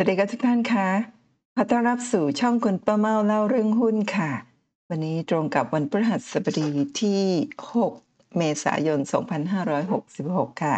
[0.00, 0.88] สวัสดีครับทุกท่านคะ
[1.54, 4.30] ขอต้อนรับสู่ช่องคุณป้าเมาเล่าเรื่องหุ้นค่ะ
[4.88, 6.68] วันนี้ตรงกับวันพฤหัสบดี
[7.00, 7.22] ที่
[7.78, 8.98] 6 เมษายน
[9.80, 10.76] 2566 ค่ะ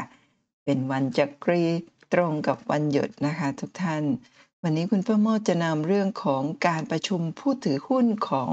[0.65, 1.63] เป็นวันจักรี
[2.13, 4.05] ตรงกับวันหยุดนะคะ ทุกท่าน
[4.63, 8.51] วันนี้คุณป้าเมาจะนำเรื่องของการประชุมผู้ถือหุ้นของ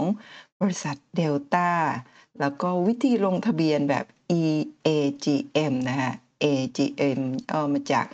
[0.62, 1.70] บริษัทเดลต้า
[2.40, 4.06] แล้วก็วิธีลงทะเบียนแบบ
[4.40, 6.12] EAGM นะคะ
[6.44, 8.06] AGM เอามาจาก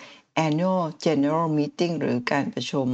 [0.45, 2.87] Annual General Meeting หรือการประชุม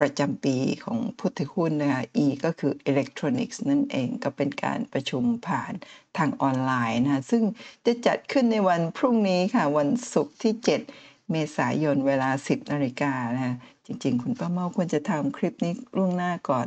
[0.00, 5.72] ประจำปีของผู้ถือหุ้นนะคะ E ก็คือ Electronics นั่นเองก็เป็นการประชุมผ่าน
[6.18, 7.42] ทางออนไลน์นะคะซึ่ง
[7.86, 10.54] จะจัดขึ้นในวันพรุ่งนี้ค่ะ วันศุกร์ที่
[10.92, 13.54] 7 เมษายนเวลา 10นาฬิกานะคะ
[13.86, 16.66] จริงๆ คุณป้าเมาควรจะทำคลิปนี้ล่วงหน้าก่อน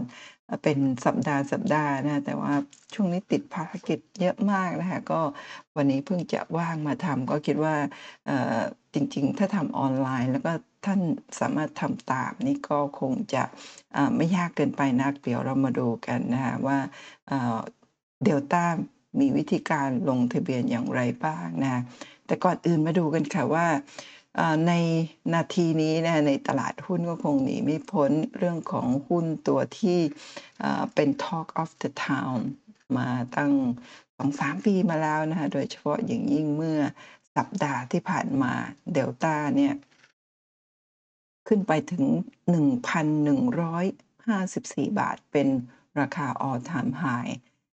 [0.63, 2.54] เป็นสัปดาห์สัปดาห์นะแต่ว่า
[2.94, 5.21] ช่วงนี้ติดภารกิจเยอะมากนะคะก็
[5.76, 7.76] วันนี้เพิ่งจะว่างมาทำก็คิดว่า
[8.93, 10.52] จริงๆ ถ้าทำออนไลน์แล้วก็
[10.85, 11.02] ท่าน
[11.39, 13.43] สามารถทำตามนี่ก็คงจะ
[14.15, 16.77] ไม่ยากเกินไปนัก เดี๋ยวเรามาดูกันนะคะว่า
[18.23, 18.63] เดลต้า
[19.20, 21.81] มีวิธีการลงทะเบียนอย่างไรบ้างนะ
[22.26, 23.68] แต่ก่อนอื่นมาดูกันค่ะว่า
[24.68, 24.73] ใน
[25.34, 29.99] นาทีนี้นะในตลาดหุ้นก็คงหนีไม่พ้นเรื่องของหุ้นตัวที่
[30.93, 32.40] เป็น Talk of the Town
[32.98, 33.53] มาตั้ง
[34.18, 36.79] สองสามปีมาแล้วนะคะโดยเฉพาะอย่างยิ่งเมื่อ
[37.40, 38.54] สัปดาห์ที่ผ่านมา
[38.93, 39.73] เดลต้าเนี่ย
[41.48, 42.05] ขึ้นไปถึง
[43.51, 45.48] 1,154 บาทเป็น
[45.99, 47.34] ราคา all time high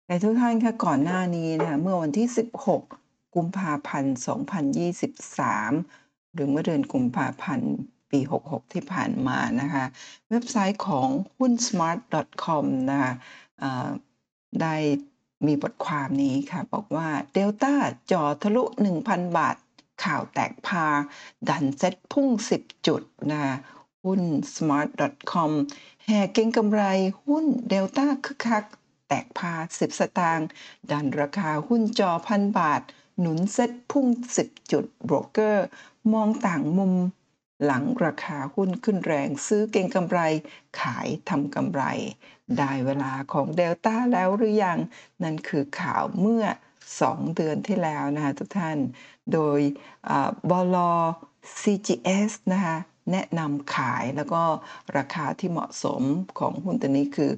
[0.05, 2.27] แต่ทุกท่านคะก่อนหน้านี้นะคะเมื่อวันที่
[2.77, 4.15] 16 กุมภาพันธ์
[5.39, 7.71] 2023 หรือเมื่อเดือนกุมภาพันธ์
[8.11, 9.85] ปี 66 ที่ผ่านมานะคะ
[10.29, 13.13] เว็บไซต์ของหุ้น smart.com นะคะ
[14.61, 14.75] ได้
[15.45, 17.73] มีบทความนี้ค่ะบอกว่าเดลต้า
[18.11, 18.63] จ่อทะลุ
[19.01, 19.57] 1,000 บาท
[20.03, 20.85] ข่าวแตกพาร์
[21.49, 22.27] ดันเซ็ตพุ่ง
[22.59, 23.43] 10 จุดนะ
[24.03, 24.21] หุ้น
[24.55, 25.51] smart.com
[26.05, 26.83] แห่เก็งกำไร
[27.25, 28.65] หุ้นเดลต้าคึกคัก
[29.07, 30.47] แตกพาร์ 10 สตางค์
[30.91, 32.81] ดันราคาหุ้นจ่อพันบาท
[33.19, 34.07] หนุนเซ็ตพุ่ง
[34.39, 35.65] 10 จุดโบรกเกอร์
[36.13, 36.93] มองต่างมุม
[37.65, 40.19] หลังราคาหุ้นขึ้นแรงซื้อเก่งกำไร
[40.81, 41.83] ขายทำกำไร
[42.57, 44.79] ได้เวลาของเดลต้าแล้วหรือยัง
[45.23, 46.43] นั่นคือข่าวเมื่อ
[46.89, 48.77] 2 เดือนที่แล้วนะคะทุกท่าน
[49.33, 49.59] โดย
[50.49, 50.77] บล
[51.61, 52.77] CGS นะคะ
[53.11, 54.43] แนะนำขายแล้วก็
[54.97, 56.01] ราคาที่เหมาะสม
[56.39, 57.31] ของหุ้นตัวนี้คือ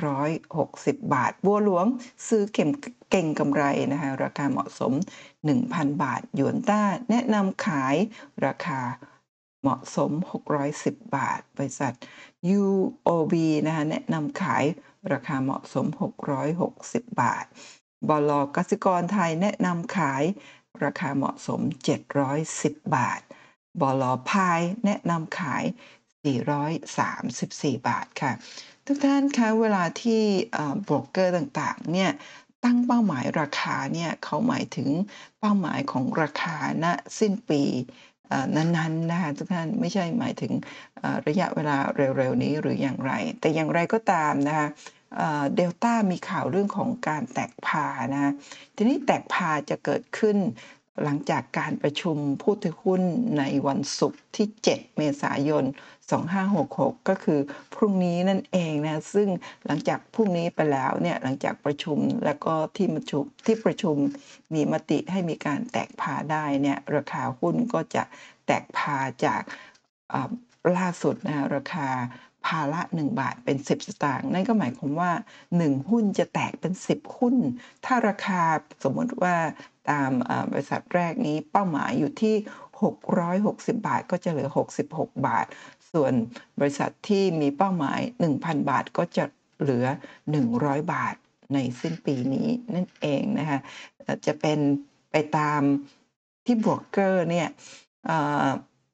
[0.00, 1.86] 660 บาท บัวหลวง
[2.28, 2.70] ซื้อเก็ม
[3.10, 3.62] เก่งกำไร
[3.92, 4.92] นะคะราคาเหมาะสม
[5.46, 7.96] 1,000 บาท หยวนต้าแนะนำขาย
[8.46, 8.80] ราคา
[9.60, 10.12] เหมาะสม
[10.62, 11.94] 610 บาท บริษัท
[12.60, 13.34] UOB
[13.66, 14.64] นะคะแนะนำขาย
[15.12, 15.86] ราคาเหมาะสม
[16.52, 17.44] 660 บาท
[18.08, 20.22] บลกสิกรไทยแนะนำขาย
[20.84, 21.60] ราคาเหมาะสม
[22.28, 23.20] 710 บาท
[23.80, 25.64] บลพายแนะนำขาย
[26.90, 28.32] 434 บาทค่ะ
[28.86, 30.22] ทุกท่านคะเวลาที่
[30.88, 32.10] บรกเกอร์ต่างๆเนี่ย
[32.64, 34.88] ตั้งเป้าหมายราคาเนี่ยเขาหมายถึง
[35.40, 36.86] เป้าหมายของราคาณ
[37.18, 37.62] สิ้นปี
[38.56, 40.52] นั้นๆนะคะทุกท่านไม่ใช่หมายถึง
[41.26, 44.68] ระยะเวลาเร็วๆนี้หรืออย่างไร แต่อย่างไรก็ตามนะคะ
[45.56, 48.32] เดลต้ามีข่าวเรื่องของการแตกพานะ
[48.76, 50.36] ทีนี้แตกพาจะเกิดขึ้น
[51.04, 53.02] หลังจากการประชุมผู้ถือหุ้น
[53.38, 55.64] ในวันศุกร์ที่ 7 เมษายน
[56.18, 57.40] 2566 ก็คือ
[57.74, 59.28] พรุ่งนี้นั่นเองนะซึ่ง
[59.66, 63.96] หลังจากพรุ่งนี้ไปแล้วเนี่ยหลังจากประชุมแล้วก็ที่ประชุมที่ประชุม
[64.54, 68.02] มีมติให้มีการแตกพาได้เนี่ยราคาหุ้นก็จะ
[68.46, 69.42] แตกพาจาก
[70.76, 71.88] ล่าสุดนะราคา
[72.46, 75.12] พาละ 1 บาทเป็น 10 สตางค์นั่นก็หมายความว่า
[75.50, 77.36] 1 หุ้นจะแตกเป็น 10 หุ้น
[77.84, 78.42] ถ้าราคา
[78.82, 79.36] สมมติว่า
[79.90, 80.10] ตาม
[80.52, 82.34] บริษัทแรกนี้เป้าหมายอยู่ที่
[82.90, 84.48] 660 บาทก็จะเหลือ
[84.86, 85.46] 66 บาท
[85.94, 86.12] ส่วน
[86.58, 88.00] บริษัทที่มีเป้าหมาย
[88.34, 89.24] 1,000 บาทก็จะ
[89.60, 89.86] เหลือ
[90.38, 91.14] 100 บาท
[91.54, 93.58] ในสิ้นปีนี้นั่นเองนะคะ
[94.26, 94.58] จะเป็น
[95.10, 95.60] ไปตาม
[96.46, 97.48] ที่บวกเกอร์เนี่ย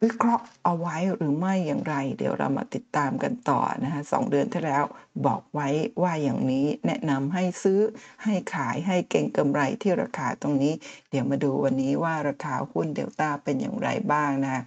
[0.02, 4.84] วิเคราะห์เอาไว้หรือไม่อย่างไร เดี๋ยวเรามาติดตามกันต่อนะคะสองเดือนที่แล้ว
[5.26, 5.68] บอกไว้
[6.02, 7.80] ว่าอย่างนี้แนะนำให้ซื้อ
[8.24, 10.72] ให้ขายให้เก่งกำไรที่ราคาตรงนี้
[11.10, 14.62] เดี๋ยวมาดูวันนี้ว่าราคาหุ้นเดลต้าเป็นอย่างไรบ้างนะ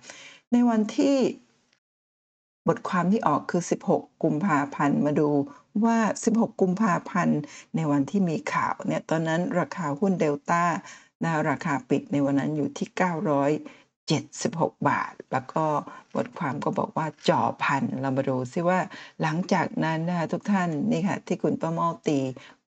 [0.51, 1.17] ในวันที่
[2.69, 5.29] บทความที่ออกคือ 16 กุมภาพันธ์มาดู
[5.83, 7.39] ว่า 16 กุมภาพันธ์
[7.75, 10.63] ในวันที่มีข่าวเนี่ยตอนนั้นราคาหุ้นเดลต้า
[11.23, 12.87] นะราคาปิดในวันนั้นอยู่ที่
[13.57, 15.65] 900 76 บาท แล้วก็
[16.15, 18.79] บทความก็บอกว่าจ่อพันเรามาดูซิว่า
[19.21, 22.19] หลังจากนั้นนะคะทุกท่านนี่ค่ะที่คุณป้าเมาตี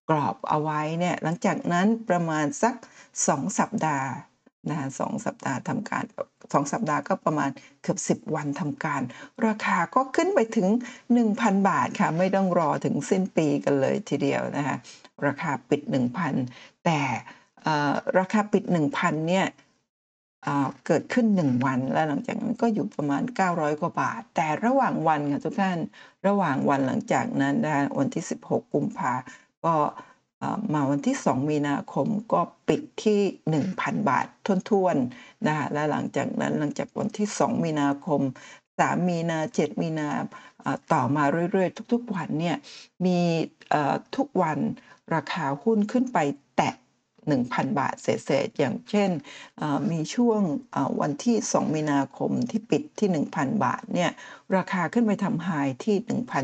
[0.08, 2.74] กรอบเอาไว้เนี่ยหลังจากนั้นประมาณสัก
[3.16, 4.08] 2 สัปดาห์
[4.68, 6.04] นะคะ2สัปดาห์ทำการ
[6.36, 7.50] 2สัปดาห์ก็ประมาณ
[7.82, 9.02] เกือบ 10 วันทำการ
[9.46, 10.68] ราคาก็ขึ้นไปถึง
[11.18, 14.76] 1,000 บาทค่ะ ไม่ต้องรอถึงสิ้นปีกันเลยทีเดียวนะคะ
[15.26, 15.80] ราคาปิด
[16.32, 17.00] 1,000 แต่
[18.18, 18.64] ราคาปิด
[18.96, 19.46] 1,000เนี่ย
[20.86, 23.22] เกิดขึ้น 1 วัน แล้วหลังจากนั้นก็อยู่ประมาณ
[23.52, 25.78] 900 กว่าบาท แต่ระหว่างวันค่ะทุกท่าน
[26.26, 29.12] ระหว่างวันหลังจากนั้นนะวันที่ 16 กุมภา
[29.64, 29.74] ก็
[30.72, 34.26] มาวันที่ 2 มีนาคมก็ปิดที่ 1,000 บาท
[34.70, 38.20] ทวนๆนะและหลังจากนั้นหลังจากวันที่ 2 มีนาคม
[38.78, 40.08] 3 มีนา 7 มีนา
[40.92, 42.56] ต่อมาเรื่อยๆ ทุกๆวันเนี่ย
[43.06, 43.18] มี
[44.16, 44.58] ทุกวัน
[45.14, 46.18] ราคาหุ้นขึ้นไป
[47.30, 49.10] 1,000 บาทเศษๆอย่างเช่น
[49.90, 50.40] มีช่วง
[51.00, 54.10] วันที่ 2 มีนาคมที่ปิดที่ 1,000 บาทเนี่ย
[54.56, 55.48] ราคาขึ้นไปทำไฮ
[55.84, 55.96] ที่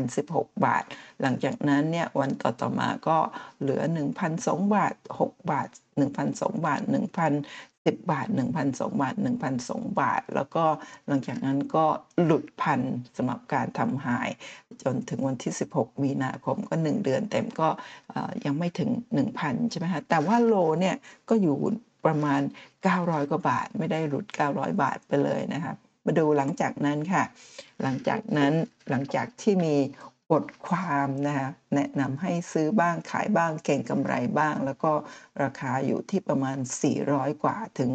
[0.09, 0.83] 1,016 บาท
[1.21, 3.17] หลังจากนั้นเนี่ยวันต่อๆมาก็
[3.59, 3.81] เหลือ
[4.27, 5.69] 1,002 บาท 6 บาท
[6.11, 6.81] 1,002 บาท
[7.27, 8.27] 1,000 10 บาท
[8.63, 9.15] 1,002บาท
[9.57, 10.65] 1,002บาท แล้วก็
[11.07, 11.85] หลังจากนั้นก็
[12.23, 12.81] หลุดพัน
[13.17, 14.29] สำหรับการทำหาย
[14.83, 17.69] จนถึงวันที่ 16 มีนาคมก็ 1 เดือนเต็มก็
[18.45, 18.89] ยังไม่ถึง
[19.31, 20.95] 1,000 ใช่ไหมคะแต่ว่าโลเนี่ย
[21.29, 21.57] ก็อยู่
[22.05, 22.41] ประมาณ
[22.85, 25.75] 900 กว่าบาท ไม่ได้หลุด 900 บาทไปเลยนะครับ
[26.05, 27.23] มาดูหลังจากนั้นค่ะ
[27.81, 28.53] หลังจากนั้น
[28.89, 29.75] หลังจากที่มี
[30.31, 34.91] บทความนะคะแนะนำให้ซื้อบ้างขายบ้างเก่งกำไรบ้าง แล้วก็
[35.43, 36.57] ราคาอยู่ที่ประมาณ
[36.99, 37.91] 400 กว่าถึง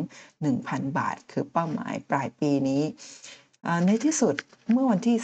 [0.47, 2.83] 1,000 บาท คือเป้าหมายปลายปีนี้
[3.87, 4.35] ในที่สุด
[4.71, 5.19] เมื่อวันที่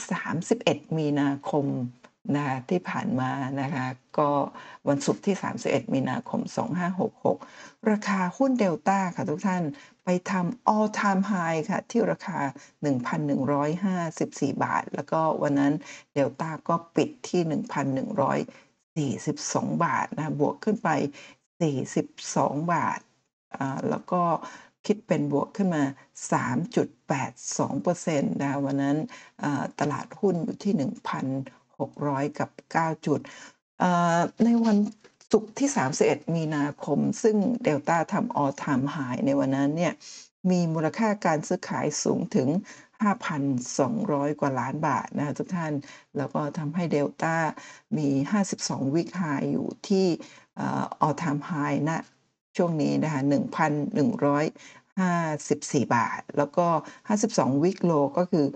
[0.46, 1.66] 31 มีนาคม
[2.36, 3.30] นะคะที่ผ่านมา
[3.60, 3.86] นะคะ
[4.18, 4.30] ก็
[4.88, 6.40] วันศุกร์ที่ 31 มีนาคม
[7.14, 9.62] 2566 ราคาหุ้นเดลต้าค่ะทุกท่าน
[10.30, 12.38] ทำ all time high ค่ะ ที่ราคา
[13.36, 15.72] 1,154 บาท แล้วก็วันนั้น
[16.12, 17.42] เดลต้าก็ปิดที่
[19.28, 20.88] 1,142 บาทนะบวกขึ้นไป
[21.60, 23.00] 42 บาท
[23.56, 24.22] อ่าแล้วก็
[24.86, 25.84] คิดเป็นบวกขึ้นมา
[26.32, 28.96] 3.82%นะวันนั้น
[29.80, 30.74] ตลาดหุ้นอยู่ที่
[31.56, 33.20] 1,600 กับ 9 จุด
[34.44, 34.76] ในวัน
[35.32, 35.68] ศุกที่
[36.02, 39.92] 31 มีนาคม ซึ่งเดลต้าทำออทามหายในวันนั้นเนี่ย
[40.50, 42.48] มีมูลค่าการซื้อขายสูงถึง
[43.04, 45.72] 5,200 กว่าล้านบาทนะทุกท่าน
[46.16, 47.36] แล้วก็ทำให้เดลต้า
[47.98, 48.08] มี
[48.50, 49.22] 52 วิกไฮ
[49.52, 50.06] อยู่ที่
[50.60, 51.50] ออทามไฮ
[51.88, 52.00] นะ
[52.56, 53.22] ช่วงนี้นะคะ
[55.78, 56.66] 1,154 บาท แล้วก็
[57.16, 58.46] 52 วิกโลก็คือ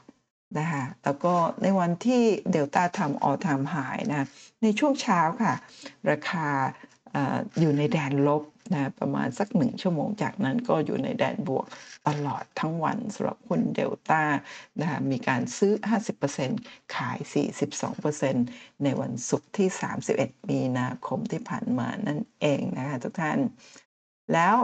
[0.59, 1.33] นะคะแล้วก็
[1.63, 4.27] ในวันที่เดลต้าทำออทามหายนะ
[4.63, 5.53] ในช่วงเช้าค่ะ
[6.09, 6.47] ราคา
[7.59, 8.43] อยู่ในแดนลบ
[8.73, 11.65] นะประมาณสักหนึ่งชั่วโมงจากนั้นก็อยู่ในแดนบวก
[12.07, 14.21] ตลอดทั้งวันสำหรับหุ้นเดลต้า
[14.79, 15.73] นะคะมีการซื้อ
[16.33, 17.17] 50%ขาย
[18.01, 19.67] 42%ในวันศุกร์ที่
[20.09, 23.39] 31 มีนาคมที่ผ่านมานั่นเองนะคะทุกท่าน
[24.33, 24.55] แล้ว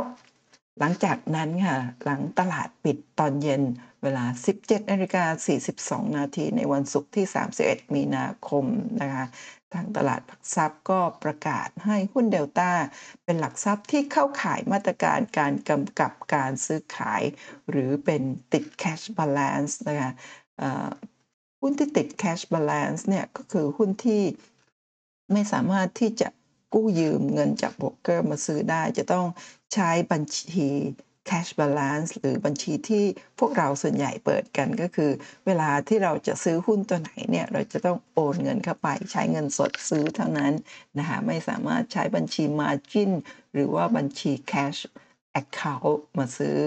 [0.79, 3.63] หลังจากนั้นค่ะ หลังตลาดปิดตอนเย็น
[4.03, 4.25] เวลา
[4.57, 5.25] 17นาฬิกา
[5.67, 7.25] 42 นาทีในวันศุกร์ที่
[7.59, 8.65] 31 มีนาคม
[9.01, 9.25] นะคะ
[9.73, 12.71] ทางตลาดหลักทรัพย์ก็ประกาศให้หุ้นเดลต้า
[13.23, 17.23] เป็นหลักทรัพย์ที่เข้าข่ายมาตรการการกำกับการซื้อขาย
[17.69, 18.21] หรือเป็น
[18.53, 20.11] ติด cash balance นะคะ
[21.61, 24.23] หุ้นที่ติด cash balance เนี่ยก็คือหุ้นที่
[25.33, 26.29] ไม่สามารถที่จะ
[26.73, 29.25] กู้ยืมเงินจากโบรกเกอร์มาซื้อได้จะต้อง
[29.73, 30.69] ใช้บัญชี
[31.29, 33.05] cash balance หรือบัญชีที่
[33.39, 35.11] พวกเราส่วนใหญ่เปิดกันก็คือ
[35.45, 40.53] เวลาที่เราจะซื้อหุ้นตัวไหนเนี่ย เราจะต้องโอนเงินเข้าไปใช้เงินสดซื้อเท่านั้น
[40.97, 43.11] นะคะไม่สามารถใช้บัญชี margin
[43.53, 44.79] หรือว่าบัญชี cash
[45.41, 46.57] account มาซื้อ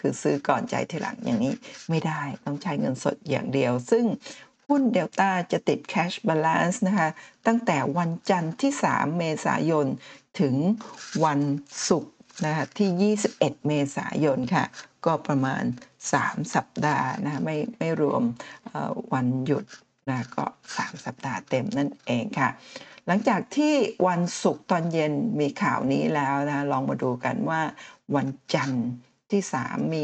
[0.00, 1.54] คือซื้อก่อนจ่ายทีหลังอย่างนี้
[1.90, 4.04] ไม่ได้ต้องใช้เงินสดอย่างเดียว ซึ่ง
[4.68, 7.08] หุ้นเดลต้าจะติด cash balance นะคะ
[7.46, 9.86] ตั้งแต่วันจันทร์ที่ 3 เมษายน
[10.40, 10.54] ถึง
[11.24, 11.40] วัน
[11.88, 12.12] ศุกร์
[12.44, 14.64] นะคะที่ 21 เมษายนค่ะ
[15.06, 15.64] ก็ประมาณ
[16.08, 18.22] 3 สัปดาห์นะไม่ไม่รวม
[19.12, 19.64] วันหยุด
[20.10, 22.50] นะก็ 3 สัปดาห์เต็มนั่นเองค่ะ
[23.06, 23.74] หลังจากที่
[24.08, 27.60] วันศุกร์ตอนเย็นมีข่าวนี้แล้วนะลองมาดูกันว่า
[28.16, 28.86] วันจันทร์
[29.30, 30.02] ที่ 3 มี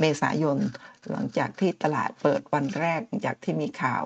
[0.00, 0.58] เมษายน
[1.10, 4.02] หลังจากที่ตลาดเปิดวันแรกจากที่มีข่าว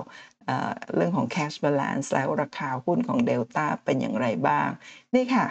[0.94, 4.68] เรื่องของ cash balance แล้วราคาหุ้นของเดลต้าเป็นอย่างไรบ้าง
[5.14, 5.46] นี่ค่ะ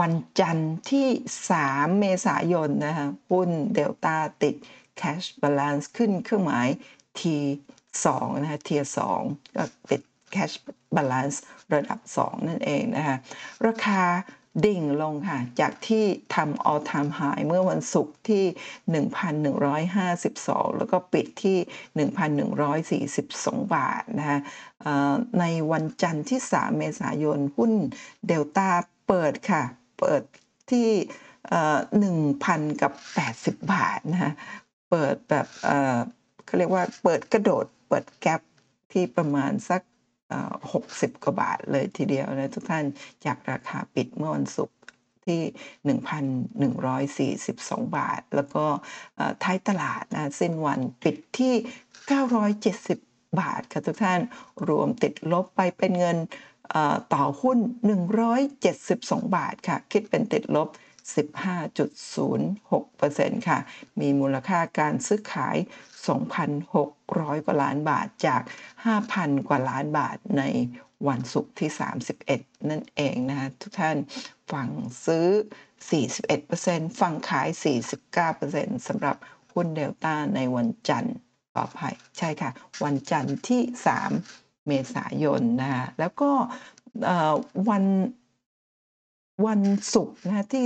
[0.00, 1.08] วันจันทร์ที่
[1.54, 4.54] 3 เมษายนนะคะหุ้นเดลต้าติด
[5.00, 6.68] cash balance ขึ้นเครื่องหมาย
[7.18, 8.06] T2
[8.40, 8.82] นะคะเทีย
[9.18, 10.02] 2ก็ติด
[10.34, 10.54] cash
[10.96, 11.36] balance
[11.74, 13.16] ระดับ 2 นั่นเองนะคะ
[13.66, 14.02] ราคา
[14.66, 18.44] ดิ่งลงค่ะ จากที่ทำ all time high เมื่อวันศุกร์ที่
[19.64, 24.38] 1,152 แล้วก็ปิดที่ 1,142 บาทนะคะ
[25.40, 27.72] ในวันจันทร์ที่ 3 เมษายนหุ้น
[28.26, 28.68] เดลต้า
[29.08, 29.62] เปิดค่ะ
[29.98, 30.22] เปิด
[30.70, 30.88] ที่
[31.48, 31.78] เอ่อ
[32.24, 32.92] 1,000กับ
[33.26, 34.32] 80บบาทนะคะ
[34.90, 35.46] เปิดแบบ
[36.44, 38.40] เขาเรียกว่าเปิดกระโดดเปิดแกป
[38.92, 39.82] ที่ประมาณสัก
[40.28, 40.52] เอ่อ
[40.86, 42.84] 60กว่าบาทเลยทีเดียวนะทุกท่าน
[43.24, 44.76] จากราคาปิดเมื่อวันศุกร์
[45.26, 45.40] ที่
[47.38, 48.64] 1,142 บาท แล้วก็
[49.42, 51.54] ท้ายตลาดนะสิ้นวันปิดที่
[52.66, 54.20] 970 บาทค่ะทุกท่าน
[54.68, 56.16] รวมติดลบไปเป็นเงิน
[57.14, 57.58] ต่อหุ้น
[58.62, 60.68] 172 บาทค่ะ คิดเป็นติดลบ
[61.14, 63.58] 15.06%ค่ะ
[64.00, 65.56] มีมูลค่าการซื้อขาย
[66.30, 68.42] 2,600 กว่าล้านบาทจาก
[68.94, 70.42] 5,000 กว่าล้านบาทใน
[71.08, 71.70] วันศุกร์ที่
[72.20, 73.96] 31 นั่นเองนะคะทุกท่าน
[74.52, 74.68] ฝั่ง
[75.06, 75.26] ซื้อ
[76.10, 77.48] 41%ฝั่งขาย
[78.18, 79.16] 49%สำหรับ
[79.52, 81.16] หุ้นเดลต้าในวันจันทร์
[81.52, 82.50] ขออภัยใช่ค่ะ
[82.84, 83.62] วันจันทร์ที่
[84.06, 86.30] 3 เมษายนนะคะแล้วก็
[87.68, 87.84] วัน
[89.46, 89.60] วัน
[89.94, 90.64] ศุกร์นะที่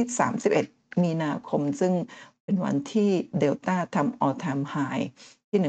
[0.50, 1.92] 31 มีนาคม ซึ่ง
[2.44, 5.04] เป็นวันที่เดลต้าทำ all time high
[5.48, 5.60] ที่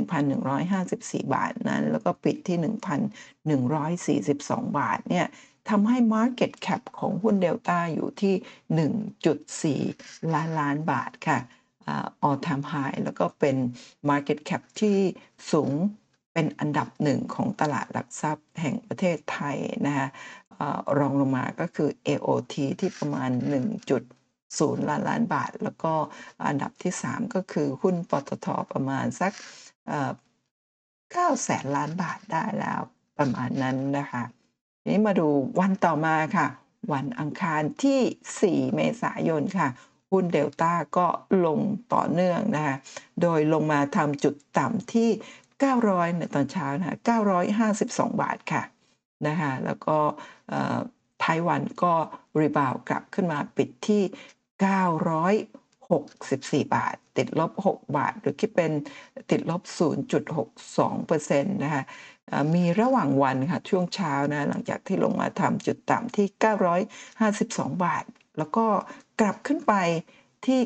[1.27, 2.57] 1,154 บาทนั้น แล้วก็ปิดที่
[4.19, 5.27] 1,142 บาทเนี่ย
[5.69, 11.39] ทำให้ Market Cap ของหุ้นเดลต้าอยู่ที่ 1.4 ล้านล้านบาทค่ะ
[11.87, 13.55] อ่า all time high แล้วก็เป็น
[14.09, 14.97] Market Cap ที่
[15.51, 15.71] สูง
[16.33, 19.57] เป็นอันดับหนึ่งของตลาดหลักทรัพย์แห่งประเทศไทย
[19.87, 20.07] นะคะ
[20.99, 23.29] รองลงมาก็คือ AOT ที่ประมาณ
[24.09, 25.93] 1.0 ล้านล้านบาท แล้วก็
[26.47, 29.31] อันดับที่ 3 ก็คือหุ้นปตทประมาณสัก
[29.87, 30.11] เอ่อ
[31.13, 32.81] 9แสนล้านบาทได้แล้ว
[33.17, 34.23] ประมาณนั้นนะคะ
[34.81, 35.27] ทีนี้มาดู
[35.59, 36.47] วันต่อมาค่ะ
[36.93, 39.69] วันอังคารที่ 4 เมษายนค่ะ
[40.11, 41.07] หุ้นเดลต้าก็
[41.45, 41.59] ลง
[41.93, 42.75] ต่อเนื่องนะคะ
[43.21, 45.09] โดยลงมาทำจุดต่ำที่
[45.61, 46.97] 900ในตอนเช้านะคะ
[47.79, 48.63] 952 บาทค่ะ
[49.27, 49.97] นะคะแล้วก็
[50.49, 50.77] เอ่อ
[51.23, 51.93] ท้ายวันก็
[52.39, 54.03] รีบาวกลับขึ้นมาปิดที่
[56.63, 58.71] 964 บาท ติดลบ 6 บาท หรือคิดเป็น
[59.31, 59.61] ติดลบ
[60.61, 61.83] 0.62%นะคะ
[62.27, 66.27] เอ่อมีระหว่างวันค่ะช่วงเช้านะหลังจากที่ลงมาทำจุดต่ำที่
[67.05, 68.03] 952 บาท
[68.37, 68.65] แล้วก็
[69.21, 69.73] กลับขึ้นไป
[70.45, 70.59] ที่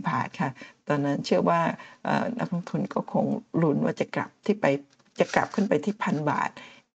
[0.00, 0.50] 984 บาทค่ะ
[0.88, 1.60] ตอนนั้นเชื่อว่า
[2.38, 3.26] นักลงทุนก็คง
[3.62, 4.64] ลุ้นว่าจะกลับที่ไป
[5.20, 6.50] จะกลับขึ้นไปที่พันบาท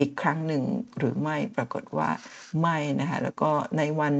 [0.00, 0.62] อีกครั้งหนึ่ง
[0.98, 2.08] หรือไม่ปรากฏว่า
[2.60, 4.14] ไม่นะคะแล้วก็ในวัน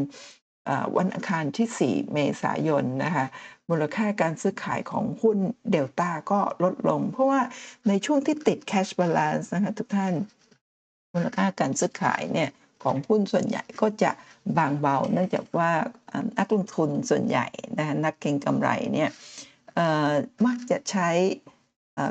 [0.97, 3.26] วันอังคารที่ 4 เมษายนนะคะ
[3.71, 5.38] มูลค่าการซื้อขายของหุ้น
[5.71, 7.40] เดลต้าก็ลดลง เพราะว่า
[7.88, 10.14] ในช่วงที่ติด cash balance นะคะทุกท่าน
[11.14, 12.50] มูลค่าการซื้อขายเนี่ย
[12.83, 14.11] ของหุ้นส่วนใหญ่ก็จะ
[14.59, 15.71] บางเบาเนื่องจากว่า
[16.38, 19.11] นักลงทุนส่วนใหญ่นะ,ะนักเก็งกำไรเนี่ย
[20.47, 21.11] มักจะใช้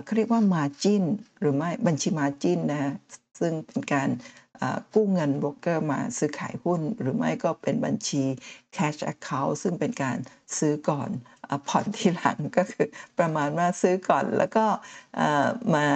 [0.04, 1.04] เขาเรียกว่า margin
[1.40, 2.94] หรือไม่บัญชี margin นะคะ
[3.40, 4.10] ซึ่งเป็นการ
[4.94, 8.24] กู้เงินโบรกเกอร์มาซื้อขายหุ้น หรือไม่ก็เป็นบัญชี
[8.76, 10.18] cash account ซึ่งเป็นการ
[10.58, 11.10] ซื้อก่อน
[11.50, 12.88] อผ่อนทีหลังก็คือ
[13.20, 14.66] ประมาณว่าซื้อก่อนแล้วก็
[15.76, 15.88] มา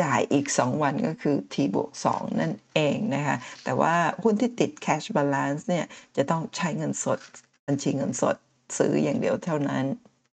[0.00, 5.86] จ่ายอีก 2 วันก็คือ T บวก2นั่นเองนะคะแต่ว่าหุ้นที่ติด cash balance เนี่ย
[6.16, 7.18] จะต้องใช้เงินสด
[7.66, 8.36] บัญชีเงินสด
[8.78, 9.84] ซื้ออย่างเดียวเท่านั้น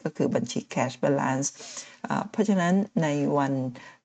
[0.09, 1.49] ก็คือบัญชี cash balance
[2.31, 3.53] เพราะฉะนั้นในวัน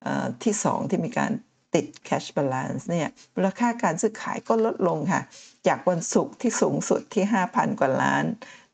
[0.03, 1.31] เอ่อที่ 2 ที่มีการ
[1.75, 5.22] ติด cash balance เนี่ยมูลค่าการซื้อขายก็ลดลงค่ะ
[5.67, 8.25] จากวันศุกร์ที่สูงสุดที่ 5,000 กว่าล้าน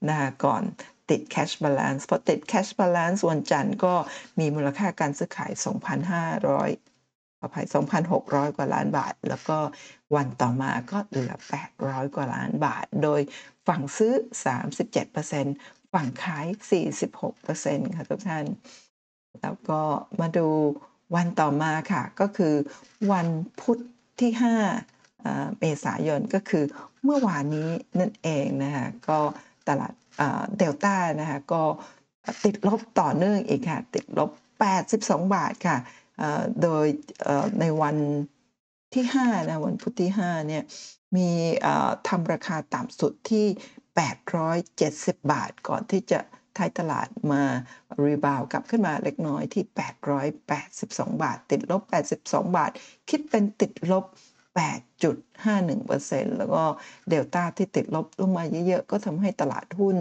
[0.09, 0.63] นะคะก่อน
[1.09, 3.93] ติด cash balance พอติด cash balance วันจันทร์ก็
[4.39, 7.67] มีมูลค่าการซื้อขาย 2,500ขออภัย
[8.11, 9.57] 2,600 กว่าล้านบาท แล้วก็
[10.15, 11.33] วันต่อมาก็เหลือ
[11.75, 13.21] 800 กว่าล้านบาท โดย
[13.67, 14.13] ฝั่งซื้อ
[14.79, 16.47] 37%ฝ ฝั่งขาย
[17.21, 18.45] 46%ค่ะทุกท่าน
[19.41, 19.81] แล้วก็
[20.19, 20.47] มาดู
[21.15, 22.53] วันต่อมาค่ะ ก็คือ
[23.11, 23.27] วัน
[23.61, 23.77] พุธ
[24.21, 26.63] ที่5อ่าเมษายนก็คือ
[27.03, 27.69] เมื่อวานนี้
[27.99, 29.19] นั่นเองนะคะก็
[29.67, 29.93] ตลาด
[30.57, 31.61] เดลต้านะคะก็
[32.43, 34.29] ติดลบต่อเนื่องอีกค่ะ ติดลบ
[34.81, 35.77] 82 บาทค่ะ
[36.61, 36.85] โดย
[37.59, 37.95] ในวัน
[38.95, 40.63] ที่5นะวันพุธที่5เนี่ย
[41.15, 41.29] มี
[42.07, 43.45] ทำราคาต่ำสุดที่
[43.99, 46.19] 870 บาท ก่อนที่จะ
[46.57, 47.43] ท้ายตลาดมา
[48.03, 49.63] รีบาวกลับขึ้นมาเล็กน้อยที่
[50.43, 51.81] 882 บาท ติดลบ
[52.17, 52.71] 82 บาท
[53.09, 54.05] คิดเป็นติดลบ
[54.57, 56.63] 8.51%แล้วก็
[57.09, 59.97] เดลต้าที่ติดลบลงมาเยอะๆ ก็ทำให้ตลาดหุ้น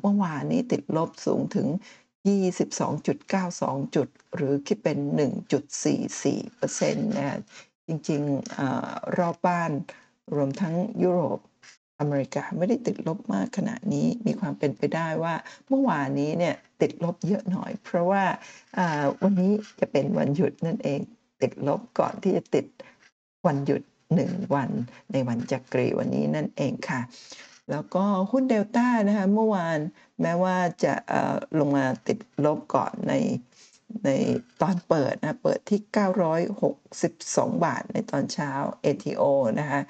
[0.00, 1.68] เมื่อวานนี้ติดลบสูงถึง
[2.36, 4.98] 22.92 จุด หรือคิดเป็น
[5.78, 7.38] 1.44%นะคะ
[7.86, 8.60] จริงๆอ
[9.18, 9.70] รอบบ้าน
[10.34, 11.38] รวมทั้งยุโรป
[12.02, 15.34] อเมริกาไม่ได้ติดลบมากขนาดนี้มีความเป็นไปได้ว่า
[15.68, 18.24] เมื่อวานนี้เนี่ยติดลบเยอะหน่อย เพราะว่า
[19.22, 21.00] วันนี้จะเป็นวันหยุดนั่นเอง
[21.42, 22.66] ติดลบก่อนที่จะติด
[23.46, 23.82] วันหยุด
[24.14, 24.70] หนึ่งวัน
[25.12, 27.00] ในวันจักรีวันนี้นั่นเองค่ะ
[27.70, 29.78] แล้วก็หุ้นเดลต้านะคะเมื่อวาน
[30.22, 30.94] แม้ว่าจะ
[31.58, 33.14] ลงมาติดลบก่อนใน
[34.04, 34.10] ใน
[34.60, 35.80] ตอนเปิดนะเปิดที่
[36.52, 38.50] 962 บาทในตอนเช้า
[38.84, 39.22] ATO
[39.60, 39.80] นะคะ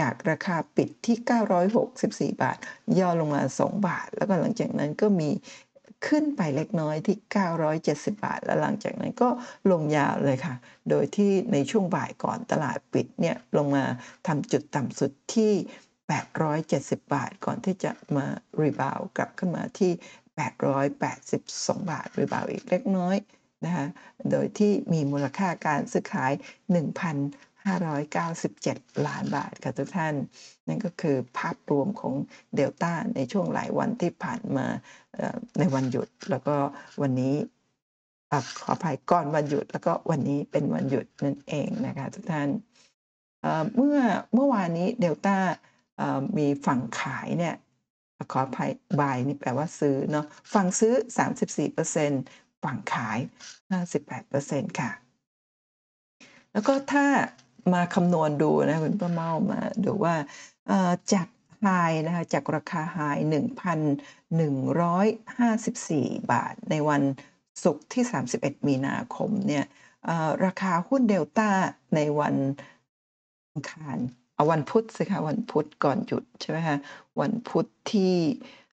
[0.00, 1.16] จากราคาปิดที่
[2.34, 2.58] 964 บาท
[2.98, 5.30] ย่อลงมา 2 บาท แล้วก็หลังจากนั้นก็มี
[6.08, 7.16] ขึ้นไปเล็กน้อยที่
[7.68, 9.28] 970 บาท แล้วหลังจากนั้นก็
[9.70, 10.54] ลงยาวเลยค่ะ
[10.90, 13.84] โดยที่ในช่วงบ่ายก่อนตลาดปิดเนี่ยลงมา
[14.26, 15.52] ทำจุดต่ำสุดที่
[16.32, 18.26] 870 บาท ก่อนที่จะมา
[18.60, 19.92] รีบาวกลับขึ้นมาที่
[20.70, 23.16] 882 บาท รีบาวอีกเล็กน้อย
[23.64, 23.86] นะคะ
[24.30, 26.32] โดยที่มีมูลค่าการซื้อขาย
[27.68, 30.14] 597 ล้านบาทค่ะทุกท่าน
[30.68, 32.14] นั่นก็คือภาพรวมของ
[32.56, 34.66] เดลต้าในช่วงหลายวันที่ผ่านมา
[35.58, 36.56] ในวันหยุด แล้วก็
[37.02, 37.34] วันนี้
[38.58, 42.48] ขออภัยก่อนวันหยุด แล้วก็วันนี้เป็นวันหยุดนั่นเองนะคะทุกท่าน
[43.76, 43.98] เมื่อ
[44.34, 45.36] เมื่อวานนี้เดลต้า
[46.38, 47.54] มีฝั่งขายเนี่ย
[48.32, 48.70] ขออภัย
[49.00, 50.94] buy นี่แปลว่าซื้อเนาะฝั่งซื้อ
[51.78, 53.18] 34%ฝั่งขาย
[53.98, 54.90] 58%ค่ะ
[56.52, 57.06] แล้วก็ถ้า
[57.72, 60.14] มาคำนวณดูนะคุณป้าเมามาดูว่า
[61.12, 61.28] จาก
[61.62, 61.66] ไฮ
[62.06, 62.98] นะคะจากราคาไฮ
[64.46, 67.02] 1,154 บาท ในวัน
[67.64, 68.04] ศุกร์ที่
[68.36, 69.64] 31 มีนาคมเนี่ย
[70.44, 71.50] ราคาหุ้นเดลต้า
[71.94, 72.34] ในวัน
[73.52, 73.96] อังคาร
[74.34, 76.76] เอาวันพุธสิคะวันพุธก่อนหยุดใช่ไหมคะ
[77.20, 78.14] วันพุธที่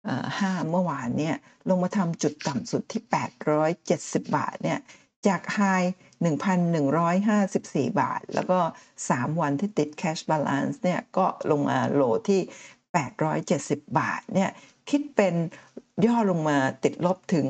[0.04, 1.36] เอ่อ5เมื่อวานเนี่ย
[1.70, 3.02] ลงมาทำจุดต่ำสุดที่
[3.68, 4.80] 870 บาทเนี่ย
[5.28, 5.62] จากไฮ
[6.28, 8.60] 1,154 บาท แล้วก็
[9.00, 12.42] 3 วันที่ติด Cash Balance เนี่ยก็ลงมาโหลที่
[13.20, 14.50] 870 บาทเนี่ย
[14.90, 15.36] คิดเป็น
[16.06, 17.46] ย่อลงมาติดลบถึง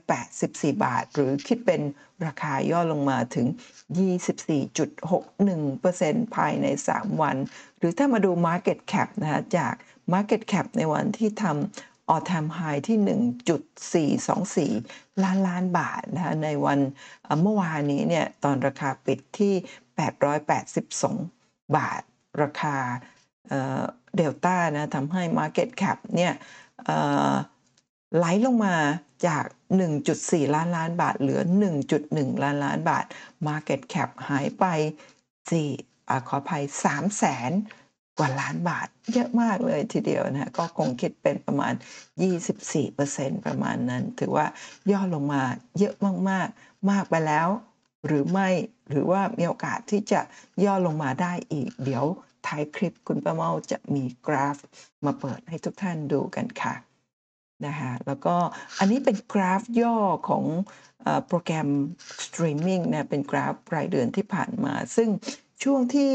[0.00, 1.82] 284 บาท หรือคิดเป็น
[2.26, 3.46] ราคาย่อลงมาถึง
[5.10, 7.36] 24.61%ภายใน 3 วัน
[7.78, 9.74] หรือถ้ามาดู Market Cap นะคะจาก
[10.12, 12.98] Market Cap ในวันที่ทำ all time high ที่
[14.76, 16.78] 1.424 ล้านล้านบาทนะคะในวัน
[17.42, 19.54] เมื่อวานนี้เนี่ยตอนราคาปิดที่
[20.44, 22.02] 882 บาท
[22.42, 22.76] ราคา
[24.16, 26.32] เดลต้านะทำให้ Market Cap เนี่ย
[28.16, 28.76] ไหลลงมา
[29.26, 29.44] จาก
[30.00, 31.40] 1.4 ล้านล้านบาท เหลือ
[31.92, 33.04] 1.1 ล้านล้านบาท
[33.48, 34.64] Market Cap หายไป
[35.50, 37.52] 4ขออภัย3แสน
[38.18, 41.74] กว่าล้านบาทเยอะมากเลยทีเดียวนะก็คงคิดเป็นประมาณ
[42.60, 44.46] 24%ประมาณนั้น ถือว่า
[44.90, 45.42] ย่อลงมา
[45.78, 45.94] เยอะ
[46.30, 47.48] มากๆ มากไปแล้ว
[48.06, 48.48] หรือไม่
[48.90, 50.20] หรือว่ามีโอกาสที่จะ
[50.64, 52.04] ย่อลงมาได้อีก เดี๋ยว
[52.46, 54.56] ท้ายคลิปคุณประเมาจะมีกราฟ
[55.04, 56.74] มาเปิดให้ทุกท่านดูกันค่ะ
[57.66, 58.36] นะคะแล้วก็
[58.78, 59.96] อันนี้เป็นกราฟย่อ
[60.28, 60.44] ของ
[61.26, 61.68] โปรแกรม
[62.26, 65.08] สตรีมมิ่งนะเป็นกราฟรายเดือนที่ผ่านมา ซึ่ง
[65.62, 66.10] ช่วงที่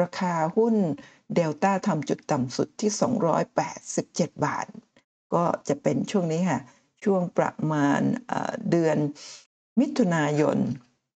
[0.00, 0.74] ราคาหุ้น
[1.34, 2.90] เดลต้าทำจุดต่ำสุดที่
[3.68, 4.66] 287 บาท
[5.34, 6.60] ก็จะเป็นช่วงนี้ค่ะ
[7.04, 8.96] ช่วงประมาณเอ่อเดือน
[9.80, 10.58] มิถุนายน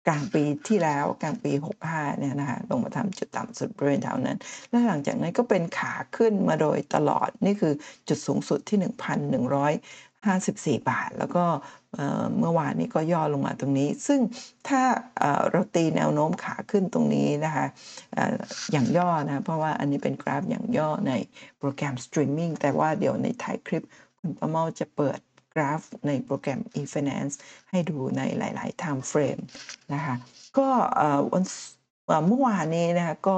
[0.07, 1.51] กลางปีที่แล้วกลางปี
[1.87, 4.37] 65 เนี่ยนะคะลงมาทำจุดต่ำสุดบริเวณแถวนั้น
[4.69, 7.73] แล้วหลังจากนั้นก็เป็นขาขึ้นมาโดยตลอดนี่คือ
[8.07, 8.79] จุดสูงสุดที่
[10.79, 11.45] 1,154 บาท แล้วก็
[12.39, 14.19] เมื่อวานนี้ก็ย่อลงมาตรงนี้ ซึ่ง
[14.69, 14.81] ถ้า
[15.51, 17.65] เราตีแนวโน้มขาขึ้นตรงนี้นะคะ
[18.71, 21.13] อย่างย่อนะเพราะว่าอันนี้เป็นกราฟอย่างย่อใน
[21.59, 23.83] โปรแกรมสตรีมมิ่งแต่ว่าเดี๋ยวในท้ายคลิป
[24.19, 25.19] คุณประเมาจะเปิด
[25.53, 27.33] กราฟในโปรแกรม e-finance
[27.69, 29.41] ให้ดูในหลาย ๆ time frame
[29.93, 30.15] นะคะ
[30.57, 30.67] ก็
[31.33, 31.43] วัน
[32.05, 33.37] เอ่อเมื่อวานนี้นะคะก็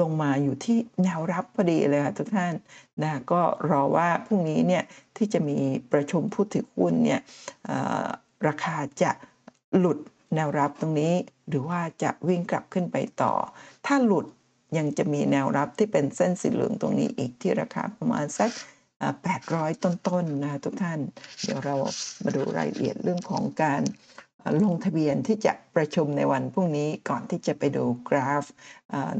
[0.00, 2.54] ลงมาอยู่ที่แนวรับพอดีเลยค่ะทุกท่าน
[3.02, 4.84] นะก็รอว่าพรุ่งนี้เนี่ย
[5.16, 5.58] ที่จะมี
[5.92, 7.20] ประชุมผู้ถือหุ้นเนี่ย
[8.48, 9.10] ราคาจะ
[9.78, 9.98] หลุด
[10.34, 11.14] แนวรับตรงนี้
[11.48, 13.32] หรือว่าจะวิ่งกลับขึ้นไปต่อ
[13.86, 14.26] ถ้าหลุด
[14.78, 18.50] ยังจะมีแนวรับที่เป็นเส้นสีเหลืองตรงนี้อีกที่ราคาประมาณสัก
[19.16, 21.00] 800 ต้นๆนะทุกท่าน
[21.42, 21.74] เดี๋ยวเรา
[22.24, 23.82] มาดูรายละเอียดเรื่องของการ
[24.64, 28.44] ลงทะเบียนที่จะประชุมในวันพรุ่งนี้ก่อนที่จะไปดูกราฟ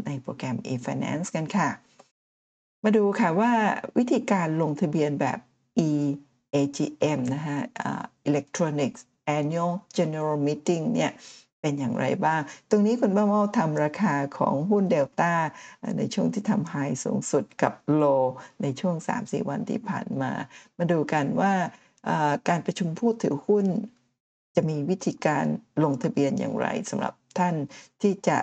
[0.06, 1.68] ในโปรแกรม e-finance กันค่ะ
[2.84, 3.52] มาดูค่ะว่า
[3.98, 5.38] วิธีการลงทะเบียนแบบ
[5.88, 7.58] e-AGM นะคะ
[8.28, 8.92] Electronic
[9.38, 11.12] Annual General Meeting เนี่ย
[11.60, 15.32] เป็นอย่างไรบ้าง ตรงนี้คุณป้าเมาทำราคาของหุ้นเดลต้า
[15.98, 18.04] ในช่วงที่ทำไฮสูงสุดกับโล
[18.62, 20.32] ในช่วง 3-4 วันที่ผ่านมา
[20.78, 21.52] มาดูกันว่า
[22.48, 23.66] การประชุมผู้ถือหุ้น
[24.56, 25.44] จะมีวิธีการ
[25.84, 27.54] ลงทะเบียนอย่างไรสำหรับท่าน
[28.02, 28.38] ที่จะ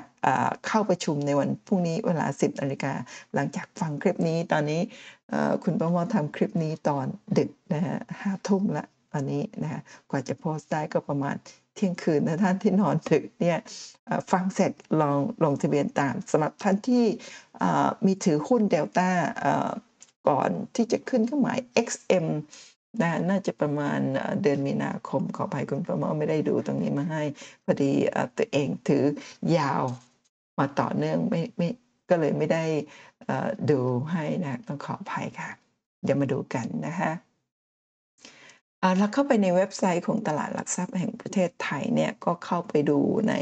[0.68, 2.94] เข้าประชุมในวันพรุ่งนี้เวลา 10นาฬิกา
[3.34, 4.82] หลังจากฟังคลิปนี้ตอนนี้
[5.64, 7.06] คุณประมอทำคลิปนี้ตอน
[7.38, 11.36] ดึกนะฮะห้าทุ่มละตอนนี้นะฮะกว่าจะโพสต์ได้ก็ประมาณ
[11.76, 13.58] เที่ยงคืนนะท่านที่นอนดึกเนี่ย
[14.32, 17.06] ฟังเสร็จลองลงทะเบียนตามสำหรับท่านที่
[18.06, 19.10] มีถือหุ้นเดลต้า
[20.30, 22.26] ก่อนที่จะขึ้นเครื่องหมาย XM
[23.02, 24.00] นะน่าจะประมาณ
[24.42, 27.24] เดือนมีนาคมขออภัยคุณประมาไม่ได้ดูตรงนี้มาให้
[27.66, 27.92] พอดี
[28.38, 29.04] ตัวเองถือ
[29.58, 29.84] ยาว
[30.60, 31.68] มาต่อเนื่องไม่ไม่
[32.10, 32.64] ก็เลยไม่ได้
[33.72, 33.80] ดู
[34.12, 35.50] ให้นะต้องขออภัยค่ะ
[36.04, 37.12] เดี๋ยวมาดูกันนะคะ
[38.98, 43.34] เราเข้าไปในเว็บไซต์ของตลาดหลักทรัพย์แห่งประเทศไทยเนี่ยก็เข้าไปดูใน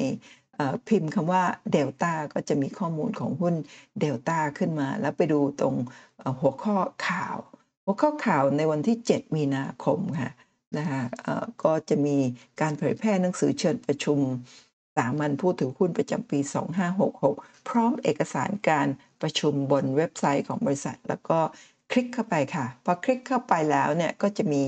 [0.88, 3.56] พิมพ์คำว่าเดลต้าก็จะมีข้อมูลของหุ้น
[4.00, 5.76] เดลต้าขึ้นมา แล้วไปดูตรง
[6.40, 6.76] หัวข้อ
[7.08, 7.38] ข่าว
[7.86, 10.32] หัวข้อข่าวในวันที่ 7 มีนาคมค่ะ
[10.78, 11.02] นะคะ
[11.64, 12.18] ก็จะมี
[12.62, 14.20] การเผยแพร่หนังสือเชิญประชุม
[14.98, 16.40] สามัญผู้ถือหุ้นประจำปี
[17.04, 18.88] 2566 พร้อมเอกสารการ
[19.22, 21.40] ประชุมบนเว็บไซต์ของบริษัท แล้วก็
[21.92, 24.62] คลิกเข้าไปค่ะ พอคลิกเข้าไปแล้วเนี่ยก็จะมี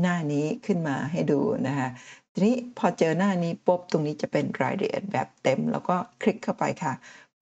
[0.00, 1.88] หน้านี้ขึ้นมาให้ดูนะคะ
[2.32, 6.92] ทีนี้พอเจอหน้านี้ปุ๊บตรงนี้จะเป็นรายละเอียดแบบเต็ม แล้วก็คลิกเข้าไปค่ะ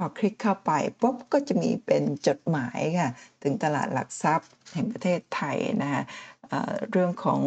[0.04, 3.10] พอคลิกเข้าไปปุ๊บก็จะมีเป็นจดหมายค่ะ
[3.42, 6.02] ถึงตลาดหลักทรัพย์แห่งประเทศไทยนะคะ
[6.90, 7.40] เรื่องของ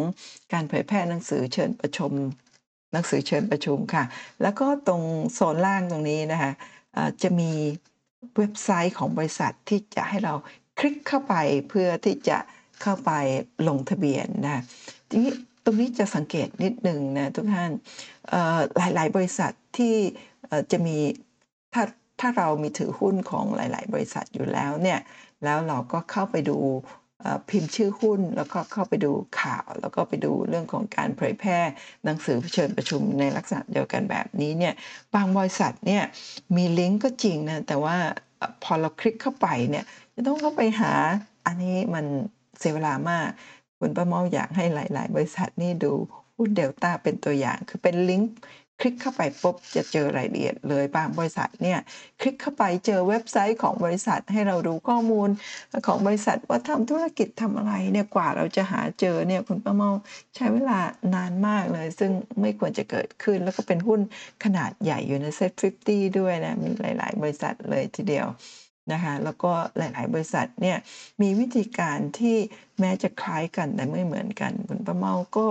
[0.52, 2.12] การเผยแพร่หนังสือเชิญประชุม
[2.92, 4.04] หนังสือเชิญประชุมค่ะ
[4.42, 5.02] แล้วก็ตรง
[5.34, 6.52] โซนล่างตรงนี้นะคะ
[7.22, 7.52] จะมี
[8.36, 10.34] เว็บไซต์ของบริษัทที่จะให้เรา
[10.78, 11.34] คลิกเข้าไป
[11.68, 12.38] เพื่อที่จะ
[12.82, 13.10] เข้าไป
[13.68, 14.62] ลงทะเบียนนะ
[15.08, 15.32] ทีนี้
[15.64, 17.70] ตรงนี้จะสังเกตนิดหนึ่งนะทุกท่าน
[18.76, 19.94] หลาย ๆ บริษัทที่
[20.72, 20.98] จะมี
[21.74, 21.82] ถ้า
[22.20, 25.00] ถ้าเรามีถือหุ้นของหลาย ๆ บริษัทอยู่แล้วเนี่ย
[25.44, 26.58] แล้วเราก็เข้าไปดู
[27.48, 31.58] พิมพ์ชื่อหุ้น แล้วก็เข้าไปดูข่าว แล้วก็ไปดูเรื่องของการเผยแพร่
[32.04, 34.74] หนังสือเชิญประชุมในลักษณะเดียวกันแบบนี้เนี่ย
[35.14, 36.02] บางบริษัทเนี่ย
[36.56, 37.96] มีลิงก์ก็จริงนะแต่ว่า
[38.62, 40.92] พอเราคลิกเข้าไปเนี่ยจะต้องเข้าไปหา
[41.46, 42.06] อันนี้มัน
[42.58, 43.28] เสียเวลามาก
[43.78, 45.92] คุณป้าเมาอยากให้หลาย ๆ บริษัทนี่ดู
[46.36, 48.32] หุ้นเดลต้าเป็นตัวอย่าง คือเป็นลิงก์
[48.80, 51.78] คลิกเข้าไปปุ๊บจะเจอรายละเอียดเลยบางบริษัทเนี่ย
[52.20, 55.28] คลิกเข้าไปเจอเว็บไซต์ของบริษัทให้เราดูข้อมูล
[55.86, 59.90] ของบริษัทว่าทำธุรกิจทำอะไรเนี่ยกว่าเราจะหาเจอเนี่ยคุณป้าเมา
[60.36, 60.80] ใช้เวลา
[61.14, 62.10] นานมากเลย ซึ่ง
[62.40, 64.00] ไม่ควรจะเกิดขึ้น แล้วก็เป็นหุ้น
[64.44, 68.28] ขนาดใหญ่อยู่ในเซ็ต50 ด้วยนะมีหลาย ๆ บริษัทเลยทีเดียว
[68.92, 70.76] นะคะแล้วก็หลาย ๆ บริษัทเนี่ย
[71.22, 72.36] มีวิธีการที่
[72.80, 75.46] แม้จะคล้ายกันแต่ไม่เหมือนกันคุณป้าเมาก็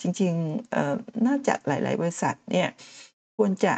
[0.00, 2.68] จริงๆน่าจะหลาย ๆ บริษัทเนี่ย
[3.36, 3.74] ควรจะ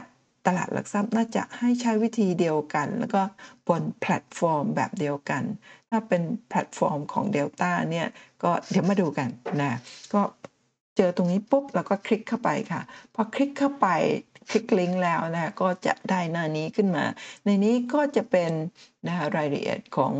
[0.46, 3.22] ตลาดหลักทรัพย์น่าจะให้ใช้วิธีเดียวกัน แล้วก็
[3.68, 5.42] บนแพลตฟอร์มแบบเดียวกัน
[5.90, 8.08] ถ้าเป็นแพลตฟอร์มของ Delta เนี่ย
[8.42, 9.28] ก็เดี๋ยวมาดูกัน
[9.62, 9.72] นะ
[10.14, 10.20] ก็
[10.96, 12.82] เจอตรงนี้ปุ๊บแล้วก็คลิกเข้าไปค่ะ
[13.14, 13.86] พอคลิกเข้าไป
[14.50, 17.04] คลิกลิงก์แล้วนะก็จะได้หน้านี้ขึ้นมา
[17.44, 18.50] ในนี้ก็จะเป็น
[19.06, 20.12] นะรายละเอียดของ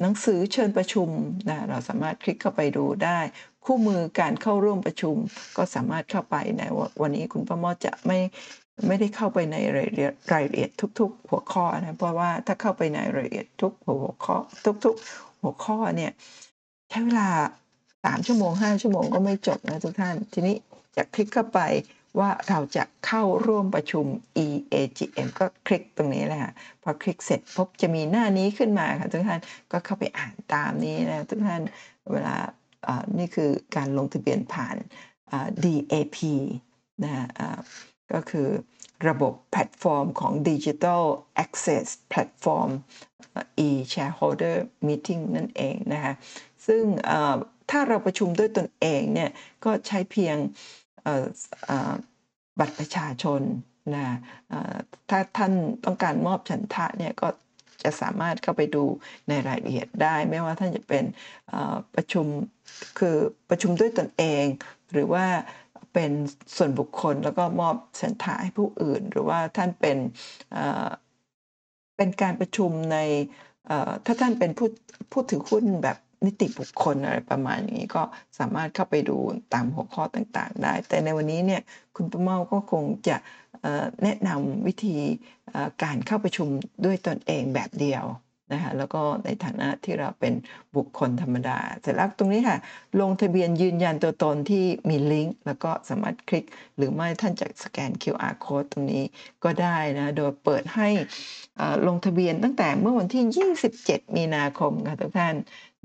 [0.00, 1.08] หนังสือเชิญประชุม
[1.48, 3.18] นะเราสามารถคลิกเข้าไปดูได้
[3.64, 5.16] คู่มือการเข้าร่วมประชุม
[5.56, 6.62] ก็สามารถเข้าไปใน
[7.02, 8.18] วันนี้คุณประมอจะไม่
[8.86, 14.36] ไม่ได้เข้าไปในรายละเอียดรายละเอียดทุก ๆ หัวข้อนะเพราะว่าถ้าเข้าไปในรายละเอียดทุกหัวข้อ
[14.84, 16.12] ทุก ๆ หัวข้อเนี่ย
[16.90, 17.28] ใช้เวลา
[18.04, 20.56] สามชั่วโมงห้าชั่วโมงก็ไม่จบนะทุกท่าน ทีนี้
[20.96, 21.60] จะคลิกเข้าไป
[22.18, 24.06] ว่าเราจะเข้าร่วมประชุม
[24.44, 29.40] EAGM ก็คลิกตรงนี้แหละค่ะพอคลิกเสร็จพบจะมีหน้านี้ขึ้นมาค่ะทุกท่าน
[29.72, 31.62] ก็เข้าไปอ่านตามนี้นะทุกท่าน
[32.12, 32.36] เวลา
[33.18, 34.76] นี่คือการลงทะเบียนผ่าน
[35.64, 36.18] DAP
[37.04, 37.28] นะ
[38.12, 38.48] ก็คือ
[39.08, 41.02] ระบบแพลตฟอร์มของ Digital
[41.44, 42.70] Access Platform
[43.66, 46.14] e-shareholder meeting นั่นเองนะคะ
[46.66, 46.82] ซึ่ง
[47.70, 49.30] ถ้าเราประชุมด้วยตนเองเนี่ย
[49.64, 50.36] ก็ใช้เพียง
[52.58, 53.40] บัตรประชาชน
[53.94, 54.06] นะ
[55.10, 55.52] ถ้าท่าน
[55.84, 57.28] ต้องการมอบฉันทะเนี่ย ก็
[57.82, 58.84] จะสามารถเข้าไปดู
[59.28, 61.04] ในรายละเอียดได้ ไม่ว่าท่านจะเป็น
[61.94, 62.26] ประชุม
[62.98, 63.16] คือ
[63.50, 64.44] ประชุมด้วยตนเอง
[64.92, 65.26] หรือว่า
[65.92, 66.10] เป็น
[66.56, 69.98] ส่วนบุคคลแล้วก็มอบฉันทะให้ผู้อื่น หรือว่าท่านเป็น
[71.96, 72.98] เป็นการประชุมใน
[74.04, 74.68] ถ้าท่านเป็นผู้
[75.12, 78.02] ผู้ถือหุ้นแบบนิติบุคคลอะไรประมาณอย่างนี้ก็
[78.38, 79.16] สามารถเข้าไปดู
[79.54, 81.62] ตามหัวข้อต่างๆ ได้ แต่ในวันนี้เนี่ย
[81.96, 83.16] คุณประเมาก็คงจะ
[84.02, 84.96] แนะนำวิธี
[85.82, 86.48] การเข้าประชุม
[86.84, 88.04] ด้วยตนเองแบบเดียว
[88.52, 90.34] นะคะแล้วก็ในฐานะที่เราเป็น
[90.76, 92.58] บุคคลธรรมดาเสร็จแล้วตรงนี้ค่ะ
[93.00, 96.44] ลงทะเบียนยืนยันตัวตนที่มีลิงก์แล้วก็สามารถคลิก
[96.76, 99.04] หรือไม่ท่านจะสแกน QR code ตรงนี้
[99.44, 100.88] ก็ได้นะโดยเปิดให้
[101.86, 103.24] ลงทะเบียนตั้งแต่เมื่อวันที่
[103.72, 105.34] 27 มีนาคมค่ะทุกท่าน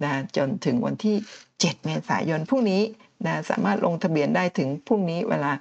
[0.03, 1.15] นะจนถึงวันที่
[1.49, 2.81] 7 เมษายนพรุ่งนี้
[3.25, 5.51] นะสามารถลงทะเบียนได้ถึงพรุ่งนี้เวลา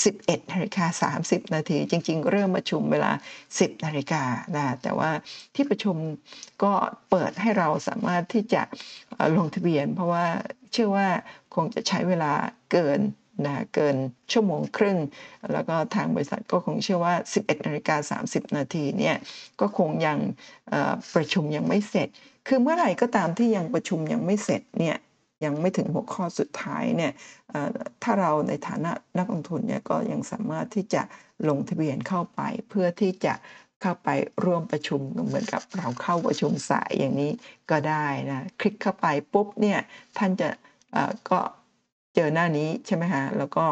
[0.00, 3.12] 11นาฬิกา30 นาที จริง ๆ เริ่มประชุมเวลา
[3.48, 4.22] 10นาฬิกา
[4.56, 5.10] นะแต่ว่า
[5.54, 5.96] ที่ประชุม
[6.62, 6.72] ก็
[7.10, 8.62] เปิดให้เราสามารถที่จะ
[9.36, 10.26] ลงทะเบียน เพราะว่า
[10.72, 11.08] เชื่อว่า
[11.54, 12.32] คงจะใช้เวลา
[12.72, 13.00] เกิน
[13.46, 13.96] นะเกิน
[14.32, 14.98] ชั่วโมงครึ่ง
[15.52, 19.16] แล้วก็ทางบริษัทก็คงเชื่อว่า 11นาฬิกา30 นาทีเนี่ย
[19.60, 20.18] ก็คงยัง
[21.14, 22.08] ประชุมยังไม่เสร็จ
[22.48, 24.96] คือเมื่อไหร่ก็ตามที่ยังประชุมยังไม่เสร็จเนี่ย
[25.44, 27.12] ยังไม่ถึงหัวข้อสุดท้ายเนี่ย
[28.02, 31.02] ถ้าเราในฐานะนักลงทุนเนี่ยก็ยังสามารถที่จะ
[31.48, 33.34] ลงทะเบียนเข้าไป เพื่อที่จะ
[33.82, 34.08] เข้าไป
[34.44, 37.32] ร่วมประชุมเหมือนกับเราเข้าประชุมสายอย่างนี้
[37.70, 39.78] ก็ได้นะคลิกเข้าไปปุ๊บเนี่ย
[40.18, 40.48] ท่านจะ
[41.30, 41.40] ก็
[42.14, 43.64] เจอหน้านี้ใช่ไหมฮะแล้วก็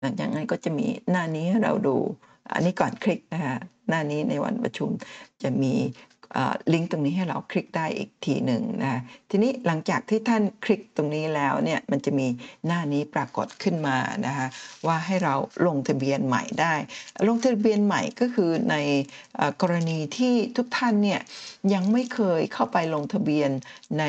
[0.00, 1.96] หลังจากนั้นก็จะมีหน้านี้ให้เราดู
[2.52, 3.56] อันนี้ก่อนคลิกนะคะ
[3.88, 4.90] หน้านี้ในวันประชุม
[5.42, 5.74] จะมี
[6.72, 12.26] ลิงก์ตรงนี้ให้เราคลิกได้อีกทีหนึ่งนะทีนี้หลังจากที่ท่านคลิกตรงนี้แล้วเนี่ยมันจะมี
[12.66, 14.46] หน้านี้ปรากฏขึ้นมานะคะ
[14.86, 15.34] ว่าให้เรา
[15.66, 16.74] ลงทะเบียนใหม่ได้
[17.28, 18.76] ลงทะเบียนใหม่ก็คือใน
[19.62, 21.20] กรณีที่ทุกท่านเนี่ย
[21.74, 23.50] ยังไม่เคยเข้าไปลงทะเบียน
[23.98, 24.04] ใน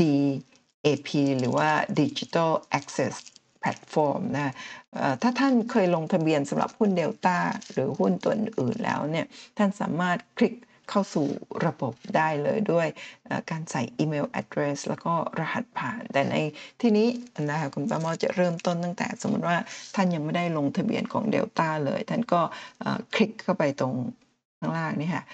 [0.00, 1.08] DAP
[1.38, 1.68] หรือว่า
[2.00, 3.14] Digital Access
[3.60, 4.54] แพลตฟอร์มนะ
[5.22, 7.36] ถ้าท่านเคยลงทะเบียนสำหรับหุ้นเดลต้า
[7.72, 9.26] หรือหุ้นตัวอื่นแล้วเนี่ย
[9.58, 10.54] ท่านสามารถคลิก
[10.90, 11.26] เข้าสู่
[11.66, 12.88] ระบบได้เลยด้วย
[13.50, 16.36] การใส่อีเมล address แล้วก็รหัสผ่าน แต่ใน
[16.80, 17.08] ที่นี้
[17.50, 19.56] นะคะคุณป้ามอจะเริ่มต้นตั้งแต่สมมติว่า
[19.94, 22.40] ท่านยังไม่ได้ลงทะเบียนของ Delta เลย ท่านก็
[23.14, 23.94] คลิกเข้าไปตรง
[24.58, 25.24] ข้างล่างนี่ค่ะ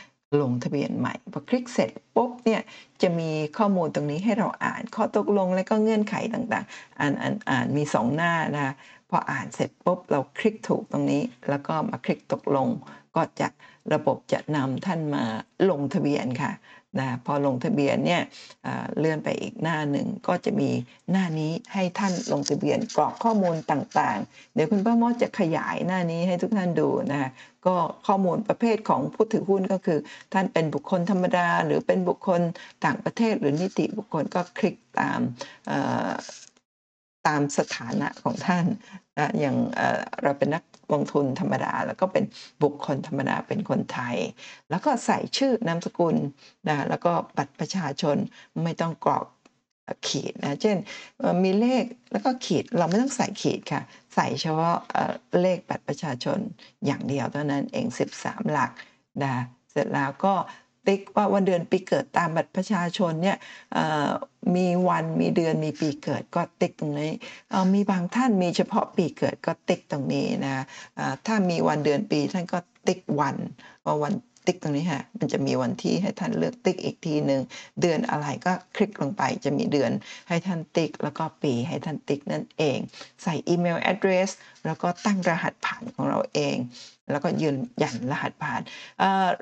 [0.42, 2.60] ลงทะเบียนใหม่พอคลิกเสร็จปุ๊บเนี่ย
[3.02, 8.74] จะมีข้อมูลตรงนี้ให้เราอ่าน ข้อตกลงและก็เงื่อนไขต่างๆ อ่านอ่านอ่านมี 2 หน้านะ
[9.10, 12.68] พออ่านเสร็จปุ๊บเราคลิกถูกตรงนี้ แล้วก็มาคลิกตกลง
[13.16, 13.48] ก็จะ
[13.92, 15.24] ระบบจะนำท่านมา
[15.70, 16.52] ลงทะเบียนค่ะ
[17.00, 18.22] นะพอลงทะเบียนเนี่ย
[18.98, 20.70] เลื่อนไปอีกหน้าหนึ่งก็จะมี
[21.10, 27.30] หน้านี้ให้ท่านลงทะเบียนกรอกข้อมูลต่างๆ เดี๋ยวคุณป้ามอจะขยายหน้านี้ให้ทุกท่านดูนะ
[27.66, 27.74] ก็
[28.06, 29.98] ข้อมูลประเภทของผู้ถือหุ้นก็คือ
[30.32, 32.40] ท่านเป็นบุคคลธรรมดา หรือเป็นบุคคล
[32.84, 35.20] ต่างประเทศ หรือนิติบุคคลก็คลิกตาม
[37.26, 38.66] ตามสถานะของท่าน
[39.18, 39.56] นะอย่าง
[40.22, 42.24] เราเป็นนัก ลงทุนธรรมดา แล้วก็เป็น
[42.62, 44.16] บุคคลธรรมดาเป็นคนไทย
[44.70, 46.16] แล้วก็ใส่ชื่อนามสกุล
[46.68, 48.16] นะแล้วก็บัตรประชาชน
[48.62, 49.24] ไม่ต้องกรอก
[50.08, 50.76] ขีดนะเช่น
[51.42, 53.82] มีเลขแล้วก็ขีดเราไม่ต้องใส่ขีดค่ะ
[54.14, 54.76] ใส่เฉพาะ
[55.40, 56.38] เลขบัตรประชาชน
[56.86, 57.86] อย่างเดียวเท่านั้นเอง
[58.18, 58.70] 13 หลัก
[59.24, 59.34] นะ
[59.70, 60.34] เสร็จแล้วก็
[60.86, 63.36] ติ๊กว่าวันเดือนปีเกิดตามบัตรประชาชนเนี่ย
[64.56, 67.12] มีวันมีเดือนมีปีเกิดก็ติ๊กตรงนี้
[67.74, 70.64] มีบางท่านมีเฉพาะปีเกิดก็ติ๊กตรงนี้นะ
[71.26, 73.36] ถ้ามีวันเดือนปีท่านก็ติ๊กวัน
[73.86, 74.14] ว่าวัน
[74.46, 77.40] ติ๊กตรงนี้ฮะมันจะมีวันที่ให้ท่านเลือกติ๊กอีกทีหนึ่ง
[77.80, 79.90] เดือนอะไรก็คลิกลงไปจะมีเดือน
[80.28, 82.78] ให้ท่านติ๊ก แล้วก็ปีให้ท่านติ๊กนั่นเอง
[83.22, 84.30] ใส่อีเมล address
[84.66, 86.56] แล้วก็ตั้งรหัสผ่านของเราเอง
[87.10, 88.60] แล้วก็ยืนยันรหัสผ่าน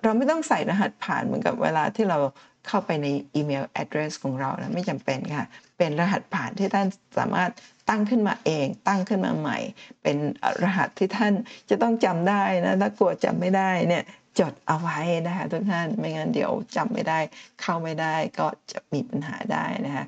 [0.03, 2.18] เราไม่ต้องใส่รหัสผ่านเหมือนกับเวลาที่เรา
[2.66, 5.46] เข้าไปในอีเมล address ของเรานะไม่จำเป็นค่ะ
[5.79, 6.87] เป็นรหัสผ่านที่ท่าน
[7.18, 7.51] สามารถ
[7.88, 9.59] ตั้งขึ้นมาเอง ตั้งขึ้นมาใหม่
[10.03, 10.16] เป็น
[10.62, 11.33] รหัสที่ท่าน
[11.70, 14.05] จะต้องจำได้นะถ้ากลัวจำไม่ได้เนี่ย
[14.40, 17.18] จดเอาไว้นะคะทุกท่านไม่งั้นเดี๋ยวจำไม่ได้
[17.61, 20.05] เข้าไม่ได้ก็จะมีปัญหาได้นะคะ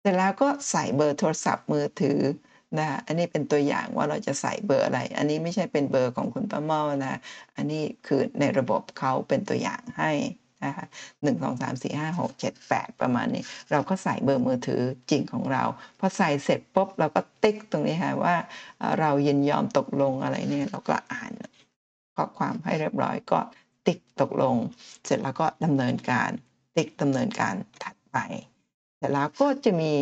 [0.00, 2.20] เสร็จแล้วก็ใส่เบอร์โทรศัพท์มือถือ
[2.78, 7.20] นะอันนี้เป็นตัวอย่างว่าเราจะใส่เบอร์อะไร อันนี้ไม่ใช่เป็นเบอร์ของคุณป้าเมานะ
[7.56, 10.12] อันนี้คือในระบบเขาเป็นตัวอย่างให้
[10.64, 10.86] นะคะ
[11.22, 15.64] หนึ่งสองสามสี่ห้าหกเจ็ดแปดประมาณนี้ เราก็ใส่เบอร์มือถือจริงของเรา
[15.98, 18.36] พอใส่เสร็จปุ๊บเราก็ติ๊กตรงนี้ค่ะว่า
[19.00, 21.32] เรายินยอมตกลงอะไรเนี่ยเราก็อ่าน
[22.16, 23.40] ข้อความให้เรียบร้อยก็
[23.86, 24.56] ติ๊กตกลง
[25.04, 26.30] เสร็จแล้วก็ดำเนินการ
[26.76, 28.18] ติ๊กดำเนินการถัดไป
[29.06, 29.92] ร็จแล้วก็จะมี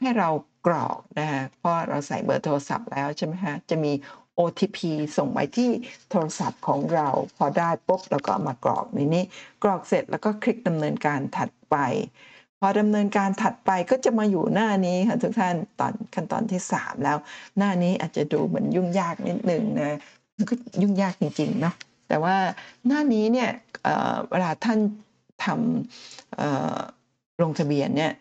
[0.00, 0.28] ให้เรา
[0.66, 3.92] กรอกนะฮะเพราะเราใส่เบอร์โทรศัพท์แล้วใช่ไหมฮะจะมี
[4.38, 4.78] OTP
[5.16, 5.70] ส่งไปที่
[6.10, 9.24] โทรศัพท์ของเรา พอได้ปุ๊บเราก็มากรอกในนี้
[9.62, 11.76] กรอกเสร็จแล้วก็คลิกดำเนินการถัดไป
[12.60, 17.18] พอดำเนินการถัดไปก็จะมาอยู่หน้านี้ค่ะทุกท่านตอนขั้นตอนที่ 3 แล้ว
[17.58, 19.98] หน้านี้อาจจะดูเหมือนยุ่งยากนิดนึงนะ
[20.36, 21.74] มันก็ยุ่งยากจริงๆเนาะ
[22.08, 22.36] แต่ว่า
[22.86, 23.50] หน้านี้เนี่ย
[24.30, 24.78] เวลาท่าน
[25.44, 26.97] ทำ
[27.42, 28.12] ลงทะเบียนเนี่ย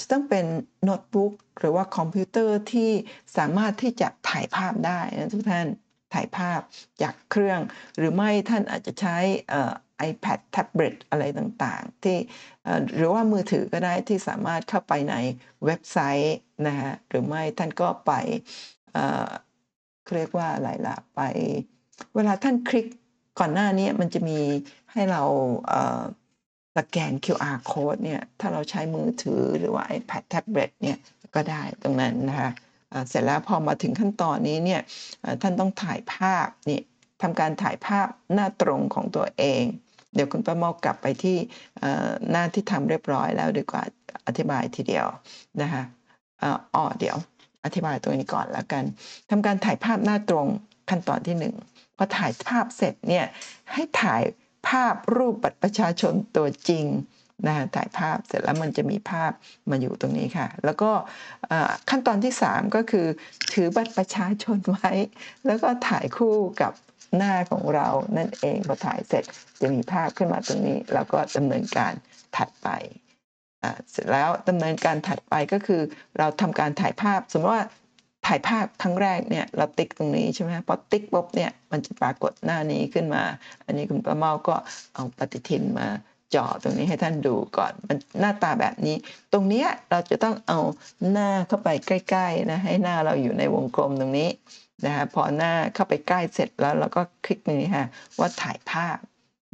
[0.00, 0.46] จะต้องเป็น
[0.82, 2.90] โน้ตบุ๊กหรือว่าคอมพิวเตอร์ที่
[3.36, 5.66] สามารถที่จะถ่ายภาพได้นะทุกท่าน
[6.14, 6.60] ถ่ายภาพ
[7.02, 7.60] จากเครื่อง
[7.96, 9.16] หรือไม่ท่านอาจจะใช้
[10.08, 12.18] iPad แท็บเล็ตอะไรต่างๆ ที่
[12.96, 15.14] หรือว่ามือถือก็ได้ที่สามารถเข้าไปใน
[15.64, 16.36] เว็บไซต์
[16.66, 18.12] นะฮะหรือไม่ท่านก็ไป
[20.14, 21.20] เรียกว่าอะไรล่ะไป
[22.14, 22.86] เวลาท่านคลิก
[23.38, 24.40] ก่อนหน้านี้มันจะมี
[24.92, 25.22] ให้เรา
[26.76, 30.98] สแกน QR code เนี่ยถ้าเราใช้มือถือหรือว่า iPad tablet เนี่ย
[31.34, 32.50] ก็ได้ตรงนั้นนะคะ
[33.08, 34.80] เสร็จแล้วพอมาถึงขั้นตอนนี้เนี่ย
[35.42, 36.80] ท่านต้องถ่ายภาพนี่
[37.22, 39.62] ทำการถ่ายภาพหน้าตรงของตัวเอง
[40.14, 41.36] เดี๋ยวคุณป้าเมากลับไปที่
[42.30, 43.82] หน้าที่ทำเรียบร้อยแล้วดีกว่า
[44.26, 45.06] อธิบายทีเดียว
[45.62, 45.82] นะคะ
[46.74, 47.16] อ๋อเดี๋ยว
[47.64, 48.84] อธิบายตรงนี้ก่อนแล้วกัน
[49.30, 50.46] ทำการถ่ายภาพหน้าตรง
[50.90, 51.54] ขั้นตอนที่หนึ่ง
[51.96, 53.26] พอถ่ายภาพเสร็จเนี่ย
[53.72, 54.22] ให้ถ่าย
[54.68, 56.86] ภาพรูปบัตรประชาชนตัวจริง
[57.46, 59.32] นะถ่ายภาพเสร็จแล้วมันจะมีภาพ
[59.70, 60.90] มาอยู่ตรงนี้ค่ะ แล้วก็
[61.90, 63.06] ขั้นตอนที่ 3 ก็คือ
[63.52, 64.90] ถือบัตรประชาชนไว้
[65.46, 66.72] แล้วก็ถ่ายคู่กับ
[67.16, 69.24] หน้าของเรานั่นเองพอถ่ายเสร็จ
[69.60, 71.92] จะมีภาพขึ้นมาตรงนี้แล้วก็ดำเนินการ
[72.36, 72.68] ถัดไป
[73.90, 75.82] เสร็จแล้วดำเนินการถัดไปก็คือ
[76.18, 77.64] เราทำการถ่ายภาพ สมมติว่า
[78.26, 83.22] ถ่ายภาพครั้งแรกเนี่ยเราติ๊กตรงนี้ใช่ไหมพอติ๊กปุ๊บเนี่ยมันจะปรากฏหน้านี้ขึ้นมา
[83.64, 84.56] อันนี้คุณป้าเมาก็
[84.94, 85.88] เอาปฏิทินมา
[86.34, 88.96] จอตรงนี้ให้ท่านดูก่อนมันหน้าตาแบบนี้
[89.32, 90.58] ตรงนี้เราจะต้องเอา
[91.12, 94.28] หน้าเข้าไปใกล้ๆนะให้หน้าเราอยู่ในวงกลมตรงนี้
[94.84, 97.86] นะฮะพอหน้าเข้าไปใกล้เสร็จแล้วเราก็คลิกนี้ฮะ
[98.18, 98.98] ว่าถ่ายภาพ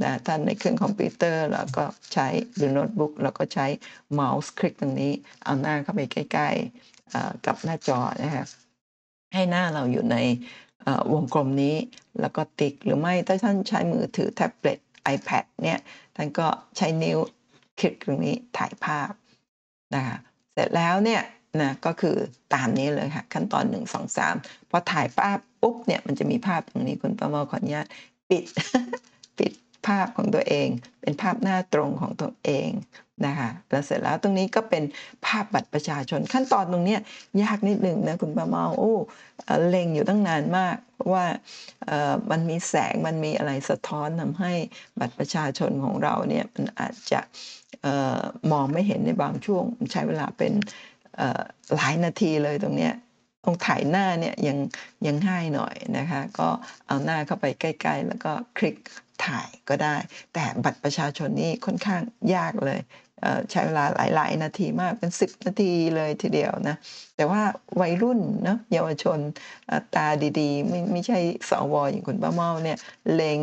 [0.03, 3.67] นะท่านในเครื่องคอมพิวเตอร์เราก็ใช้หรือโน้ตบุ๊กเราก็ใช้
[4.13, 5.13] เมาส์คลิกตรงนี้
[5.45, 8.45] เอาหน้าเข้าไปใกล้ๆกับหน้าจอนะฮะ
[9.35, 10.17] ให้หน้าเราอยู่ใน
[11.13, 11.77] วงกลมนี้
[12.21, 14.79] แล้วก็ติ๊กหรือไม่ถ้าท่านใช้มือถือแท็บเล็ต
[15.15, 15.79] iPad เนี่ย
[16.17, 17.19] ท่านก็ใช้นิ้ว
[17.81, 19.11] คลิกตรงนี้ถ่ายภาพ
[19.95, 20.17] นะคะ
[20.53, 21.23] เสร็จแล้วเนี่ย
[21.61, 22.17] นะก็คือ
[22.55, 27.87] ตามนี้เลยค่ะขั้นตอน 1 2 3พอถ่ายภาพปุ๊บเนี่ยมันจะมีภาพตรงนี้คุณประมอขออนุญาต
[28.29, 28.69] ปิดปิ
[29.01, 29.12] ด
[29.87, 30.69] ภาพของตัวเอง
[31.03, 32.71] เป็นภาพหน้าตรงของตัวเอง
[33.27, 34.83] นะคะแล้วเสร็จแล้วตรงนี้ก็เป็น
[35.27, 36.97] ภาพบัตรประชาชนขั้นตอนตรงนี้
[37.43, 38.95] ยากนิดหนึ่งนะคุณประเมาโอ้
[39.69, 41.27] เล็งอยู่ตั้งนานมากเพราะว่า
[42.31, 44.53] มันมีแสงมันมีอะไรสะท้อนทำให้
[44.99, 47.21] บัตรประชาชนของเราเนี่ยมันอาจจะ
[48.53, 50.53] มองไม่เห็นในบางช่วงใช้เวลาเป็น
[51.75, 52.95] หลายนาทีเลยตรงเนี้ย
[53.45, 54.59] ตรงถ่ายหน้าเนี่ยยัง
[55.07, 56.49] ยังง่ายหน่อยนะคะ ก็
[56.87, 58.77] เอาหน้าเข้าไปใกล้ ๆ แล้วก็คลิก
[59.27, 59.97] ถ่ายก็ได้
[60.35, 62.03] แต่บัตรประชาชนนี่ค่อนข้าง
[62.35, 62.81] ยากเลย
[63.51, 66.77] ใช้เวลาหลาย ๆ นาทีมากเป็น 10 นาทีเลยทีเดียวนะ
[67.17, 67.43] แต่ว่า
[67.81, 69.19] วัยรุ่นเนาะเยาวชน
[69.95, 70.07] ตา
[70.41, 71.19] ดีๆ ไม่ไม่ใช่
[71.51, 72.79] สวอย่างคุณป้าเมาเนี่ย
[73.15, 73.39] เลง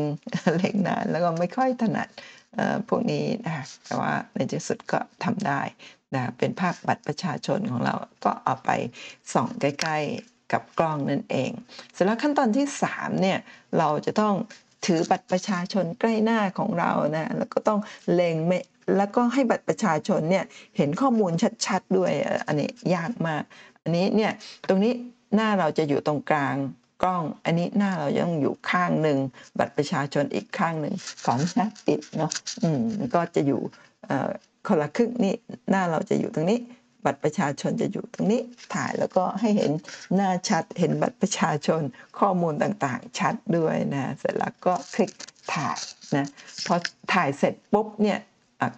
[0.57, 2.07] เลงนานแล้วก็ไม่ค่อยถนัด
[2.87, 5.61] พวกนี้นะแต่ว่าในที่สุดก็ทำได้
[6.15, 8.69] นะเป็นภาพบัตรประชาชนของเราก็เอาไป
[9.33, 11.51] ส่องใกล้ ๆ กับกล้องนั่นเอง
[11.93, 13.39] เสร็จแล้วขั้นตอนที่3เนี่ย
[13.77, 14.35] เราจะต้อง
[14.85, 17.79] ถือบัตรประชาชนใกล้หน้าของเรานะแล้วก็ต้อง
[18.13, 18.59] เล็งไม่
[18.97, 20.45] แล้วก็ให้บัตรประชาชนเนี่ย
[20.77, 21.31] เห็นข้อมูล
[21.65, 22.11] ชัดๆด้วย
[22.47, 23.43] อันนี้ยากมาก
[23.83, 24.31] อันนี้เนี่ย
[24.67, 24.93] ตรงนี้
[25.35, 26.55] หน้าเราจะอยู่ตรงกลาง
[27.03, 29.17] กล้อง อันนี้หน้าเรายังอยู่ข้างหนึ่ง
[29.59, 32.31] บัตรประชาชนอีกข้างหนึ่งขออนุญาตปิดเนาะ
[32.63, 33.61] อืมก็จะอยู่
[34.67, 35.35] คนละครึ่งนี่
[35.69, 36.59] หน้าเราจะอยู่ตรงนี้
[37.05, 38.41] บัตรประชาชนจะอยู่ตรงนี้
[38.75, 39.71] ถ่ายแล้วก็ให้เห็น
[40.15, 41.81] หน้าชัดเห็นบัตรประชาชน
[42.19, 45.11] ข้อมูลต่างๆ ชัดด้วยนะเสร็จแล้วก็คลิก
[45.53, 45.79] ถ่าย
[46.15, 46.27] นะ
[46.65, 46.75] พอ
[47.13, 48.19] ถ่ายเสร็จปุ๊บเนี่ย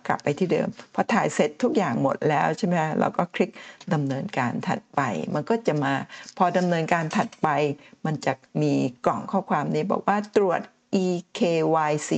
[0.07, 3.51] กลับไปที่เดิมพอถ่ายเสร็จทุกอย่างหมดแล้วใช่ไหมเราก็คลิก
[3.93, 5.01] ดำเนินการถัดไป
[5.33, 5.93] มันก็จะมา
[6.37, 7.47] พอดำเนินการถัดไป
[8.05, 8.73] มันจะมี
[9.05, 10.61] กล่องข้อความนี้บอกว่าตรวจ
[11.05, 12.11] EKYC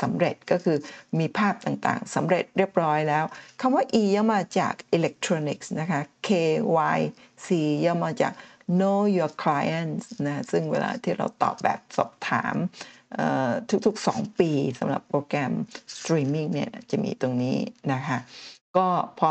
[0.00, 0.76] สำเร็จก็คือ
[1.18, 3.24] มีภาพต่างๆสำเร็จเรียบร้อยแล้ว
[3.60, 7.48] คำว่า E ย่อมาจาก electronics นะคะ KYC
[7.84, 8.32] ย่อมาจาก
[8.78, 12.54] know your clients นะซึ่งเวลาที่เราตอบแบบสอบถาม
[13.86, 15.52] ทุกๆ 2 ปีสำหรับโปรแกรม
[15.96, 17.58] สตรีมมิ่งเนี่ยจะมีตรงนี้
[17.92, 18.18] นะคะ
[18.76, 19.20] ก็พ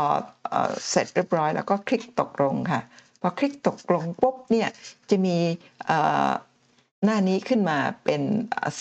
[0.90, 2.80] เสร็จเรียบร้อยแล้วก็คลิกตกลงค่ะ
[3.20, 4.68] พอคลิกตกลงปุ๊บเนี่ย
[5.10, 5.36] จะมี
[7.04, 8.22] หน้านี้ขึ้นมาเป็น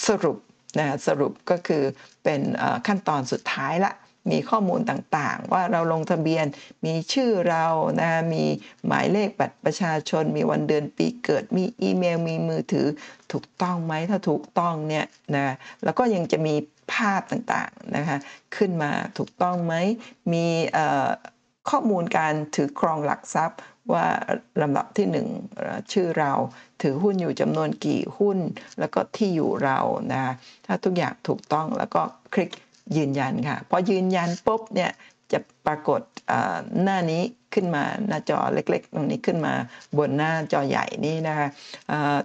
[0.08, 0.38] สรุป
[0.80, 1.84] นะสรุปก็คือ
[2.24, 2.42] เป็น
[2.88, 3.94] ขั้นตอนสุดท้ายละ
[4.32, 6.46] มีข้อมูลต่างๆ ว่าเราลงทะเบียน
[6.86, 7.66] มีชื่อเรา
[8.02, 8.44] นะมี
[8.88, 12.88] หมายเลขบัตรประชาชน มีวันเดือนปีเกิด มีอีเมล มีมือถือ
[13.32, 15.06] ถูกต้องไหมถ้าถูกต้องเนี่ย
[15.36, 15.54] นะ
[15.84, 16.56] แล้วก็ยังจะมี
[16.94, 18.18] ภาพต่างๆนะคะ
[18.56, 19.74] ขึ้นมาถูกต้องไหม
[20.34, 20.46] มี
[21.70, 23.60] ข้อมูลการถือครองหลักทรัพย์
[23.94, 24.06] ว่า
[24.62, 25.28] ลำดับที่หนึ่ง
[25.92, 26.32] ชื่อเรา
[26.82, 28.38] ถือหุ้นอยู่จำนวนกี่หุ้น
[28.80, 29.80] แล้วก็ที่อยู่เรา
[30.14, 30.34] นะ
[30.66, 32.02] ถ้าทุกอย่างถูกต้องแล้วก็
[32.34, 32.52] คลิก
[32.98, 34.92] ยืนยันค่ะพอยืนยันปุ๊บเนี่ย
[35.32, 36.02] จะปรากฏ
[36.84, 37.22] หน้านี้
[37.54, 39.54] ขึ้นมาหน้าจอเล็กๆ ตรงนี้ขึ้นมา
[39.98, 41.48] บนหน้าจอใหญ่นี้นะคะ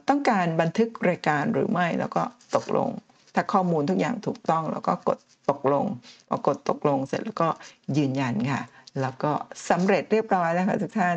[0.09, 2.23] ต้องการบันทึกรายการหรือไม่แล้วก็
[2.57, 2.88] ตกลง
[3.35, 5.19] ถ้าข้อมูลทุกอย่างถูกต้องแล้วก็กด
[5.50, 5.85] ตกลง
[6.29, 7.48] พอกดตกลงเสร็จแล้วก็
[7.96, 8.63] ยืนยันค่ะ
[9.00, 9.33] แล้วก็
[9.71, 11.17] สำเร็จเรียบร้อยแล้วค่ะทุกท่าน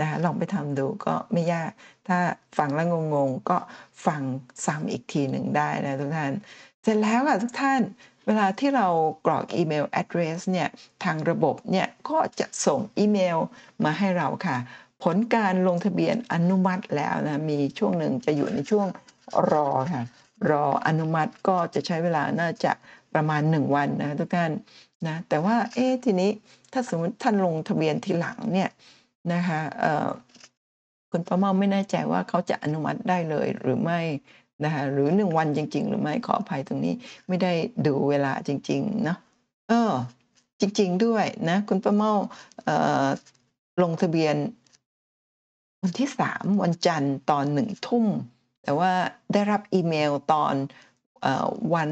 [0.00, 1.70] นะคะลองไปทำดูก็ไม่ยาก
[2.08, 2.18] ถ้า
[2.58, 3.58] ฟังแล้วงงๆ ก็
[4.06, 4.22] ฟัง
[4.64, 6.32] ซ้ำอีกทีหนึ่งได้นะทุกท่าน
[6.82, 7.80] เสร็จแล้วค่ะทุกท่าน
[8.26, 8.86] เวลาที่เรา
[9.26, 10.68] กรอกอีเมล address เนี่ย
[11.04, 13.38] ทางระบบเนี่ยก็จะส่งอีเมล
[13.84, 14.56] มาให้เราค่ะ
[15.02, 18.86] ผลการลงทะเบียนอนุมัติแล้วนะมีช่วงหนึ่งจะอยู่ในช่วง
[19.50, 20.02] รอค่ะ
[20.50, 22.72] รออนุมัติก็จะใช้เวลาน่าจะ
[23.14, 24.50] ประมาณ 1 วันนะทุกท่าน
[25.06, 26.30] นะแต่ว่าเอ๊ะทีนี้
[26.72, 28.68] ถ้าสมมติท่านลงทะเบียนทีหลังเนี่ย
[29.32, 29.60] นะคะ
[31.10, 34.00] คุณป้าเมาไม่แน่ใจว่าเขาจะอนุมัติได้เลยหรือไม่
[34.64, 36.94] นะคะหรือ1วันจริง ๆ หรือไม่ขออภัยตรงนี้
[37.28, 37.52] ไม่ได้
[37.86, 39.18] ดูเวลาจริงๆเนาะ
[39.68, 39.92] เออ
[40.60, 42.12] จริง ๆ ด้วยนะคุณป้าเมา
[43.78, 44.36] เลงทะเบียน
[45.82, 48.06] วันที่3วันจันทร์ตอน1ทุ่ม
[48.62, 48.92] แต่ว่า
[49.32, 50.54] ได้รับอีเมลตอน
[51.24, 51.90] ออวัน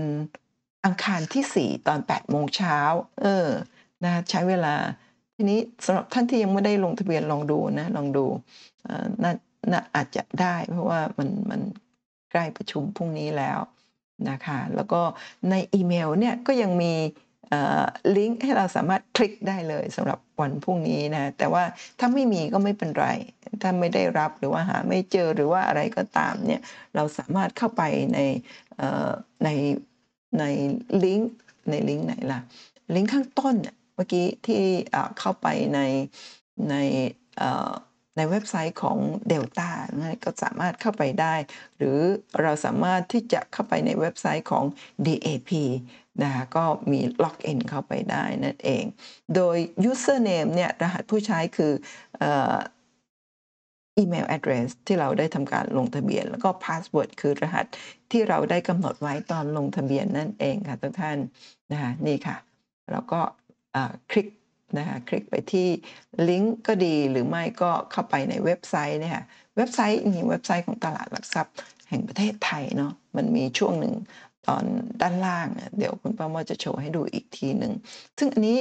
[0.84, 2.78] อังคารที่4ตอน8โมงเช้า
[3.22, 3.48] เออ
[4.04, 4.74] นะคะใช้เวลา
[5.40, 8.24] ทีนี้สำหรับท่านที่ยังไม่ได้ลงทะเบียนลองดูนะลองดู
[9.22, 9.32] น่า
[9.72, 11.60] น่าอาจจะได้เพราะว่ามันมัน
[12.30, 13.58] ใกล้ประชุมพรุ่งนี้แล้ว
[14.30, 15.00] นะคะแล้วก็
[15.50, 16.92] ในอีเมลเนี่ยก็ยังมี
[18.16, 21.64] ลิงก์ให้เราสามารถคลิกได้เลยสำหรับวันพรุ่งนี้นะแต่ว่า
[21.98, 23.06] ถ้าไม่มีก็ไม่เป็นไร
[23.62, 26.60] ถ้าไม่ได้รับหรือว่าหาไม่เจอหรือว่าอะไรก็ตามเนี่ย
[26.94, 27.82] เราสามารถเข้าไป
[28.14, 28.18] ใน
[29.44, 29.48] ใน
[30.38, 30.44] ใน
[31.04, 31.32] ลิงก์
[31.70, 32.40] ในลิงก์ไหนล่ะ
[32.94, 34.62] ลิงก์ข้างต้นเนี่ย มื่อกี้ที่
[35.18, 35.80] เข้าไปใน
[36.70, 36.74] ใน
[38.16, 38.98] ในเว็บไซต์ของ
[39.30, 41.34] Delta นะก็สามารถเข้าไปได้
[41.76, 41.98] หรือ
[42.42, 44.64] เราสามารถที่จะเข้าไปในเว็บไซต์ของ
[45.06, 45.50] DAP
[46.22, 48.84] นะคะก็มี login เข้าไปได้นั่นเอง
[49.34, 49.56] โดย
[49.90, 51.72] Username เนี่ยรหัสผู้ใช้คือ
[53.98, 57.66] email address ที่เราได้ทำการลงทะเบียน แล้วก็ password คือรหัส
[58.10, 61.18] ที่เราได้กำหนดไว้ตอนลงทะเบียนนั่นเองค่ะทุกท่าน
[61.72, 62.36] นะคะนี่ค่ะ
[62.90, 63.20] เราก็
[64.10, 64.28] คลิก
[64.78, 65.68] นะคะคลิกไปที่
[66.28, 69.24] ลิงก์ก็ดีหรือไม่ก็เข้าไปในเว็บไซต์เนี่ยค่ะ
[69.56, 71.54] เว็บไซต์มีเว็บไซต์ของตลาดหลักทรัพย์
[71.88, 73.94] แห่งประเทศไทยเนาะมันมีช่วงหนึ่ง
[74.46, 74.64] ตอน
[75.02, 75.48] ด้านล่าง
[75.78, 77.72] เดี๋ยวคุณป้าเมาจะโชว์ให้ดูอีกทีหนึ่ง
[78.18, 78.58] ซึ่งอันนี้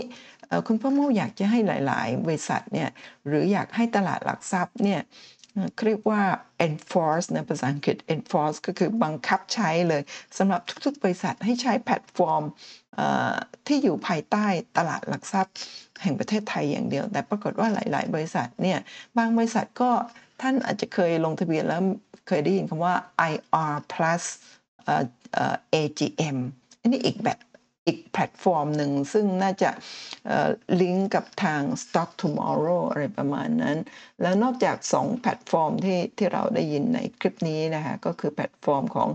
[0.68, 2.90] คุณป้าเมาอยากจะให้หลาย ๆ บริษัทเนี่ย
[3.28, 5.02] หรืออยากให้ตลาดหลักทรัพย์เนี่ย
[5.86, 6.22] เรียกว่า
[6.68, 10.02] enforce นะภาษาอังกฤษ enforce ก็คือบังคับใช้เลย
[10.38, 12.44] สำหรับทุก ๆ บริษัทให้ใช้แพลตฟอร์ม
[13.68, 14.46] ที่อยู่ภายใต้
[14.78, 15.56] ตลาดหลักทรัพย์
[16.02, 18.80] แห่งประเทศไทยอย่างเดียว แต่ปรากฏว่าหลาย ๆ บริษัทเนี่ย
[19.18, 19.92] บางบริษัทก็
[20.42, 21.82] ท่านอาจจะเคยลงทะเบียนแล้ว
[22.28, 22.96] เคยได้ยินคำว่า
[23.32, 24.24] IR Plus
[25.74, 26.38] AGM
[26.82, 27.40] อันนี้อีกแบบ
[27.88, 29.70] อีกแพลตฟอร์มหนึ่งซึ่งน่าจะ
[30.82, 33.78] ลิงก์กับทาง Stock Tomorrow อะไรประมาณนั้น
[34.22, 39.10] แล้วนอกจาก 2 แพลตฟอร์มที่ที่เราได้ยินในคลิปนี้นะคะก็คือแพลตฟอร์มของ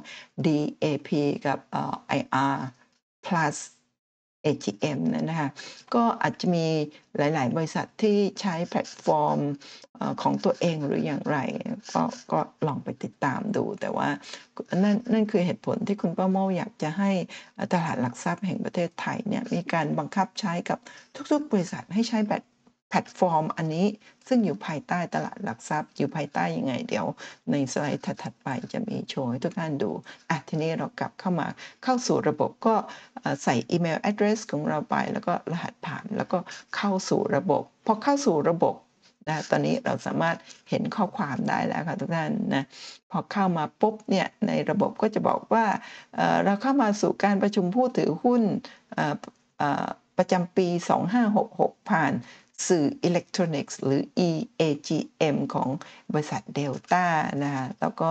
[0.46, 1.10] DAP
[1.46, 1.58] กับ
[2.18, 2.56] IR
[3.26, 3.56] Plus
[4.46, 5.50] AGM นั้นนะคะ
[5.94, 6.66] ก็อาจจะมี
[7.16, 9.38] หลาย ๆ บริษัทที่ใช้แพลตฟอร์ม
[10.22, 11.38] ของตัวเองหรืออย่างไร
[11.94, 12.02] ก็
[12.32, 14.08] ก็ลองไปติดตามดู แต่ว่า
[14.84, 17.10] นั่นนั่นคือเหตุผลที่คุณป้าเมาอยากจะให้
[17.72, 20.78] ตลาดหลักทรัพย์แห่งประเทศไทยเนี่ยมีการบังคับใช้กับ
[21.32, 22.44] ทุก ๆ บริษัทให้ใช้แพลต
[22.94, 23.86] แพลตฟอร์มอันนี้
[24.28, 27.06] ซึ่งอยู่ภายใต้ตลาดหลักทรัพย์ อยู่ภายใต้ยังไง เดี๋ยว
[27.50, 29.90] ในสไลด์ถัดๆไปจะมีโชว์ให้ทุกท่านดู
[30.30, 31.48] อะทีนี้เรากลับเข้ามา
[31.82, 32.74] เข้าสู่ระบบก็
[33.44, 36.38] ใส่อีเมลแอดเดรสของเราไป แล้วก็รหัสผ่านแล้วก็
[36.76, 38.74] เข้าสู่ระบบพอเข้าสู่ระบบ
[39.28, 40.36] นะตอนนี้เราสามารถ
[40.70, 42.64] เห็นข้อความได้แล้วค่ะทุกท่านนะ
[43.10, 45.64] พอเข้ามาปุ๊บเนี่ยในระบบก็จะบอกว่า
[46.16, 48.42] เเราเข้ามาสู่การประชุมผู้ถือหุ้น
[50.18, 50.68] ประจำปี
[51.28, 52.12] 2566 ผ่าน
[52.68, 55.68] สื่ออิเล็กทรอนิกส์หรือ EAGM ของ
[56.12, 57.04] บริษัท Delta
[57.44, 58.10] นะคะแล้วก็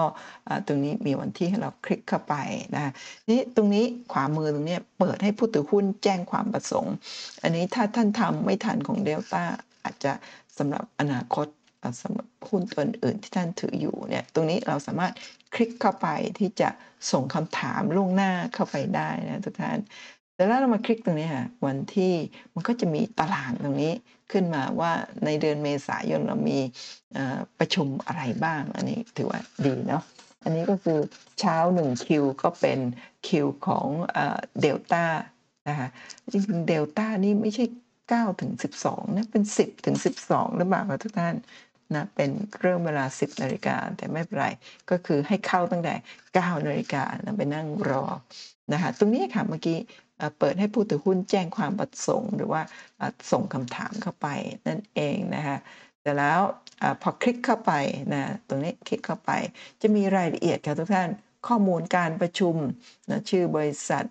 [0.67, 2.35] ตรงนี้มีวันที่ให้เราคลิกเข้าไป
[2.75, 2.91] นะคะ
[3.29, 6.93] นี้ตรงนี้ขวามือตรงนี้เปิดให้ผู้ถือหุ้นแจ้งความประสงค์
[7.43, 9.43] อันนี้ถ้าท่านทำไม่ทันของ Delta
[9.83, 10.13] อาจจะ
[10.57, 11.47] สำหรับอนาคต
[12.03, 15.13] สำหรับหุ้นตัวอื่นที่ท่านถืออยู่เนี่ยตรงนี้เราสามารถ
[15.55, 16.07] คลิกเข้าไป
[16.39, 16.69] ที่จะ
[17.11, 19.79] ส่งคำถามล่วงหน้าเข้าไปได้นะทุกท่าน
[20.41, 22.13] แต่แล้วเรามาคลิกตรงนี้ค่ะวันที่
[22.53, 23.93] มันก็จะมีตารางตรงนี้
[24.31, 24.91] ขึ้นมาว่า
[25.25, 26.59] ในเดือนเมษายนเรามี
[27.59, 30.03] ประชุมอะไรบ้าง อันนี้ถือว่าดีเนาะ
[30.43, 30.99] อันนี้ก็คือ
[31.39, 32.79] เช้า1คิวก็เป็น
[33.27, 35.05] คิวของเอ่อ Delta
[35.69, 35.87] นะคะ
[36.31, 37.65] จริงๆ Delta นี่ไม่ใช่
[38.01, 38.51] 9ถึง
[38.85, 41.35] 12นะเป็น 10ถึง12 หรือเปล่าคะทุกท่าน
[41.95, 42.29] นะเป็น
[42.61, 44.47] เริ่มเวลา 10นาฬิกาแต่ไม่เป็นไร
[44.89, 45.95] ก็คือให้เข้าตั้งแต่
[46.31, 48.05] 9นาฬิกานะไปนั่งรอ
[48.73, 49.77] นะคะตรงนี้ค่ะเมื่อกี้
[50.39, 52.61] เปิดให้ผู้ถือหุ้นแจ้งความประสงค์ หรือว่า
[53.31, 54.27] ส่งคำถามเข้าไป
[54.67, 55.57] นั่นเองนะคะ
[56.01, 56.41] เสร็จแล้ว
[56.81, 57.71] อพอคลิกเข้าไป
[58.13, 59.31] นะตรงนี้คลิกเข้าไป
[59.81, 61.09] จะมีรายละเอียดค่ะทุกท่าน
[61.47, 62.55] ข้อมูลการประชุม
[63.09, 64.05] นะชื่อบริษัท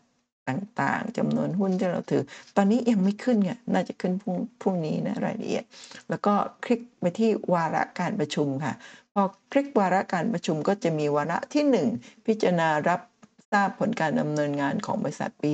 [0.49, 2.23] ต่างๆจำนวนหุ้นที่เราถือ
[2.57, 5.65] ตอนนี้ยังไม่ขึ้นค่ะน่าจะขึ้นพรุ่งพรุ่งนี้นะรายละเอียด
[6.11, 6.35] แล้วก็
[6.65, 8.75] คลิกไปที่วาระการประชุมค่ะ
[9.15, 11.65] พอคลิกวาระการประชุมก็จะมีวาระที่
[11.99, 13.01] 1 พิจารณารับ
[13.53, 15.51] ทราบผลการดำเนินงานของบริษัทปี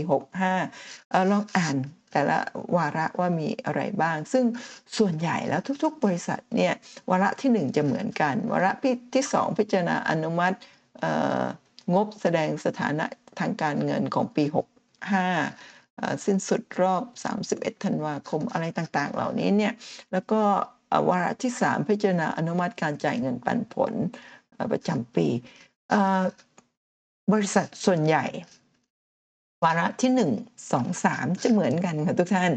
[0.53, 1.77] 65เออลองอ่าน
[2.13, 2.39] แต่ละ
[2.77, 4.45] วาระว่ามีอะไรบ้าง ซึ่ง
[4.99, 6.73] ส่วนใหญ่แล้วทุกๆ บริษัทเนี่ย
[7.11, 8.73] วาระที่ 1 จะเหมือนกัน วาระ
[9.15, 10.57] ที่ 2 พิจารณาอนุมัติ
[11.95, 13.07] งบแสดงสถานะ
[13.41, 14.45] ทางการเงินของปี
[15.35, 17.03] 65 สิ้นสุดรอบ
[17.43, 19.73] 31 ธันวาคมอะไรต่างๆ เหล่านี้เนี่ย
[20.13, 20.41] แล้วก็
[21.09, 23.93] วาระที่ 3 พิจารณาอนุมัติการจ่ายเงินปันผล
[24.73, 25.29] ประจำปี
[27.33, 28.25] บริษัทส่วนใหญ่
[29.65, 32.53] วาระที่1 2 3จะเหมือนกันค่ะทุกท่าน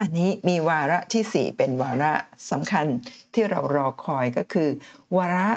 [0.00, 2.12] อันนี้มีวาระที่4เป็นวาระ
[2.50, 2.86] สำคัญ
[3.34, 4.68] ที่เรารอคอยก็คือ
[5.16, 5.50] วาระ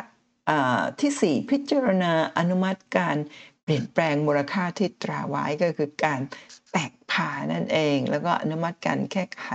[1.01, 3.17] ที่4พิจารณาอนุมัติการ
[3.63, 6.19] เปลี่ยนแปลงมูลค่าที่ตราไว้ก็คือการ
[6.71, 9.45] แตกผ่านั่นเอง แล้วก็อนุมัติการแก้ไข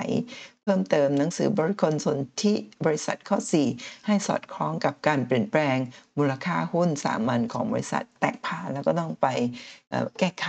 [0.70, 2.56] พิ่มเติมหนังสือบริคลสนที่
[2.86, 3.38] บริษัทข้อ
[3.72, 5.76] 4 ให้สอดคล้องกับการเปลี่ยนแปลง
[6.18, 9.26] มูลค่าหุ้นสามัญของบริษัทแตกผ่าแล้วก็ต้องไป
[10.18, 10.46] แก้ไข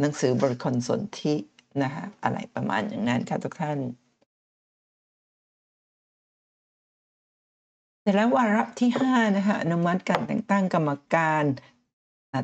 [0.00, 1.36] หนังสือบริคลสนที่
[1.82, 3.78] นะคะอะไรประมาณอย่างนั้นค่ะทุกท่าน
[8.02, 11.44] แต่แล้ววาระที่5นะคะอนุมัติการแต่งตั้งกรรมการ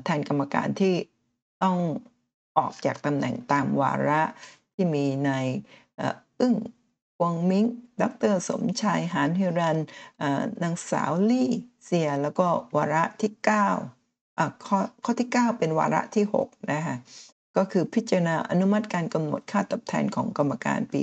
[0.04, 0.94] แทนกรรมการที่
[1.62, 1.76] ต้อง
[2.58, 4.22] ออกจากตำแหน่งตามวาระ
[4.74, 5.30] ที่มีใน
[6.40, 6.54] อึ้ง
[7.22, 7.64] วงมิง
[8.02, 9.78] ดรสมชายหานฮิรัน
[10.62, 11.50] นางสาวลี่
[11.84, 12.46] เสียแล้วก็
[12.76, 13.32] วาระที่
[13.98, 16.96] 9ข้อข้อที่ 9 เป็นวาระที่6นะคะ
[17.56, 21.00] ก็คือพิจารณาอนุมัติการกำหนดค่าตอบแทนของกรรมการปี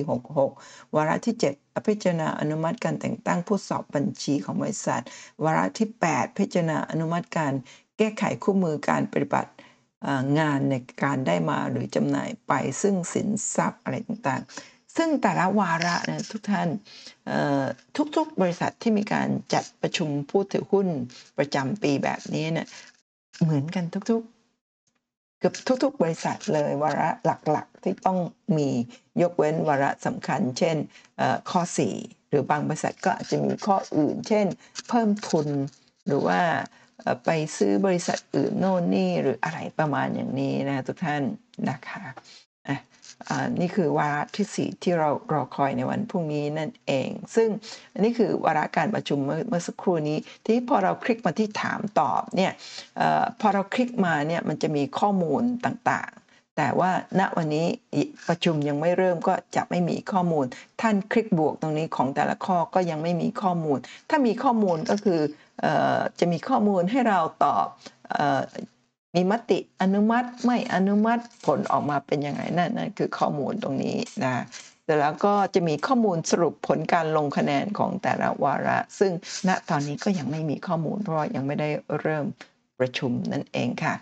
[0.47, 5.01] 66 วาระที่ 7 พิจารณาอนุมัติการแต่งตั้งผู้สอบบัญชีของบริษัท
[5.43, 7.53] วาระที่ 8 พิจารณาอนุมัติการ
[7.97, 9.51] แก้ไขคู่มือการปฏิบัติ
[10.39, 16.69] งานในการได้มาหรือจำหน่ายไปซึ่งสินทรัพย์อะไรต่างๆ ซึ่งแต่ละวาระนะทุกท่าน
[18.17, 20.87] ทุกๆบริษัทที่มีการจัดประชุมผู้ถือหุ้น
[21.37, 22.67] ประจำปีแบบนี้เนี่ย
[23.41, 28.19] เหมือนกันทุกๆ เกือบทุก ๆ บริษัทเลยวาระหลักๆ ที่ต้อง
[28.57, 28.69] มี
[29.21, 30.77] ยกเว้นวาระสำคัญ เช่น
[31.49, 31.61] ข้อ
[31.95, 34.47] 4 หรือบางบริษัทก็อาจจะมีข้ออื่น เช่น
[34.87, 35.47] เพิ่มทุน
[36.07, 36.41] หรือว่า
[37.25, 41.23] ไปซื้อบริษัทอื่นโน่นนี่หรืออะไรประมาณอย่างนี้นะทุกท่าน
[41.69, 42.03] นะคะ
[43.59, 47.49] นี่คือวาระที่ 4 ที่เรารอคอยในวันพรุ่งนี้นั่นเอง ซึ่ง
[47.93, 52.51] อันนี้คือวาระการประชุมเมื่อสักครู่นี้ ที่พอเราคลิกมาที่ถามตอบเนี่ย
[52.99, 53.01] อ
[53.41, 57.65] พอเราคลิกมาเนี่ยมันจะมีข้อมูลต่างๆ แต่ว่าณวันนี้
[58.27, 60.45] ประชุมยังไม่เริ่มก็จะไม่มีข้อมูล
[60.81, 63.77] ท่านคลิกบวกตรงนี้ของแต่ละข้อก็ยังไม่มีข้อมูล
[64.09, 65.19] ถ้ามีข้อมูลก็คือ
[66.19, 67.67] จะมีข้อมูลให้เราตอบ
[69.15, 74.43] มีมติอนุมัติไม่อนุมัติผลออกมาเป็นยังไงนั่นนั่นคือข้อมูลตรงนี้นะ
[74.85, 79.11] แต่แล้วก็จะมีข้อมูลสรุปผลการลงคะแนนของแต่ละวาระ ซึ่ง
[79.47, 82.25] ณตอนนี้ก็ยังไม่มีข้อมูลเพราะยังไม่ได้เริ่ม
[82.79, 83.93] ประชุมนั่นเองค่ะ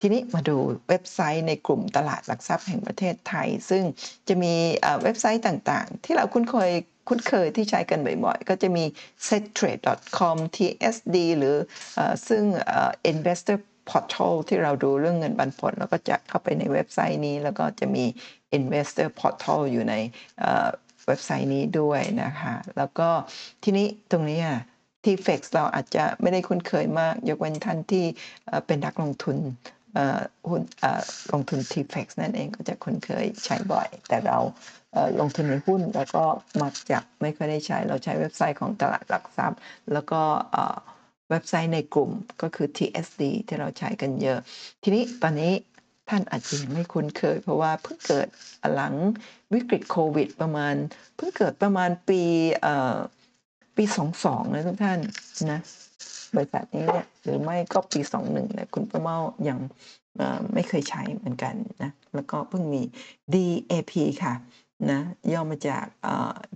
[0.00, 0.56] ทีนี้มาดู
[0.88, 3.82] เว็บไซต์ในกลุ่มตลาดหลักทรัพย์แห่งประเทศไทย ซึ่ง
[4.28, 4.54] จะมี
[5.02, 6.70] เว็บไซต์ต่างๆ ที่เราคุ้นเคย
[7.08, 8.84] คุ้นเคยที่ใช้กันบ่อยๆ ก็จะมี
[9.28, 11.56] settrade.com tsd หรือ
[11.98, 12.42] อซึ่ง
[13.12, 13.58] investor
[13.90, 18.04] portal ที่เราดูเรื่องเงินปันผล แล้วก็จะเข้าไปในเว็บไซต์นี้ แล้วก็จะมี
[18.58, 19.94] investor portal อยู่ใน
[21.06, 23.08] เว็บไซต์นี้ด้วยนะคะ แล้วก็
[23.64, 24.58] ทีนี้ตรงนี้อะ
[25.04, 28.04] TFX เราอาจจะไม่ได้คุ้นเคยมาก ยกเว้นท่านที่
[28.66, 29.36] เป็นนักลงทุน
[30.48, 30.62] หุ้น
[31.32, 34.38] ลงทุน TFX นั่นเองก็จะคุ้นเคยใช้บ่อย แต่เรา
[35.20, 36.24] ลงทุนในหุ้นแล้วก็
[36.62, 39.58] มักจะไม่ค่อยได้ใช้ เราใช้เว็บไซต์ของตลาดหลักทรัพย์
[39.92, 40.20] แล้วก็
[41.30, 42.10] เว็บไซต์ในกลุ่ม
[42.42, 44.38] ก็คือ TSD ที่เราใช้กันเยอะ
[44.82, 45.52] ทีนี้ตอนนี้
[46.08, 48.26] ท่านอาจจะยังไม่คุ้นเคย เพราะว่าเพิ่งเกิด
[48.74, 48.94] หลัง
[49.54, 50.74] วิกฤตโควิด ประมาณ
[51.16, 52.22] เพิ่งเกิดประมาณปี
[53.76, 53.84] ปี
[54.20, 54.98] 22 นะทุกท่าน
[55.50, 55.60] นะ
[56.34, 59.16] บริษัทนี้เนี่ยหรือไม่ก็ปี 21เนี่ยคุณประเมา
[59.48, 59.58] ยัง
[60.54, 62.82] ไม่เคยใช้เหมือนกันนะแล้วก็เพิ่งมี
[63.34, 64.34] DAP ค่ะ
[64.90, 65.00] นะ
[65.32, 65.84] ย่อมาจาก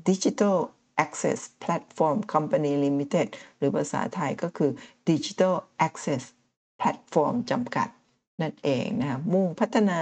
[0.08, 0.56] Digital
[1.04, 4.70] Access Platform Company Limited หรือภาษาไทยก็คือ
[5.10, 5.54] Digital
[5.86, 6.22] Access
[6.80, 7.88] Platform จำกัด
[8.42, 9.98] นั่นเองนะมุ่งพัฒนา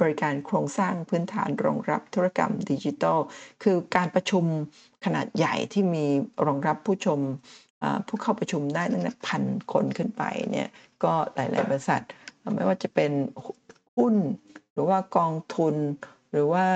[0.00, 3.18] บริการโครงสร้างพื้นฐานรองรับธุรกรรมดิจิทัล
[3.62, 4.44] คือการประชุม
[5.04, 6.04] ขนาดใหญ่ที่มี
[6.46, 7.18] รองรับผู้ชม
[8.06, 10.68] ผู้เข้าประชุมได้ตั้งแต่พันคนขึ้นไปเนี่ย
[11.02, 12.02] ก็หลาย ๆ บริษัท
[12.54, 13.12] ไม่ว่าจะเป็น
[13.96, 14.14] หุ้น
[14.72, 15.74] หรือว่ากองทุน
[16.32, 16.66] หรือว่า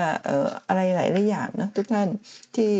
[0.67, 2.09] อะไรหลายๆอย่างนะทุกท่าน
[2.55, 2.71] ที่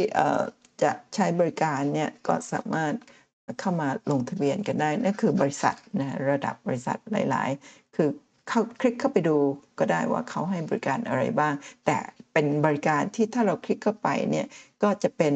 [0.81, 2.93] จะใช้บริการเนี่ยก็สามารถ
[3.59, 8.09] เข้ามาลงทะเบียนกันได้นั่นคือบริษัทนะระดับบริษัทหลาย ๆ คือ
[8.47, 9.37] เข้าคลิกเข้าไปดู
[9.79, 11.53] ก็ได้ว่าเขาให้บริการอะไรบ้าง
[11.85, 11.97] แต่
[12.33, 14.47] เป็นบริการที่ถ้าเราคลิกเข้าไปเนี่ย
[14.83, 15.33] ก็จะเป็น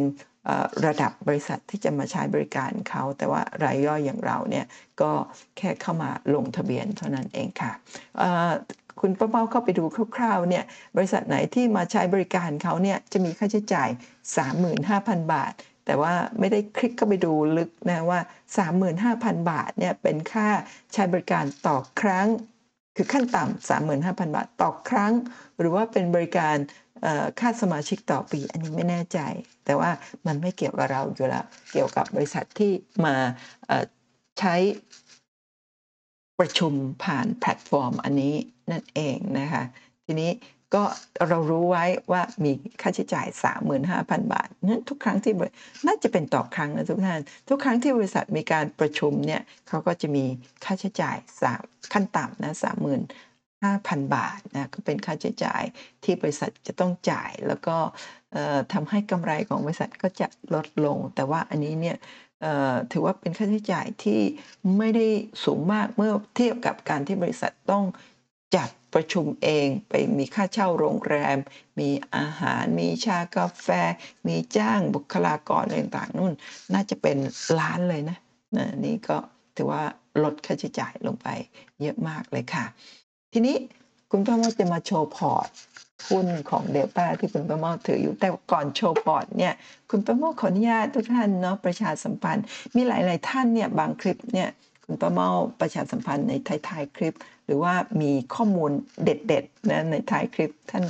[0.86, 4.66] ระดับบริษัทที่จะมาใช้บริการเขา แต่ว่ารายย่อยอย่างเราเนี่ย
[5.02, 5.12] ก็
[5.58, 7.72] แค่เข้ามาลงทะเบียนเท่านั้นเองค่ะ
[9.02, 9.84] คุณป้าเป้าเข้าไปดู
[10.16, 10.64] คร่าวๆเนี่ย
[10.98, 13.90] บริษัทไหนที่มาใช้บริการเขาเนี่ยจะมีค่าใช้จ่าย
[14.62, 15.54] 35,000 บาท
[15.86, 18.20] แต่ว่าไม่ได้คลิกเข้าไปดูลึกนะว่า
[18.86, 20.48] 35,000 บาทเนี่ยเป็นค่า
[20.94, 22.28] ใช้บริการต่อครั้ง
[22.96, 25.14] คือขั้นต่ำ35,000 บาทต่อครั้ง
[25.60, 26.56] หรือว่าเป็นบริการ
[27.40, 29.20] ค่าสมาชิกต่อปีอันนี้ไม่แน่ใจ
[29.66, 29.92] แต่ว่า
[30.28, 32.72] มันไม่เกี่ยวกับเราอยู่แล้วเกี่ยวกับบริษัทที่
[33.06, 33.16] มา
[34.40, 34.56] ใช้
[36.40, 36.74] ประชุม
[37.04, 38.34] ผ่านแพลตฟอร์มอันนี้
[38.72, 39.64] นั่นเองนะคะ
[40.06, 40.32] ทีนี้
[40.78, 40.84] ก็
[41.30, 42.52] เรารู้ไว้ว่ามี
[42.82, 43.28] ค่าใช้จ่าย
[43.80, 45.34] 35,000 บาทนั้นทุกครั้งที่
[45.88, 50.26] น่าจะเป็นต่อครั้งนะทุกท่าน ทุกครั้งที่บริษัทมีการประชุมเนี่ยเขาก็จะมี
[50.64, 51.18] ค่าใช้จ่าย
[51.56, 52.54] 3 ขั้นต่ำนะ
[53.34, 55.64] 35,000 บาทนะก็เป็นค่าใช้จ่าย
[56.04, 57.78] ที่บริษัทจะต้องจ่าย แล้วก็
[58.74, 61.98] ทำให้กำไรของบริษัทก็จะลดลง แต่ว่าอันนี้เนี่ย
[62.92, 64.20] ถือว่าเป็นค่าใช้จ่ายที่
[64.78, 65.08] ไม่ได้
[65.46, 67.84] สูงมากเมื่อเทียบกับการที่บริษัทต้อง
[68.56, 71.38] จัดประชุมเองไปมีค่าเช่าโรงแรม
[71.80, 73.68] มีอาหาร มีชากาแฟ
[74.28, 76.34] มีจ้างบุคลากรอะไรต่างๆนู่น
[76.74, 77.18] น่าจะเป็น
[77.60, 78.18] ล้านเลยนะ
[78.58, 79.18] นะนี่ก็
[79.56, 79.84] ถือว่า
[80.24, 81.28] ลดค่าใช้จ่ายลงไป
[81.82, 82.66] เยอะมากเลยค่ะ
[83.34, 83.56] ทีนี้
[84.12, 85.48] คุณป้าเมาจะมาโชว์พอร์ต
[86.10, 89.54] หุ้นของเดลต้าที่คุณป้าเมาถืออยู่แต่ก่อนโชว์พอร์ตเนี่ย
[89.90, 92.46] คุณป้าเมาขออนุญาตทุกท่านเนาะประชาสัมพันธ์
[92.76, 94.50] มีหลาย ๆ ท่านเนี่ยบางคลิปเนี่ย
[94.86, 95.28] คุณป้าเมา
[95.62, 96.34] ประชาสัมพันธ์ใน
[96.68, 97.14] ท้ายๆคลิป
[97.46, 98.72] หรือว่ามีข้อมูล
[99.04, 100.84] เด็ดๆนะในท้ายคลิปท่าน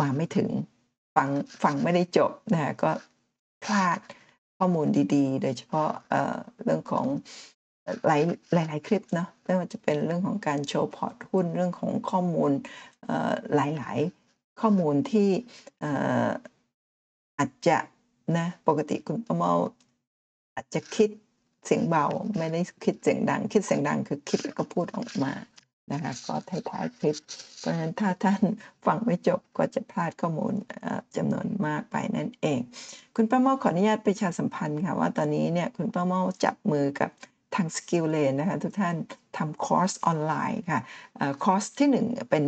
[0.00, 0.48] มาไม่ถึง
[1.16, 1.30] ฟัง
[1.62, 2.90] ฟังไม่ได้จบนะก็
[3.64, 3.98] พลาด
[4.58, 7.06] ข้อมูลดีๆ โดยเฉพาะเเรื่องของ
[8.06, 8.22] หลาย
[8.68, 12.50] หลาย ๆ คลิปเนาะไม่ว่าจะเป็นเรื่องของการโชว์พอร์ตหุ้นเรื่องของข้อมูล
[13.54, 13.98] หลาย
[14.30, 15.28] ๆ ข้อมูลที่
[17.38, 17.78] อาจจะ
[18.36, 19.52] นะปกติคุณป้าเมา
[20.54, 21.10] อาจจะคิด
[21.66, 22.06] เสียงเบา
[22.38, 25.32] ไม่ได้คิดเสียงดัง คิดเสียงดังคือคิดแล้วก็พูดออกมา
[25.92, 27.16] นะคะก็ท้ายๆคลิป
[27.58, 28.40] เพราะฉะนั้นถ้าท่าน
[28.86, 30.54] ฟังไม่จบก็จะพลาดข้อมูล
[31.16, 32.60] จำนวนมากไปนั่นเอง
[33.14, 37.10] คุณป้าเมาขออนุญาตประชาสัมพันธ์ค่ะว่าตอนนี้เนี่ยคุณป้าเมาจับมือกับ
[37.54, 38.96] ทาง SkillLane นะคะทุกท่าน
[39.36, 40.80] ทำคอร์สออนไลน์ค่ะ
[41.44, 42.44] คอร์สที่ 1 เป็น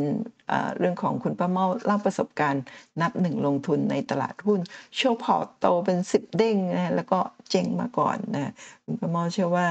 [0.79, 2.65] เรื่องของคุณป้าเมาเล่าประสบการณ์
[3.01, 4.61] นับหนึ่งลงทุนในตลาดหุ้น
[4.97, 7.19] โชว์พอร์ตโตเป็น 10 เด้งนะแล้วก็
[7.51, 8.53] เจ๊งมาก่อนนะ
[8.85, 9.67] คุณป้าเมาเชื่อว่า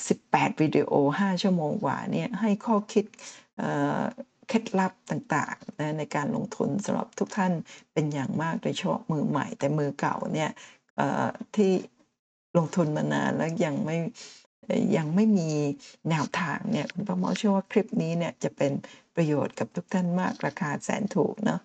[0.00, 3.04] 18 วิดีโอ 5 ชั่วโมงกว่าเนี่ยให้ข้อคิด
[4.48, 7.52] เคล็ดลับต่างๆนะในการลงทุนสำหรับทุกท่าน
[7.92, 10.50] เป็นอย่างมากโดยเฉพาะมือใหม่แต่มือเก่าเนี่ย
[11.56, 11.72] ที่
[12.58, 13.96] ลงทุนมานานแล้วยังไม่
[14.96, 15.50] ยังไม่มี
[16.10, 18.72] แนวทางเนี่ยคุณป้าหมอเชื่อว่าคลิปนี้เนี่ยจะเป็น
[19.16, 21.60] ประโยชน์กับทุกท่านมากราคาแสนถูกเนาะ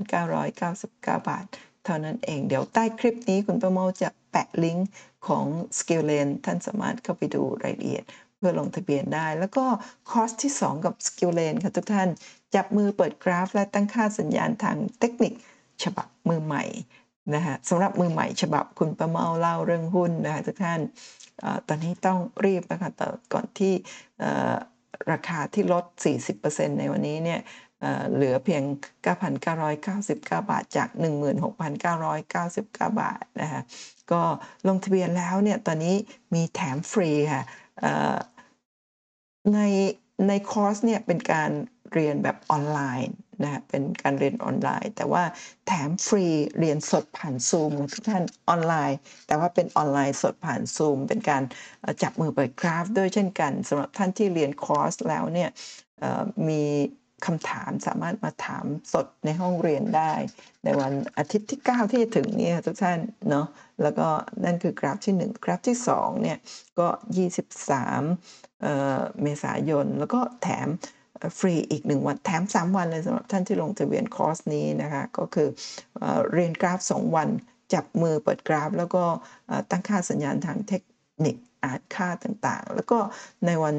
[0.00, 1.44] 1,999 บาท
[1.84, 4.88] เท่านั้นเองเดี๋ยวใต้คลิปนี้คุณป้าหมอจะแปะลิงก์
[5.26, 5.44] ของ
[5.78, 8.04] Skill Lane ท่านสามารถเข้าไปดูรายละเอียด
[8.36, 9.64] เพื่อลงทะเบียนได้ แล้วก็
[10.10, 12.08] คอร์สที่ 2 กับ Skill Lane ค่ะทุกท่าน
[12.54, 15.32] จับมือเปิดกราฟ และตั้งค่าสัญญาณทางเทคนิค
[15.84, 16.64] ฉบับมือใหม่
[17.34, 20.80] นะฮะสำหรับมือใหม่ฉบับคุณประเมาเล่าเรื่องหุ้นนะคะทุกท่าน
[21.68, 23.72] ตอนนี้ต้องรีบนะคะต่ก่อนที่
[25.12, 25.84] ราคาที่ลด
[26.32, 27.40] 40%ในวันนี้เนี่ย
[28.14, 28.62] เหลือเพียง
[29.44, 30.88] 9,999 บาท จาก
[31.80, 33.62] 16,999 บาทนะคะ
[34.12, 34.20] ก็
[34.68, 35.94] ลงทะเบียนแล้วเนี่ยตอนนี้
[36.34, 37.42] มีแถมฟรีค่ะ
[39.54, 39.60] ใน
[40.28, 41.50] ในคอร์สเนี่ยเป็นการ
[41.92, 45.24] เรียนแบบออนไลน์ นะเป็นการเรียนออนไลน์ แต่ว่า
[45.66, 46.26] แถมฟรี
[46.58, 51.42] เรียนสดผ่านซูมทุกท่านออนไลน์ แต่ว่าเป็นออนไลน์สดผ่านซูมเป็นการ
[52.02, 55.50] จับมือเปิดกราฟ ด้วยเช่นกันสำหรับท่านที่เรียนคอร์สแล้วเนี่ย
[56.48, 56.62] มี
[57.26, 60.12] คำถามสามารถมาถามสดในห้องเรียนได้
[60.64, 62.98] ในวันอาทิตย์ที่ 9 ที่จะถึงนี้ทุกท่าน
[63.30, 63.46] เนาะ
[63.82, 64.08] แล้วก็
[64.44, 66.38] นั่นคือกราฟที่ 1 กราฟที่2เนี่ย
[66.78, 66.88] ก็
[68.04, 70.68] 23เมษายน แล้วก็แถม
[71.38, 75.48] ฟรีอีก 1 วันแถม 3 วันเลยสำหรับท่านที่ลงทะเบียนคอร์สนี้นะคะก็คือ
[76.32, 77.28] เรียนกราฟ 2 วัน
[77.74, 79.04] จับมือเปิดกราฟ แล้วก็
[79.70, 80.82] ตั้งค่าสัญญาณทางเทค
[81.24, 82.98] นิคอ่านค่าต่างๆ แล้วก็
[83.46, 83.76] ในวัน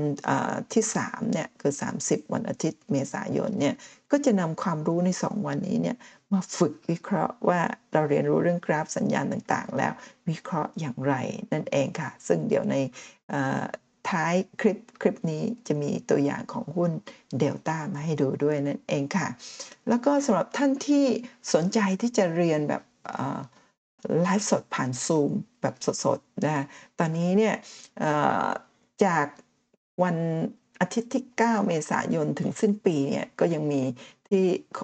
[0.73, 1.73] ที่3เนี่ยคือ
[2.03, 3.75] 30 วันอาทิตย์เมษายนเนี่ย
[4.11, 5.97] ก็จะนำความรู้ใน 2 วันนี้เนี่ย
[6.33, 7.61] มาฝึกวิเคราะห์ว่า
[7.93, 9.93] เราเรียนรู้เรื่องกราฟสัญญาณต่างๆ แล้ว
[10.29, 11.13] วิเคราะห์อย่างไร
[11.53, 12.75] นั่นเองค่ะ ซึ่งเดี๋ยวใน
[14.11, 16.91] ท้ายคลิปคลิปนี้จะมีตัวอย่างของหุ้น
[17.39, 19.27] เดลต้ามาให้ดูด้วยนั่นเองค่ะ
[19.89, 21.05] แล้วก็สำหรับท่านที่
[21.53, 22.81] สนใจที่จะเรียนแบบ
[24.21, 25.31] ไลฟ์สดผ่านซูม
[25.61, 26.65] แบบสดๆนะ
[26.99, 27.55] ตอนนี้เนี่ย
[29.05, 29.25] จาก
[30.03, 30.17] วัน
[30.81, 33.81] อาทิตย์ที่ 9 เมษายนถึงสิ้นปีเนี่ยก็ยังมี
[34.27, 34.43] ที่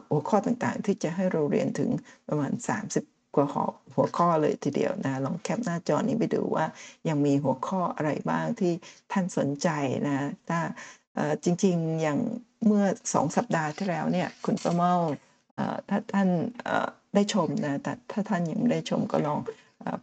[0.09, 1.89] หัวข้อต่างๆ ที่จะให้เราเรียนถึง
[2.27, 2.51] ประมาณ
[2.91, 3.47] 30 กว่า
[3.95, 6.65] หัวข้อเลยทีเดียวนะลองแคปหน้าจอนี้ไปดูว่า
[7.09, 8.73] ยังมีหัวข้ออะไรบ้างที่
[9.11, 9.69] ท่านสนใจ
[10.07, 10.17] นะ
[10.49, 10.59] ถ้า
[11.43, 12.19] จริงๆอย่าง
[12.65, 14.93] เมื่อสองสัปดาห์ที่แล้วเนี่ยคุณประเมา
[15.89, 16.29] ถ้าท่าน
[17.15, 19.39] ได้ชมนะแต่ถ้าท่านยังไม่ได้ชมก็ลอง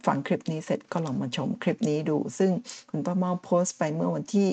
[0.05, 2.51] ฟังคลิปนี้เสร็จก็ลองมาชมคลิปนี้ดู ซึ่ง
[2.89, 4.47] คุณป้าเมาโพสต์ไปเมื่อวันที่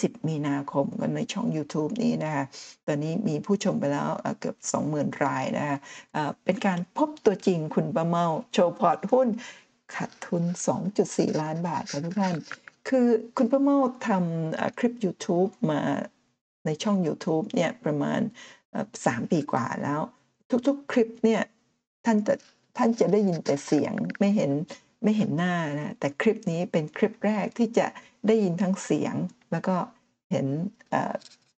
[0.00, 2.44] 20 มีนาคมกันในช่อง YouTube นี้นะคะ
[2.86, 4.10] ตอนนี้มีผู้ชมไปแล้ว
[4.40, 4.56] เกือบ
[4.90, 5.78] 20,000 รายนะคะ
[6.44, 9.28] เป็นการพบตัวจริงคุณป้าเมาโชว์พอร์ตหุ้น
[9.94, 10.42] ขาดทุน
[10.92, 12.34] 2.4 ล้านบาทค่ะทุกท่าน
[12.88, 13.06] คือ
[13.36, 15.80] คุณป้าเมาทำคลิป YouTube มา
[16.66, 18.20] ในช่อง YouTube เนี่ยประมาณ
[18.70, 20.00] เอ่อสามปีกว่าแล้ว
[20.66, 21.42] ทุกๆ คลิปเนี่ย
[22.04, 22.34] ท่านจะ
[22.76, 24.52] ท่านจะได้ยินแต่เสียงไม่เห็น
[25.02, 27.86] ไม่เห็นหน้านะแต่คลิปนี้เป็นคลิปแรกที่จะ
[28.26, 29.14] ได้ยินทั้งเสียง
[29.52, 29.76] แล้วก็
[30.30, 30.46] เห็น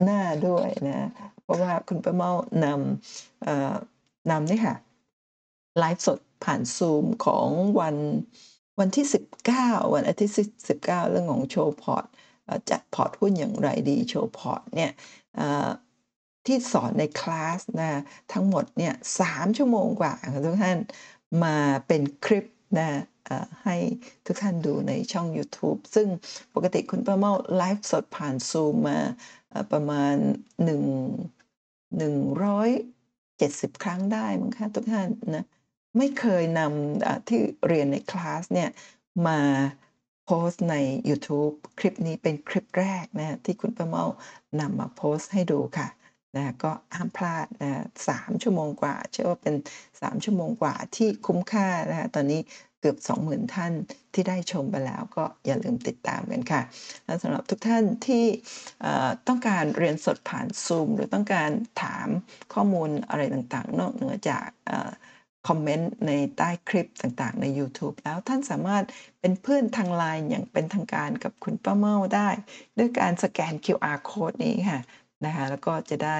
[0.03, 1.09] หน้าด้วยนะ
[1.43, 2.31] เพราะว่าคุณป้าเมา
[2.63, 4.75] นำนำนี่ค่ะ
[5.79, 7.47] ไลฟ์สดผ่านซูมของ
[7.79, 7.97] วัน
[8.79, 9.05] วันที่
[9.49, 10.35] 19 วันอาทิตย์
[10.79, 12.05] 19 เรื่องของโชว์พอร์ต
[12.69, 14.91] จัดพอร์ตหุ้นอย่างไรดีโชว์พอร์ตเนี่ย
[16.45, 18.01] ที่สอนในคลาสนะ
[18.33, 20.77] ทั้งหมดเนี่ยสามชั่วโมงกว่าค่ะทุกท่าน
[21.43, 22.45] มาเป็นคลิป
[22.79, 22.89] นะ
[23.63, 23.77] ให้
[24.25, 26.07] ทุกท่านดูในช่อง YouTube ซึ่ง
[26.55, 28.99] ปกติคุณป้าเมาไลฟ์สดผ่านซูมมา
[29.71, 30.15] ประมาณ
[30.63, 30.83] หนึ่ง
[31.97, 32.69] หนึ่งร้อย
[33.37, 35.45] เจ็ดสิบครั้งได้มั้งคะทุกท่านนะ
[35.97, 38.69] ไม่เคยนำที่เรียนในคลาสเนี่ย
[39.27, 39.39] มา
[40.25, 40.75] โพสใน
[41.09, 44.05] YouTube คลิปนี้เป็นคลิปแรกนะที่คุณป้าเมา
[44.59, 45.87] นำมาโพสให้ดูค่ะ
[46.35, 49.55] นะก็ห้ามพลาดนะสามชั่วโมงกว่า เชื่อว่าเป็น
[49.91, 52.41] 3 ชั่วโมงกว่าที่คุ้มค่านะคะตอนนี้
[52.79, 53.73] เกือบ 20,000 ท่าน
[54.13, 56.61] ที่ได้ชมไปแล้วก็อย่าลืมติดตามกันค่ะ
[57.05, 58.25] และสำหรับทุกท่านที่
[59.27, 61.49] ต้องการเรียนสดผ่านซูมหรือต้องการ
[61.83, 62.07] ถาม
[62.53, 64.71] ข้อมูลอะไรต่างๆ นอกเหนือจากอ
[65.47, 68.83] คอมเมนต์ในใต้คลิปต่างๆ ใน YouTube แล้วท่านสามารถ
[69.19, 72.29] เป็นเพื่อนทางไลน์อย่างเป็นทางการกับคุณป้าเมาได้
[72.77, 74.79] ด้วยการสแกน QR code นี้ค่ะ
[75.25, 76.17] นะคะแล้วก็จะได้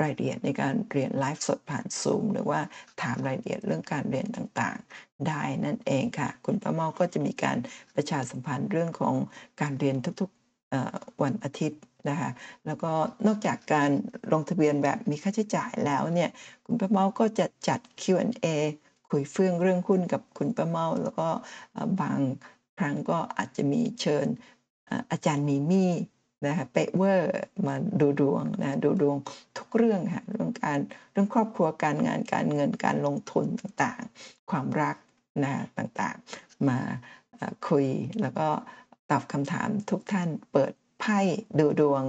[0.00, 2.60] รายละเอียดในการเรียนไลฟ์สดผ่านซูมหรือว่า
[3.02, 7.58] ถามรายละเอียดเรื่องการเรียนต่างๆ ได้นั่นเองค่ะ คุณป้าเมาก็จะมีการ
[7.94, 9.14] ประชาสัมพันธ์เรื่องของ
[9.60, 12.30] การเรียนทุกๆวันอาทิตย์นะคะ
[12.66, 12.92] แล้วก็
[13.26, 13.90] นอกจากการ
[14.32, 16.30] ลงทะเบียนแบบมีค่าใช้จ่ายแล้วเนี่ย
[16.64, 18.46] คุณป้าเมาก็จะจัด Q&A
[19.10, 21.28] คุยเฟื่องเรื่องหุ้นกับคุณป้าเมาแล้วก็
[22.00, 22.20] บาง
[22.78, 24.26] ครั้งก็อาจจะมีเชิญ
[24.86, 25.90] เอ่ออาจารย์มีมี่
[26.46, 27.32] นะคะเปะเวอร์
[27.66, 29.16] มาดูดวงนะดูดวง
[29.58, 30.78] ทุกเรื่องค่ะเรื่องการ
[31.12, 34.96] เรื่องครอบครัวการงานการเงินการลงทุนต่างๆ ความรัก
[35.42, 36.78] นะต่างๆ มา
[37.68, 37.86] คุย
[38.20, 38.48] แล้วก็
[39.10, 41.18] ตอบคำถามทุกท่านเปิด ไพ่
[41.58, 42.02] ดูดวง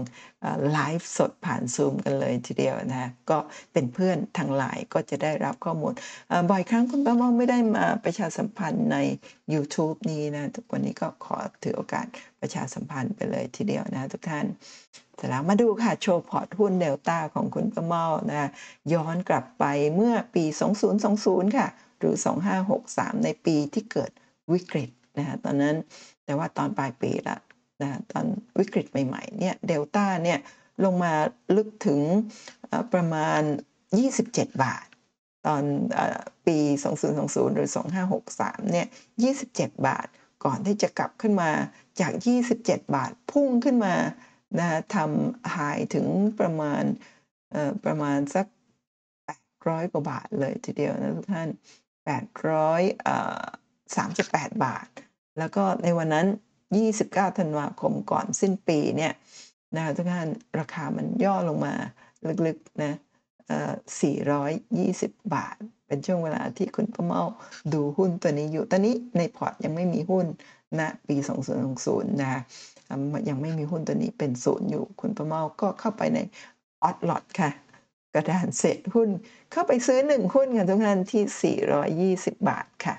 [0.71, 3.37] ไลฟ์สดผ่านซูมกันเลยทีเดียวนะคะก็
[3.73, 5.93] เป็นเพื่อนทางไลน์ก็จะได้รับข้อมูล
[6.49, 8.97] บ่อยครั้งคุณป้าเมาไม่ได้มาประชาสัมพันธ์ใน
[9.53, 12.05] YouTube นี้นะทุกวันนี้ก็ขอถือโอกาส
[12.41, 14.45] ประชาสัมพันธ์ไปเลยทีเดียวนะทุกท่าน
[15.15, 18.49] เสร็จแล้วมาดูค่ะโชว์พอร์ตหุ้นเดลต้าของคุณประเมานะ
[18.93, 19.65] ย้อนกลับไป
[19.95, 20.43] เมื่อปี
[21.01, 21.67] 2020 ค่ะ
[21.99, 22.15] หรือ
[22.69, 24.11] 2563 ในปีที่เกิด
[24.51, 25.75] วิกฤตนะคะตอนนั้น
[26.25, 27.37] แต่ว่าตอนปลายปีละ
[27.81, 28.25] นะตอน
[28.59, 30.39] วิกฤตใหม่ๆเนี่ยเดลต้าเนี่ย
[30.83, 31.13] ลงมา
[31.55, 32.01] ลึกถึง
[32.93, 33.41] ประมาณ
[33.97, 34.85] 27 บาท
[35.47, 35.63] ตอน
[35.93, 36.57] เออปี
[37.07, 37.69] 2020 หรือ
[38.19, 38.87] 2563 เนี่ย
[39.37, 40.07] 27 บาท
[40.45, 41.51] ก่อนที่จะกลับขึ้นมา
[41.99, 42.13] จาก
[42.57, 43.95] 27 บาทพุ่งขึ้นมา
[44.59, 46.07] นะทำหายถึง
[46.39, 46.83] ประมาณ
[47.85, 48.45] ประมาณสัก
[49.19, 51.49] 800 กว่าบาทเลยทีเดียวนะทุกท่าน
[54.47, 54.87] 838 บาท
[55.37, 56.27] แล้วก็ในวันนั้น
[56.79, 59.13] 29 ธันวาคมก่อนสิ้นปีเนี่ย
[59.75, 60.27] นะคะทุกท่าน
[60.59, 61.73] ราคามันย่อลงมา
[62.45, 62.93] ลึกๆนะ
[63.47, 63.73] เอ่อ
[65.11, 65.55] 420 บาท
[65.87, 67.21] เป็นช่วงเวลาที่คุณป้าเมา
[67.73, 70.25] ดูหุ้นตัวนี้อยู่ ตอนนี้ในพอร์ตยังไม่มีหุ้น
[70.79, 71.15] ณปี
[71.69, 72.41] 2060 นะคะ
[73.29, 76.19] ยังไม่มีหุ้นตัวนี้เป็นศูนย์อยู่ คุณป้าเมาก็เข้าไปใน
[76.83, 77.49] odd lot ค่ะ
[78.13, 79.09] กระดานเศษหุ้น
[79.51, 81.55] เข้าไปซื้อ1หุ้นค่ะทุกท่านที่
[82.15, 82.95] 420 บาทค่ะ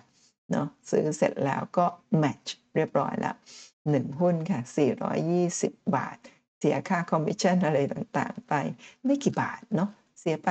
[0.53, 1.87] เนาะซื้อเสร็จแล้วก็
[2.19, 3.35] match เรียบร้อยแล้ว
[3.77, 4.61] 1 หุ้นค่ะ
[5.29, 6.17] 420 บาท
[6.59, 8.55] เสียค่าคอมมิชชั่นอะไรต่างๆ ไป
[9.05, 9.91] ไม่กี่บาทเนาะ
[10.21, 10.51] เสียไป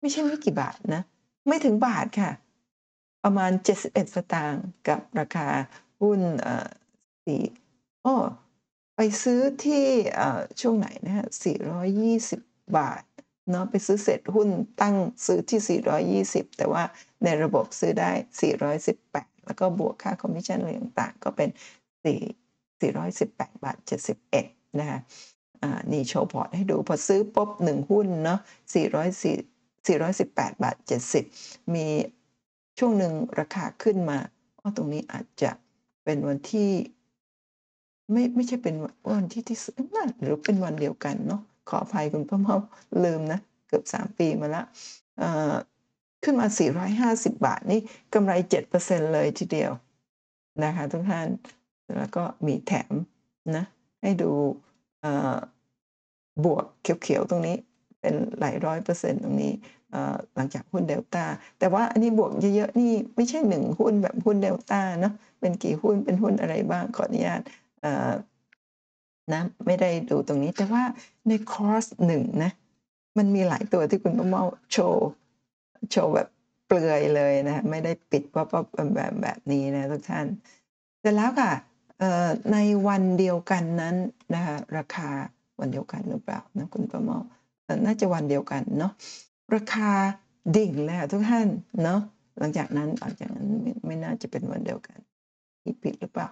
[0.00, 1.02] ไม่ใช่ไม่กี่บาทนะ
[1.46, 2.30] ไม่ถึงบาทค่ะ
[3.24, 5.48] ประมาณ 71 สตางค์กับราคา
[6.00, 6.68] หุ้นเอ่อ
[7.24, 7.42] สี่
[8.04, 8.14] อ้
[8.96, 9.84] ไปซื้อที่
[10.16, 11.26] เอ่อช่วงไหนนะฮะ
[12.02, 13.02] 420 บาท
[13.50, 14.48] เนาะไปซื้อเสร็จหุ้น
[14.80, 14.94] ตั้ง
[15.26, 15.80] ซื้อที่
[16.44, 16.82] 420 แต่ว่า
[17.24, 18.10] ในระบบซื้อได้
[18.78, 21.50] 418 แล้วก็บวกค่าคอมมิชชั่นอะไรต่างๆ ก็เป็น
[22.04, 23.76] 4 418 บาท
[24.28, 25.00] 71 นะคะ
[25.62, 28.40] อ่านี่โชว์พอร์ตให้ดูพอซื้อปุ๊บ1 หุ้นเนาะ
[29.36, 30.76] 404 418 บาท
[31.24, 31.86] 70 มี
[32.78, 34.18] ช่วงหนึ่งราคาขึ้นมา
[34.60, 35.50] อ้อตรงนี้อาจจะ
[36.04, 36.70] เป็นวันที่
[38.12, 38.74] ไม่ไม่ใช่เป็น
[39.12, 42.56] วันที่ที่ซื้อนั่นหรือเป็นวันเดียวกันเนาะ ขออภัยคุณพ่อเมา
[43.04, 44.64] ลืมนะเกือบ 3 ปีมาล้ว
[45.18, 45.54] เอ่อ
[46.24, 46.46] ขึ้นมา
[47.14, 47.80] 450 บาทนี่
[48.14, 48.32] กำไร
[48.72, 49.72] 7%เลยทีเดียว
[50.64, 51.28] นะคะทุกท่าน
[51.96, 52.92] แล้วก็มีแถม
[53.56, 53.64] นะ
[54.02, 54.30] ให้ดู
[56.44, 57.56] บวกเขียวๆตรงนี้
[58.00, 59.52] เป็นหลายร้อยเปอร์เซ็นต์ตรงนี้
[60.34, 61.24] หลังจากหุ้นเดลต้า
[61.58, 67.40] แต่ว่าอันนี้บวกเยอะๆนี่ไม่ใช่1หุ้นแบบหุ้นเดลต้าเนาะเป็นกี่หุ้นเป็นหุ้นอะไรบ้างขออนุญาต
[69.34, 70.82] นะไม่ได้ดูตรงนี้ แต่ว่า
[71.28, 72.52] ในคอร์ส1นะ
[73.18, 75.08] มันมีหลายตัวที่คุณป้าเมาโชว์
[75.90, 76.28] โชว์แบบ
[76.66, 80.26] เปลือยเลยนะไม่ได้ปิดวับๆแบมๆแบบนี้นะทุกท่าน
[81.00, 81.52] เสร็จแล้วค่ะ
[82.52, 83.96] ในวันเดียวกันนั้น
[84.34, 85.08] นะคะราคา
[85.60, 87.18] วันเดียวกันหรือเปล่านะคุณป้าเมา
[87.64, 88.92] เอ่อน่าจะวันเดียวกันเนาะ
[89.54, 89.90] ราคา
[90.56, 91.48] ดิ่งเลยค่ะทุกท่าน
[91.82, 92.00] เนาะ
[92.38, 94.98] หลังจากนั้นหลังจากนั้นไม่ไม่น่าจะเป็นวันเดียวกัน
[95.82, 96.28] ผิดหรือเปล่า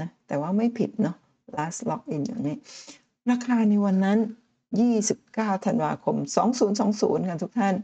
[0.00, 1.16] นะแต่ว่าไม่ผิดเนาะ
[1.56, 2.56] last lock in อย่างนี้
[3.30, 4.18] ราคาในวันนั้น
[4.90, 6.16] 29 ธันวาคม
[6.72, 7.74] 2020ค่ะทุกท่าน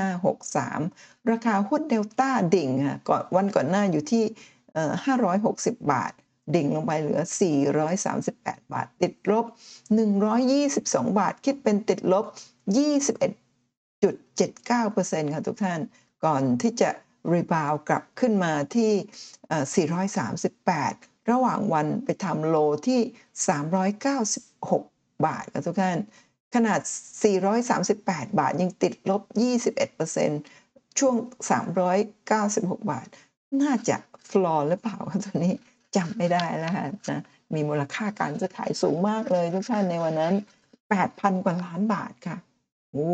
[0.00, 4.24] 2563 ราคาหุ้นเดลต้าดิ่งค่ะก่อนวันก่อนหน้าอยู่ที่
[4.74, 4.92] เอ่อ
[5.42, 6.12] 560 บาท
[6.54, 7.20] ดิ่งลงไปเหลือ
[7.96, 9.44] 438 บาท ติดลบ
[10.12, 12.24] 122 บาท คิดเป็นติดลบ
[14.06, 15.80] 21.79%ค่ะทุกท่าน
[16.24, 16.90] ก่อนที่จะ
[17.32, 18.90] รีบาวกลับขึ้นมาที่
[19.48, 22.56] เอ่อ438 ระหว่างวันไปทำโล
[22.86, 23.00] ที่
[24.48, 25.98] 396 บาทค่ะทุกท่าน
[26.54, 26.80] ขนาด
[27.60, 29.22] 438 บาทยังติดลบ
[30.10, 31.16] 21%ช่วง
[32.20, 33.06] 396 บาท
[33.62, 33.96] น่าจะ
[34.30, 35.54] ฟลอร์หรือเปล่าคะตัวนี้
[35.96, 37.22] จำไม่ได้แล้วค่ะนะ
[37.54, 40.34] มีมูลค่าการซื้อขายสูงมากเลยทุกท่านในวันนั้น
[40.90, 42.36] 8,000 กว่าล้านบาทค่ะ
[42.90, 43.10] โอ้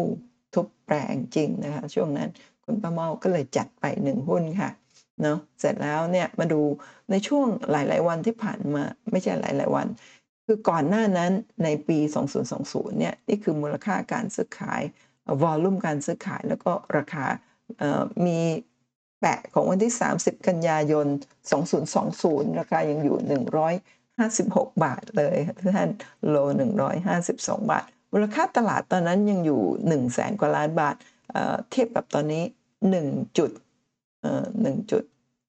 [0.54, 2.28] ทุบแปรงจริงนะคะช่วงนั้น
[2.64, 4.70] คุณป้าเมาก็เลยจัดไป1หุ้นค่ะ
[5.22, 6.60] เนาะเสร็จแล้วเนี่ยมาดู
[7.10, 9.86] ในช่วงหลาย ๆ วันที่ผ่านมาไม่ใช่หลาย ๆ วัน
[10.46, 11.32] คือก่อนหน้านั้น
[11.64, 11.98] ในปี
[12.48, 14.82] 2020 เนี่ยนี่คือมูลค่าการซื้อขาย
[15.42, 17.26] วอลลุ่มการซื้อขายแล้วก็ราคา
[18.26, 18.40] มี
[19.20, 21.06] แปะของวันที่ 30 กันยายน
[21.82, 23.16] 2020 ราคายังอยู่
[24.16, 25.36] 156 บาทเลย
[25.76, 25.90] ท่าน
[26.28, 26.36] โล
[27.04, 30.96] 152 บาท มูลค่าตลาดตอนนั้นยังอยู่ 100,000กว่าล้านบาท
[31.30, 32.44] เอ่อเทียบกับตอนนี้
[34.62, 35.02] 1จุด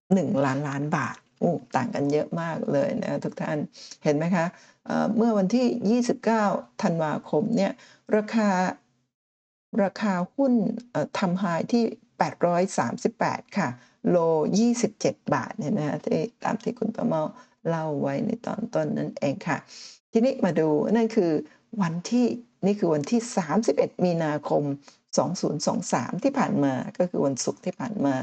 [0.07, 3.57] เอ่อ1.1ล้านล้านบาทโอ้ต่างกันเยอะมากเลยนะทุกท่าน
[4.03, 4.45] เห็นไหมคะ
[4.85, 5.99] เอ่อเมื่อวันที่
[6.41, 7.71] 29 ธันวาคมเนี่ย
[8.15, 8.49] ราคา
[9.83, 10.53] ราคาหุ้น
[10.91, 11.83] เอ่อทำ high ที่
[12.87, 13.69] 838 ค่ะ
[14.09, 14.17] โล
[14.73, 17.23] 27 บาทเนี่ยนะคะที่ตามที่คุณป้าเมา
[17.67, 19.57] เล่าไว้ในตอนต้นนั่นเองค่ะ
[20.11, 21.31] ทีนี้มาดูนั่นคือ
[21.81, 22.27] วันที่
[22.65, 23.21] นี่คือวันที่
[23.63, 24.63] 31 มีนาคม
[25.43, 28.15] 2023 ที่ผ่านมาก็คือวันศุกร์ที่ผ่านมา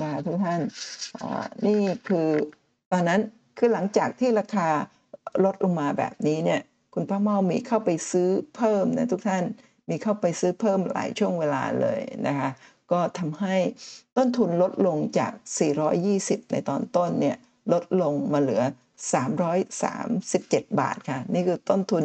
[0.00, 0.60] นะคะทุกท่าน
[1.66, 2.28] นี่คือ
[2.92, 3.20] ตอนนั้น
[3.58, 4.68] คือหลังจากที่ราคา
[5.44, 6.60] ลดลงมาแบบนี้เนี่ย
[6.94, 9.44] คุณป้าเมามีเข้าไปซื้อเพิ่มนะทุกท่าน
[9.88, 12.50] มีเข้าไปซื้อเพิ่มหลายช่วงเวลาเลยนะคะ
[12.92, 13.56] ก็ทำให้
[14.16, 15.32] ต้นทุนลดลงจาก
[15.92, 17.36] 420 ในตอนต้นเนี่ย
[17.72, 18.62] ลดลงมาเหลือ
[19.90, 22.04] 337 บาทค่ะ นี่คือต้นทุน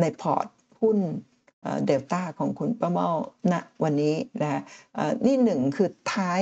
[0.00, 0.46] ในพอร์ต
[0.80, 0.98] หุ้น
[1.86, 3.08] เดลต้าของคุณป้าเม้า
[3.52, 4.60] ณวันนี้นะคะ
[4.94, 6.40] เอ่อนี่1คือท้าย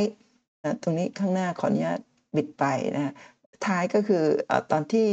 [0.82, 2.00] ตรงนี้ข้างหน้าขออนุญาต
[2.36, 2.64] บิดไป
[2.96, 3.12] นะคะ
[3.66, 4.22] ท้ายก็คือ
[4.70, 5.06] ตอนที่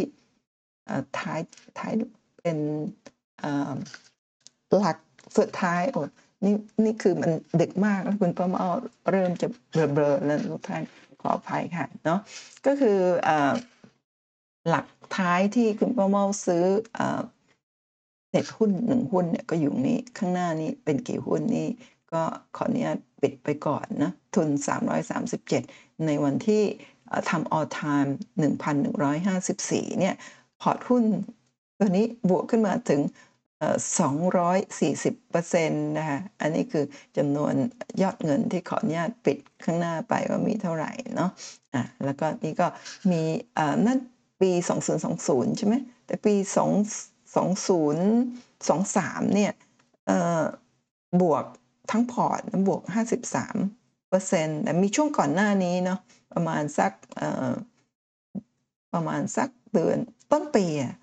[1.19, 1.39] ท้าย
[1.79, 1.93] ท้าย
[2.41, 2.57] เป็น
[4.77, 4.97] หลัก
[5.37, 6.03] สุดท้ายอ้
[6.45, 7.31] นี่นี่คือมัน
[7.61, 8.65] ดึกมากแล้วคุณป้าเม้า
[9.11, 10.83] เริ่มจะเบลอๆแล้วทุกท่าน
[11.21, 12.19] ขออภัยค่ะเนาะ
[12.65, 13.53] ก็คือเอ่อ
[14.69, 14.85] หลัก
[15.17, 16.65] ท้ายที่คุณป้าเม้าซื้อ
[18.31, 21.67] เอ่อเน็ตหุ้น1หุ้นเนี่ยก็อยู่นี้ข้างหน้านี้เป็นกี่หุ้นนี่
[22.13, 22.23] ก็
[22.55, 24.49] ขออนุญาตปิดไปก่อนนะ ทุน
[25.27, 26.63] 337 ในวันที่
[27.07, 28.09] เอ่อทำ all time
[29.05, 30.15] 1,154 เนี่ย
[30.61, 31.03] พอร์ตหุ้น
[31.79, 33.01] ตัวนี้บวกขึ้นมาถึง
[33.57, 33.77] เอ่อ
[34.71, 35.67] 240%
[35.97, 36.85] นะคะอันนี้คือ
[37.17, 37.53] จำนวน
[38.01, 41.31] ยอดเงินที่ขออนุญาตปิดข้างหน้าไปว่ามีเท่าไหร่เนาะ
[41.73, 42.67] อ่าแล้วก็นี่ก็
[43.11, 43.21] มี
[43.57, 43.99] อ่อนั่น
[44.41, 44.51] ปี
[45.05, 45.75] 2020 ใช่ไหม
[46.05, 46.71] แต่ปี2
[47.35, 49.53] 2023 เนี่ย
[50.05, 50.41] เอ่อ
[51.21, 51.45] บวก
[51.91, 52.81] ทั้งพอร์ตบวก
[53.47, 55.99] 53%แต่มีช่วงก่อนหน้านี้เนาะ
[56.33, 56.91] ประมาณสัก
[58.93, 59.97] ประมาณสักเดือน
[60.31, 60.93] ต้นปีอะ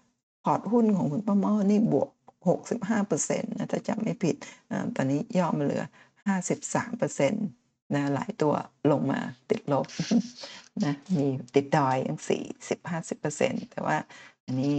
[0.44, 2.10] พอร์ตหุ้นของคุณป้าเม้านี่บวก
[2.78, 4.36] 65%นะถ้าจำไม่ผิด
[4.70, 5.84] อตอนนี้ย่อมาเหลือ
[6.58, 8.54] 53%นะหลายตัว
[8.90, 9.20] ลงมา
[9.50, 9.86] ติดลบ
[10.84, 12.20] นะมีติดดอยตั้ง
[12.76, 13.96] 40-50%แต่ว่า
[14.44, 14.74] อันนี้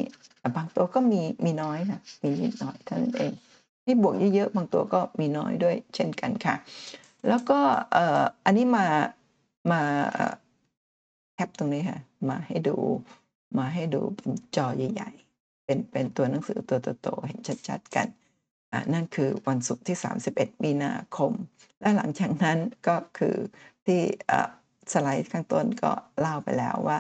[0.50, 3.32] อ่บางตัวก็มีมีน้อยค่ะมีนิดหน่อยเท่านั้นเอง
[3.86, 6.56] ที่บวกเยอะๆบางตัวก็มีน้อยด้วยเช่นกันค่ะ
[7.28, 7.60] แล้วก็
[8.46, 8.86] อันนี้มา
[9.72, 9.82] มา
[11.36, 12.76] แคปตรงนี้ค่ะมาให้ดู
[13.58, 18.08] มาให้ดูเป็นจอใหญ่ ๆ เป็นเป็นตัวหนังสือตัวโตๆเห็นชัดๆกัน
[18.72, 19.98] อ่านั่นคือวันศุกร์ที่
[20.30, 21.32] 31 มีนาคม
[21.82, 23.36] และหลังจากนั้นก็คือ
[23.86, 24.02] ที่
[24.92, 26.98] สไลด์ข้างต้นก็เล่าไปแล้วว่า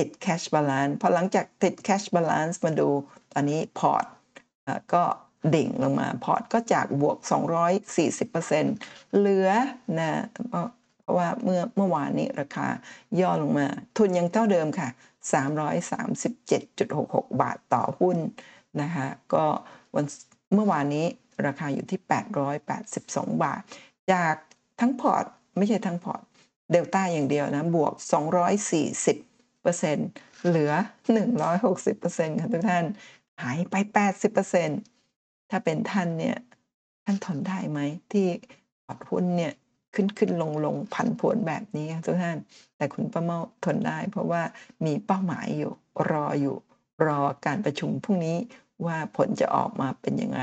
[0.00, 2.88] ติด cash balance พอหลังจากติด cash balance มาดู
[3.32, 4.04] ตอนนี้พอร์ต
[4.94, 5.04] ก็
[5.54, 7.18] ดิ่งลงมาพอร์ตก็จากบวก
[7.96, 9.48] 240%เหลือ
[9.98, 10.10] นะ
[10.48, 10.66] เพราะ
[11.00, 12.66] เพราะว่าเมื่อเมื่อวานนี้ราคา
[13.20, 14.88] ย่อลงมา ทุนยังเท่าเดิมค่ะ
[16.14, 18.18] 337.66 บาทต่อหุ้น
[18.82, 19.44] นะคะก็
[19.94, 20.04] วัน
[20.54, 21.06] เมื่อวานนี้
[21.46, 22.00] ราคาอยู่ที่
[22.72, 23.62] 882 บาท
[24.12, 24.34] จาก
[24.80, 25.24] ทั้งพอร์ต
[25.56, 26.22] ไม่ใช่ทั้งพอร์ต
[26.72, 27.92] เดลต้าอย่างเดียวนะ บวก
[28.70, 29.29] 240
[29.62, 30.08] เปอร์เซ็นต์
[30.46, 30.72] เหลือ
[31.36, 32.84] 160เปอร์เซ็นต์ค่ะทุกท่าน
[33.42, 34.80] หายไป 80เปอร์เซ็นต์
[35.50, 36.36] ถ้าเป็นท่านเนี่ย
[37.04, 37.80] ท่านทนได้ไหม
[38.12, 38.26] ที่
[38.86, 39.52] พอร์ตหุ้นเนี่ย
[39.94, 42.38] ขึ้นขึ้นลงลงผันผวนแบบนี้ค่ะทุกท่าน
[42.76, 44.42] แต่คุณป้าเมาทนได้ เพราะว่า
[44.84, 45.72] มีเป้าหมายอยู่
[46.10, 46.56] รออยู่
[47.06, 48.36] รอการประชุมพรุ่งนี้
[48.86, 50.40] ว่าผลจะออกมาเป็นยังไง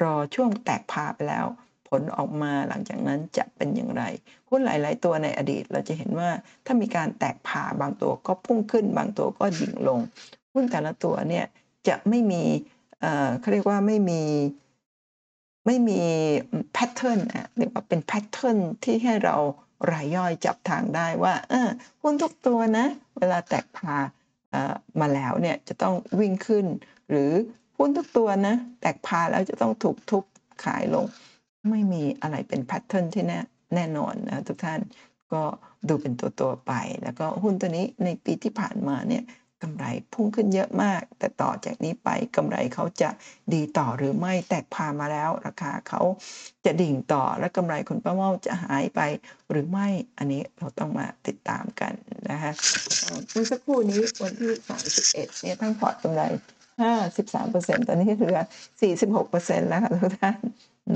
[0.00, 1.46] รอช่วงแตกพาร์ไปแล้ว
[1.92, 4.02] ผลออกมาหลังจากนั้นจะเป็นอย่างไร
[4.48, 6.30] หุ้นหลาย ๆ ตัวในอดีตเราจะเห็นว่า
[6.66, 10.00] ถ้ามีการแตกพาร์บางตัวก็พุ่งขึ้น บางตัวก็ดิ่งลง
[10.54, 11.46] หุ้นแต่ละตัวเนี่ย
[11.88, 12.42] จะไม่มี
[13.00, 14.22] เอ่อเขาเรียกว่าไม่มี
[15.66, 16.00] ไม่มี
[16.72, 19.36] pattern อะเรียกว่าเป็น pattern ที่ให้เรา
[19.92, 21.68] รายย่อยจับทางได้ว่าเออ
[22.02, 22.86] หุ้นทุกตัวนะ
[23.18, 23.96] เวลาแตกพา
[24.50, 26.66] เอ่อมาแล้วเนี่ยจะต้องวิ่งขึ้น
[27.08, 27.30] หรือ
[27.78, 30.24] หุ้นทุกตัวนะ แตกพาแล้วจะต้องถูกทุบ
[30.64, 31.06] ขายลง
[31.70, 33.40] ไม่มีอะไรเป็นแพทเทิร์นที่แน่
[33.74, 34.80] แน่นอนนะทุกท่าน
[35.32, 35.42] ก็
[35.88, 39.24] ดูเป็นตัวตัวไป แล้วก็หุ้นตัวนี้ในปีที่ผ่านมาเนี่ย
[39.62, 43.10] กำไรพุ่งขึ้นเยอะมาก แต่ต่อจากนี้ไปกำไรเขาจะ
[43.54, 46.00] ดีต่อหรือไม่แตกพามาแล้ว ราคาเขา
[46.64, 49.00] จะดิ่งต่อและกำไรคุณป้าเมาจะหายไป
[49.50, 49.88] หรือไม่
[50.18, 51.92] อันนี้เราต้องมาติดตามกัน
[52.30, 52.52] นะคะ
[53.30, 54.52] เมื่อสักครู่นี้วันที่
[54.94, 56.22] 31เนี่ยทั้งพอร์ตกำไร
[56.82, 58.40] 53%ตอนนี้เหลือ
[59.04, 60.38] 46%แล้วค่ะทุกท่าน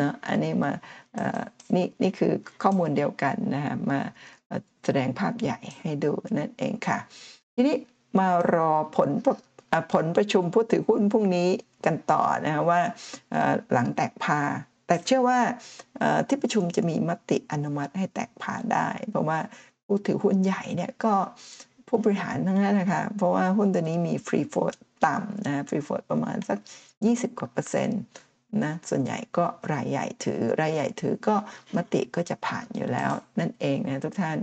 [0.01, 0.73] นาะอันนี้มา
[1.19, 1.43] อ่อ
[1.75, 2.33] นี่นี่คือ
[2.63, 4.01] ข้อมูลเดียวกันนะคะมา
[4.85, 6.99] แสดงภาพใหญ่ให้ดูนั่นเองค่ะ
[7.55, 7.77] ทีนี้
[8.19, 9.11] มารอผล
[9.93, 11.49] ผลประชุมผู้ถือหุ้นพรุ่งนี้
[11.87, 12.81] กันต่อนะคะว่า
[13.73, 14.41] หลังแตกพาร์
[14.87, 15.39] แต่เชื่อว่า
[16.29, 19.39] ที่ประชุมจะมีมติอนุมัติให้แตกพาร์ได้ เพราะว่า
[19.87, 21.15] ผู้ถือหุ้นใหญ่เนี่ยก็
[21.89, 24.71] ผู้บริหารทั้งนั้นนะคะ เพราะว่าหุ้นตัวนี้มี free float
[25.07, 26.59] ต่ำนะ free float ประมาณสัก
[26.99, 28.01] 20 กว่าเปอร์เซ็นต์
[28.65, 31.37] นะส่วนใหญ่ก็รายใหญ่ถือ รายใหญ่ถือก็
[31.77, 34.39] มติก็จะผ่านอยู่แล้ว นั่นเองนะทุกท่าน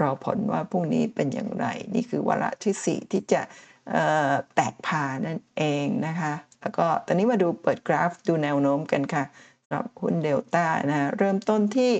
[0.00, 3.40] รอผลว่าพรุ่งนี้เป็นอย่างไร นี่คือวาระที่ 4 ที่จะ
[3.90, 9.24] เอ่อแตกพานั่นเองนะคะ แล้วก็ตอนนี้มาดูเปิดกราฟดูแนวโน้มกันค่ะ
[9.60, 11.92] สำหรับหุ้นเดลต้านะเริ่มต้นที่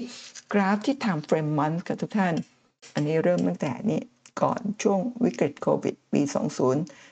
[0.52, 2.34] กราฟที่ทำเฟรมมันกับทุกท่าน
[2.94, 4.00] อันนี้เริ่มตั้งแต่นี้
[4.42, 6.22] ก่อนช่วงวิกฤตโควิดปี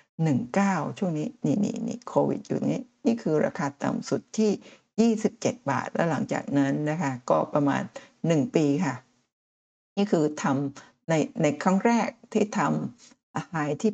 [0.05, 7.83] 2019 ช่วงนี้นี่นี่นี่โควิดอยู่นี้ นี่คือราคาต่ำสุดที่ 27 บาท แล้วหลังจากนั้นนะคะก็ประมาณ
[8.19, 8.95] 1 ปีค่ะ
[9.97, 13.93] นี่คือทำในในครั้งแรกที่ทำไฮที่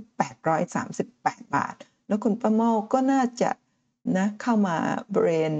[0.76, 1.74] 838 บาท
[2.06, 3.50] แล้วคุณป้าเมาก็น่าจะ
[4.16, 4.76] นะเข้ามา
[5.14, 5.52] บริเวณ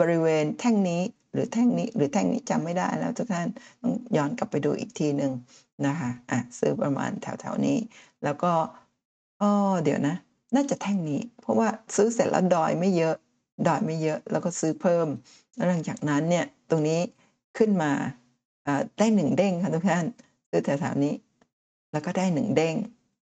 [0.00, 1.02] บริเวณแท่งนี้
[1.32, 3.48] หรือแท่งนี้หรือแท่งนี้จำไม่ได้แล้วทุกท่าน
[3.80, 5.32] ต้องย้อนกลับไปดูอีกทีหนึ่ง
[5.86, 7.78] นะคะอะซื้อประมาณแถวๆนี้
[8.24, 8.52] แล้วก็
[9.40, 9.52] อ้อ
[9.84, 10.16] เดี๋ยวนะ
[10.54, 13.14] น่าจะแท่งนี้ เพราะว่าซื้อเสร็จแล้วดอยไม่เยอะ
[13.66, 15.06] ดอยไม่เยอะ แล้วก็ซื้อเพิ่ม
[15.54, 17.00] แล้วหลังจากนั้นเนี่ยตรงนี้
[17.58, 17.92] ขึ้นมา
[18.98, 20.06] ได้หนึ่งเด้งค่ะทุกท่าน
[20.50, 21.14] ซื้อแถวๆนี้
[21.92, 22.74] แล้วก็ได้หนึ่งเด้ง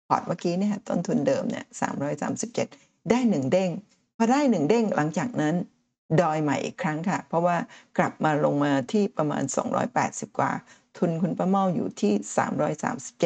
[0.08, 2.68] พอร์ตเมื่อกี้เนี่ยต้นทุนเดิมเนี่ยสามร้อยสามสิบเจ็ด
[3.10, 3.70] ได้หนึ่งเด้ง
[4.16, 5.54] พอได้หนึ่งเด้งหลังจากนั้น
[6.20, 7.56] ดอยใหม่อีกครั้งค่ะ เพราะว่า
[7.98, 9.42] กลับมาลงมาที่ประมาณ
[9.90, 10.52] 280 กว่า
[10.98, 12.12] ทุนคุณป้าเมาอยู่ที่
[12.96, 13.18] 337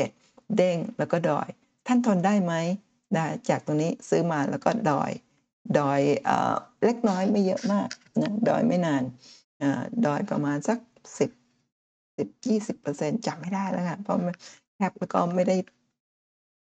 [0.56, 1.48] เด้งแล้วก็ดอย
[1.86, 2.54] ท่านทนได้ไหม
[3.14, 5.10] ได้จากตรงนี้ซื้อมาแล้วก็ดอย
[5.78, 6.00] ดอย
[6.84, 7.88] เล็กน้อยไม่เยอะมาก
[8.22, 9.02] นะดอยไม่นาน
[10.06, 10.78] ดอยประมาณสัก
[11.18, 11.30] 10
[12.18, 14.34] 10 20เปอร์เซ็นจำไม่ได้แล้วค่ะเพราะมัน
[14.74, 15.56] แคปแล้วก็ไม่ได้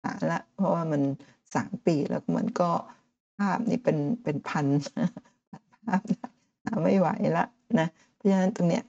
[0.05, 1.03] หาละ เพราะว่ามัน
[1.44, 2.70] 3ปีแล้วมันก็
[3.38, 4.66] ภาพนี่เป็นเป็นพัน
[5.86, 6.03] ภาพ
[6.64, 7.46] หาไม่ไหวละ
[7.80, 8.84] นะเพราะฉะนั้นตรงเนี้ย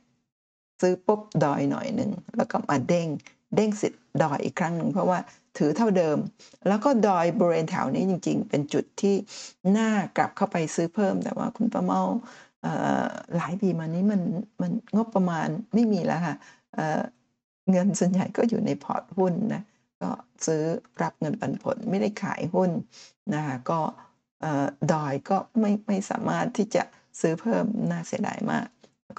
[0.82, 3.08] ซื้อปุ๊บดอยหน่อยหนึ่งแล้วก็มาเด้ง
[3.56, 3.94] เด้งเสร็จ
[4.24, 5.20] ดอยอีกครั้งหนึ่งเพราะว่า
[5.58, 6.18] ถือเท่าเดิม
[6.68, 9.16] แล้วก็ดอยบริเวณแถวนี้จริง ๆ เป็นจุดที่
[9.78, 12.02] น่ากลับเข้าไปซื้อเพิ่ม แต่ว่าคุณป้าเมา
[13.36, 14.22] หลายปีมานี้มัน
[14.62, 16.36] มันงบประมาณไม่มีแล้วค่ะ
[16.76, 19.64] เเงินส่วนใหญ่ก็อยู่ในพอร์ตหุ้นนะ
[20.02, 20.12] ก็
[20.46, 20.62] ซื้อ
[21.02, 22.72] รับเงินปันผลไม่ได้ขายหุ้น
[23.34, 23.80] นะคะก็
[24.94, 26.84] ดอยก็ไม่ไม่สามารถที่จะ
[27.22, 28.68] ซื้อเพิ่มน่าเสียดายมาก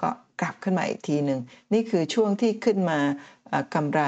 [0.01, 0.09] ก็
[0.41, 1.39] กลับขึ้นมาอีกทีหนึ่ง
[1.73, 2.99] นี่คือช่วงที่ขึ้นมา
[3.73, 4.01] กำไร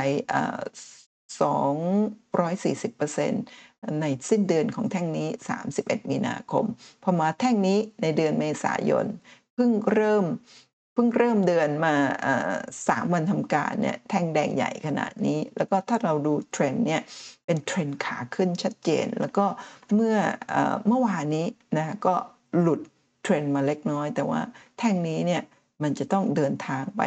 [1.39, 5.27] 240%ในสิ้นเดือนของแท่งนี้
[5.69, 6.65] 31 มีนาคม
[7.03, 9.05] พอมาแท่งนี้ในเดือนเมษายน
[9.53, 10.25] เพิ่งเริ่ม
[10.93, 11.95] เพิ่งเริ่มเดือนมา
[12.88, 17.01] สามวันทำการเนี่ยแท่งแดงใหญ่ขนาดนี้ แล้วก็ถ้าเราดูเทรนด์เนี่ย
[17.45, 19.45] เป็นเทรนด์ขาขึ้นชัดเจน แล้วก็
[19.95, 20.15] เมื่อ
[20.88, 21.45] เมื่อวานนี้
[21.77, 22.15] นะก็
[22.59, 22.81] หลุด
[23.23, 24.41] เทรนด์มาเล็กน้อย แต่ว่า
[24.79, 25.41] แท่งนี้เนี่ย
[25.84, 27.01] มันจะต้องเดินทางไป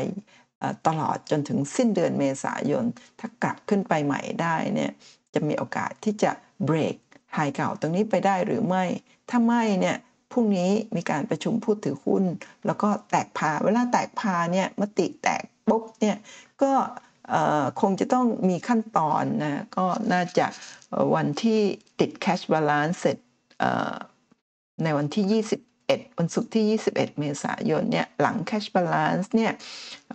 [0.86, 2.84] ตลอดจนถึงสิ้นเดือนเมษายน
[3.20, 4.90] ถ้ากลับขึ้นไปใหม่ได้เนี่ย
[5.34, 6.32] จะมีโอกาสที่จะ
[6.64, 6.96] เบรก
[7.34, 8.84] ไฮเก่าตรงนี้ไปได้หรือไม่
[9.30, 9.96] ถ้าไม่เนี่ย
[10.32, 12.24] พรุ่งนี้มีการประชุมพูดถือหุ้น
[12.66, 16.16] แล้วก็แตกพา เวลาแตกพาเนี่ยมติแตกปุ๊บเนี่ย
[16.62, 16.72] ก็
[17.80, 20.46] คงจะต้องมีขั้นตอนนะก็น่าจะ
[21.14, 21.60] วันที่
[22.00, 23.18] ติด cash balance เสร็จ
[24.84, 25.44] ในวันที่
[25.76, 29.52] 21 วันศุกร์ที่ 21 เมษายนเนี่ยหลัง cash balance เนี่ย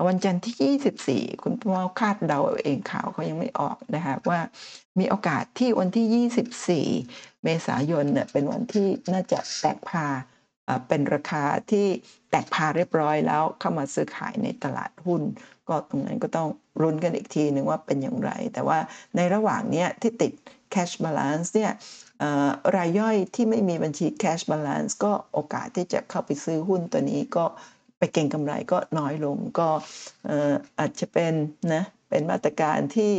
[0.08, 4.40] วันจันทร์ที่ 24 คุณพ่อคาดเดาเองข่าวเขายังไม่ออกนะคะว่า
[5.00, 10.08] มีโอกาสที่วันที่ 24 เมษายนเนี่ยเป็นวันที่น่าจะแตกพา
[10.88, 11.88] เป็นราคาที่
[12.30, 15.22] แตกพาเรียบร้อยแล้วเข้ามาซื้อขายในตลาดหุ้น
[15.70, 16.50] ก็ตรงนั้นก็ต้อง
[16.82, 18.80] รุนกันอีกทีหนึ่งว่าเป็นอย่างไร แต่ว่า
[19.16, 20.32] ในระหว่างนี้ที่ติด
[20.74, 21.72] cash balance เนี่ย
[22.78, 27.46] รายย่อยที่ไม่มีบัญชี cash balance ก็โอกาสที่จะเข้าไปซื้อหุ้นตัวนี้ก็
[28.02, 29.70] ไปเก่งกำไรก็น้อยลงก็
[30.80, 31.34] อาจจะเป็น
[31.74, 33.14] นะเป็นมาตรการที่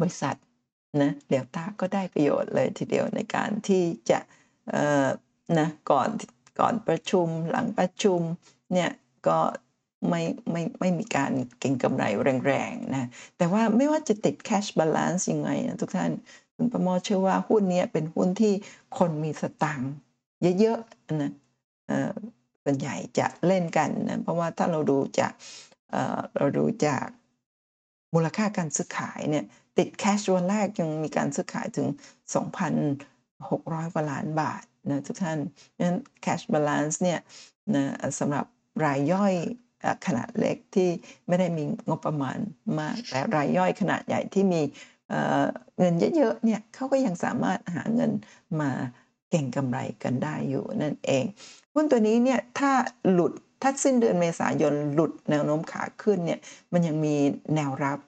[0.00, 0.36] บริษัท
[1.02, 4.18] นะเดียวตาก็ได้ประโยชน์เลยทีเดียวในการที่จะ
[5.58, 6.08] นะก่อน
[6.60, 8.20] ก่อนประชุมหลังประชุม
[8.72, 8.90] เนี่ย
[9.28, 9.38] ก็
[10.08, 12.04] ไม่ไม่ไม่มีการเก่งกำไร
[12.46, 16.10] แรงๆนะแต่ว่าไม่ว่าจะติด cash balance ยังไงนะทุกท่าน
[16.54, 18.54] คุณประมอเชื่อว่าหุ้นนี้เป็นหุ้นที่
[18.98, 19.92] คนมีสตังค์
[20.60, 21.32] เยอะๆนะ
[22.64, 25.32] ส่วนใหญ่จะเล่นกันนะเพราะว่าถ้าเราดูจาก
[26.36, 27.06] เราดูจาก
[28.14, 29.44] มูลค่าการซื้อขายเนี่ย
[29.78, 31.88] ติดแคชวันแรกยังมีการซื้อขายถึง
[32.90, 35.38] 2,600กว่าล้านบาทนะทุกท่าน
[35.80, 37.20] นั้น cash balance เนี่ย
[37.74, 37.84] นะ
[38.18, 38.44] สำหรับ
[38.84, 39.34] รายย่อย
[40.06, 40.88] ขนาดเล็กที่
[41.28, 42.38] ไม่ได้มีงบประมาณ
[42.80, 44.62] มาก แต่รายย่อยขนาดใหญ่ที่มี
[45.78, 48.10] เงินเยอะๆเนี่ยเขาก็ยังสามารถหาเงิน
[48.60, 48.70] มา
[49.30, 51.24] เก่งกำไรกันได้อยู่นั่นเอง
[51.76, 52.72] หุ้นตัวนี้เนี่ยถ้า
[53.12, 56.40] หลุดถ้าสิ้นเดือนเมษายนหลุดแนวโน้มขาขึ้นเนี่ย
[56.72, 57.16] มันยังมี
[57.54, 57.98] แนวรับ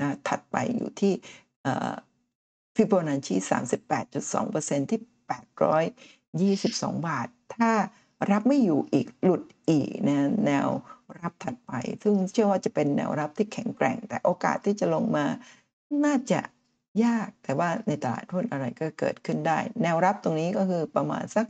[0.00, 1.12] นะถัดไปอยู่ที่
[2.74, 3.34] ฟิโบนัชชี
[3.96, 5.00] 38.2%ที่
[6.66, 7.70] 822 บาท ถ้า
[8.30, 10.68] รับไม่อยู่อีกหลุดอีกนะแนว
[11.20, 15.26] รับถัดไป ซึ่งเชื่อว่าจะเป็นแนวรับที่แข็งแกร่ง แต่โอกาสที่จะลงมา
[16.04, 16.40] น่าจะ
[17.04, 21.46] ยาก แต่ว่าในตลาดหุ้นอะไรก็เกิดขึ้นได้ แนวรับตรงนี้ก็คือประมาณสัก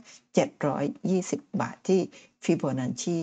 [0.77, 2.01] 720 บาทที่
[2.43, 3.15] ฟิโบนัชชี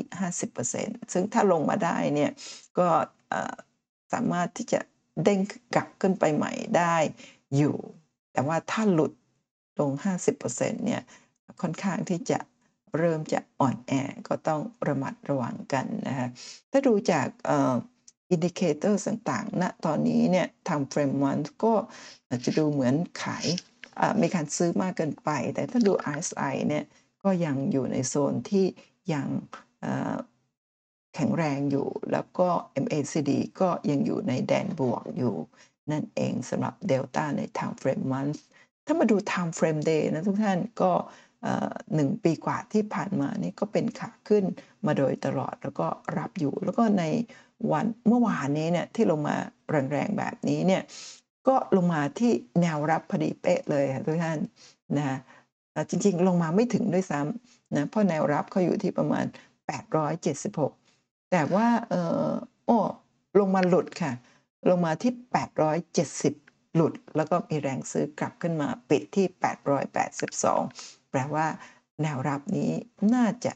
[0.53, 2.31] 50%ซึ่งถ้าลงมาได้เนี่ย
[2.79, 2.89] ก็
[4.13, 4.81] สามารถที่จะ
[5.23, 5.41] เด้ง
[5.75, 6.97] กลับขึ้นไปใหม่ได้
[7.57, 7.77] อยู่
[8.33, 9.13] แต่ว่าถ้าหลุด
[9.81, 9.91] ลง
[10.39, 11.03] 50%เนี่ย
[11.61, 12.39] ค่อนข้างที่จะ
[12.99, 13.93] เริ่มจะอ่อนแอ
[14.29, 16.29] ก็ต้องระมัดระวังกันนะฮะ
[16.71, 17.29] ถ้าดูจาก
[18.31, 21.75] indicator ต่างๆณนะตอนนี้เนี่ย time frame วันก็
[22.29, 23.47] อาจจะดูเหมือนขาย
[24.23, 26.85] มีการซื้อมากเกินไป แต่ถ้าดู RSI เนี่ย
[27.23, 28.67] ก็ยังอยู่ในโซนที่
[29.13, 29.29] ยัง
[31.15, 32.49] แข็งแรงอยู่ แล้วก็
[32.85, 35.35] MACD ก็ยังอยู่ในแดนบวกอยู่
[35.93, 38.39] นั่นเองสำหรับเดลต้าใน time frame month
[38.87, 40.93] ถ้ามาดู time frame day นะทุกท่านก็
[41.95, 44.45] หนึ่งปีกว่าที่ผ่านมานี่ก็เป็นขาขึ้น
[44.87, 45.87] มาโดยตลอดแล้วก็
[46.19, 47.05] รับอยู่ แล้วก็ใน
[47.73, 49.37] วันเมื่อวานนี้เนี่ยที่ลงมา
[49.93, 50.83] แรงๆแบบนี้เนี่ย
[51.49, 54.39] ก็ลงมาที่แนวรับพอดีเป๊ะเลยค่ะทุกท่าน
[54.97, 55.19] นะ
[55.91, 59.25] จริงๆ ลงมาไม่ถึงด้วยซ้ำนะเพราะแนวรับเขาอยู่ที่ประมาณ
[60.49, 61.95] 876 แต่ว่าเอ
[62.27, 62.31] อ
[62.67, 62.79] โอ้
[63.39, 64.13] ลงมาหลุดค่ะ
[64.69, 65.13] ลงมาที่
[65.95, 69.27] 870 หลุด แล้วก็มีแรงซื้อกลับขึ้นมาปิดที่
[70.19, 71.47] 882 แปลว่า
[72.03, 72.71] แนวรับนี้
[73.15, 73.53] น่าจะ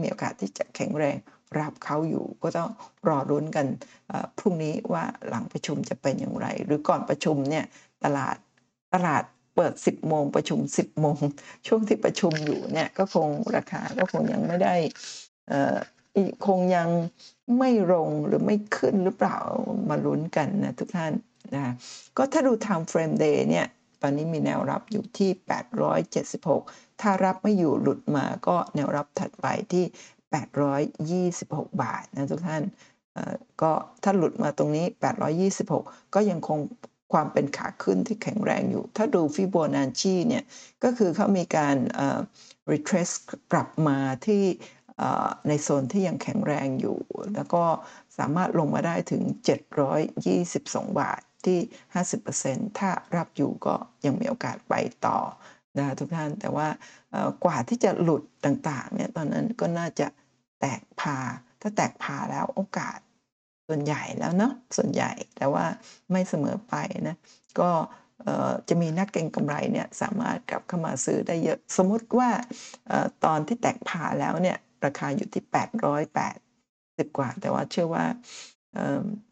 [0.00, 1.16] มีโอกาสที่จะแข็งแรง
[1.58, 2.70] รับเขาอยู่ ก็ต้อง
[3.08, 3.66] รอรุ้นกัน
[4.38, 7.64] พรุ่งนี้ว่าหลังประชุมจะเป็นอย่างไร หรือก่อนประชุมเนี่ย
[8.04, 8.36] ตลาด
[8.94, 9.24] ตลาด
[9.56, 11.18] เปิด 10 โมงประชุม 10 โมง
[11.66, 14.74] ช่วงที่ประชุมอยู่เนี่ยก็คงราคาก็คงยังไม่ได้
[16.46, 16.88] คงยัง
[17.58, 19.38] ไม่ลงหรือไม่ขึ้นหรือเปล่า
[19.88, 21.12] มาลุ้นกันนะทุกท่าน
[21.54, 21.72] นะ
[22.16, 23.66] ก็ถ้าดู time frame day เนี่ย
[24.02, 25.30] ตอนนี้มีแนวรับอยู่ที่
[26.16, 29.84] 876 ถ้ารับไม่อยู่หลุดมาก็แนวรับถัดไปที่
[30.30, 32.62] 826 บาทนะทุกท่าน
[33.62, 34.86] ก็ถ้าหลุดมาตรงนี้
[35.50, 36.58] 826 ก็ยังคง
[37.12, 40.44] ความเป็นขาขึ้นที่แข็งแรงอยู่ ถ้าดูฟิโบนัชชีเนี่ย
[40.84, 41.76] ก็คือเขามีการ
[42.70, 43.14] retrace
[43.52, 44.44] กลับมาที่
[45.48, 46.98] ในโซนที่ยังแข็งแรงอยู่
[47.34, 47.64] แล้วก็
[48.18, 49.22] สามารถลงมาได้ถึง
[50.10, 51.58] 722 บาทที่
[52.18, 53.74] 50%ถ้ารับอยู่ก็
[54.04, 54.74] ยังมีโอกาสไป
[55.06, 55.18] ต่อ
[55.76, 56.68] นะคะทุกท่านแต่ว่า
[57.44, 60.06] กว่าที่จะหลุดต่างๆเนี่ยตอนนั้นก็น่าจะ
[60.60, 61.16] แตกพา
[61.60, 62.98] ถ้าแตกพาแล้วโอกาส
[63.68, 65.64] ส่วนใหญ่แล้วเนาะส่วนใหญ่แต่ว่า
[66.10, 66.74] ไม่เสมอไป
[67.08, 67.16] นะ
[67.60, 67.70] ก็
[68.68, 72.30] จะมีนักเก็งกำไรเนี่ยสามารถกลับเข้ามาซื้อได้เยอะสมมติว่า
[73.24, 78.04] ตอนที่แตกพาแล้วเนี่ยราคาอยู่ที่ 880 กว่า แต่ว่าเชื่อว่า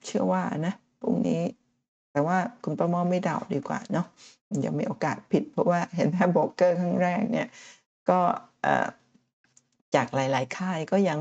[0.06, 1.42] เชื่อว่านะพรุ่งนี้
[2.12, 4.06] แต่ว่าคุณป้าม่อไม่เดาดีกว่าเนาะ
[4.64, 7.48] ยังมีโอกาสผิด เพราะว่าเห็นแค่โบกเกอร์ครั้งแรกเนี่ย
[8.08, 8.20] ก็
[9.94, 11.20] จากหลาย ๆ ค่ายก็ยัง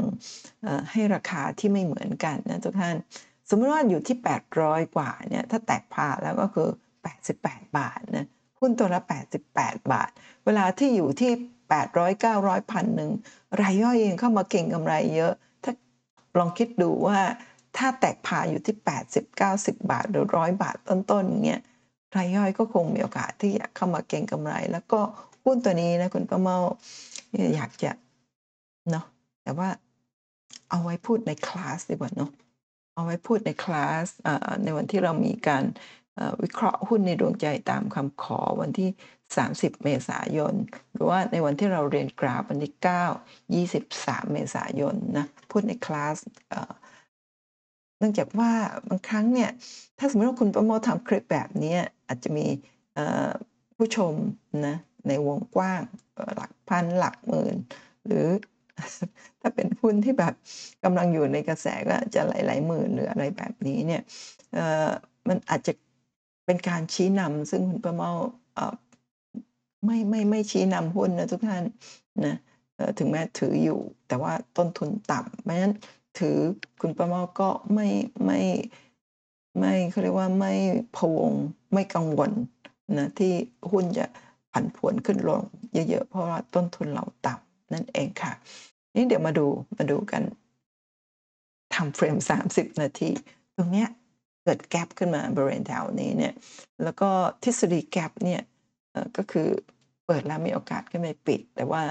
[0.92, 2.96] ให้ราคาที่ไม่เหมือนกันนะทุกท่าน
[3.50, 4.18] สมมติว่าอยู่ที่
[4.56, 6.70] 800 กว่าเนี่ยถ้าแตกพาแล้วก็คือ
[7.24, 8.26] 88 บาทนะ
[8.60, 9.02] หุ้นตัวละ
[9.48, 10.10] 88 บาท
[10.46, 11.32] เวลาที่อยู่ที่
[11.78, 13.12] 800 900พันหนึ่ง
[13.62, 15.34] รายย่อยเองเข้ามาเก่งกำไรเยอะ
[15.64, 15.74] ถ้า
[16.40, 17.20] ลองคิดดูว่า
[17.78, 18.76] ถ้าแตกพาอยู่ที่
[19.14, 21.62] 80 90 บาท หรือ 100 บาทต้นๆเงี้ย
[22.18, 25.00] รายย่อยก็คงมีโอกาสที่จะเข้ามาเก่งกำไร แล้วก็
[25.46, 26.58] หุ้นตัวนี้นะคุณป้าเมา
[27.56, 27.92] อยากจะ
[28.92, 29.06] เนาะ
[29.44, 29.70] แต่ว่า
[30.70, 32.32] เอาไว้พูดในคลาสดีกว่าเนาะ
[32.96, 34.08] เอาไว้พูดในคลาส
[34.64, 35.64] ในวันที่เรามีการ
[36.44, 38.90] วิเคราะห์หุ้นในดวงใจตามคำขอวันที่
[39.38, 40.54] 30 เมษายน
[40.94, 42.74] หรือว่าในวันที่เราเรียนกราฟวันที่
[43.64, 46.18] 9 23 เมษายนนะพูดในคลาส
[47.98, 48.52] เนื่องจากว่า
[48.90, 49.50] บางครั้งเนี่ย
[49.98, 51.76] ถ้าสมมติว่าคุณประโมททำคลิปแบบนี้
[52.08, 52.46] อาจจะมี
[53.78, 54.14] ผู้ชม
[54.68, 54.76] นะ
[55.08, 55.82] ในวงกว้าง
[56.36, 57.56] หลักพันหลักหมื่น
[58.06, 58.28] หรือ
[59.42, 60.34] ถ้าเป็นหุ้นที่แบบ
[60.84, 64.02] กำลังอยู่ในกระแสก็จะหลายๆหมื่นหรืออะไรแบบนี้เนี่ย
[65.28, 65.74] มันอาจจะ
[66.46, 68.12] เป็นการชี้นำซึ่งคุณป้าเมา
[69.86, 71.64] ไม่ไม่ไม่ชี้นำหุ้นนะทุกท่าน
[72.26, 72.36] นะ
[72.98, 75.74] ถึงแม้ถืออยู่แต่ว่าต้นทุนต่ำเพราะฉะนั้น
[76.20, 76.38] ถือ
[76.82, 77.88] คุณป้ามาก็ไม่
[78.26, 78.40] ไม่
[79.60, 80.54] ไม่เขาเรียกว่าไม่
[80.98, 81.32] พวง
[81.74, 82.32] ไม่กังวล
[82.98, 83.34] นะที่
[83.72, 84.06] หุ้นจะ
[84.52, 85.42] ผันผวนขึ้นลง
[85.90, 88.32] เยอะๆ เพราะว่าต้นทุนเราต่ำนั่นเองค่ะ
[88.96, 90.24] นี่เดี๋ยวมาดูมาดูกัน
[91.76, 92.18] ทำเฟรม
[92.50, 93.10] 30 นาที
[93.56, 93.90] ตรงเนี้ย
[94.44, 96.34] เกิดแกปขึ้นมาบริเวณแถวนี้เนี่ย
[96.84, 97.10] แล้วก็
[97.44, 98.42] ทฤษฎีแกปเนี่ย
[99.18, 99.48] ก็คือ
[100.06, 101.84] เปิดแล้วมีโอกาสขึ้นไปปิด แต่ว่า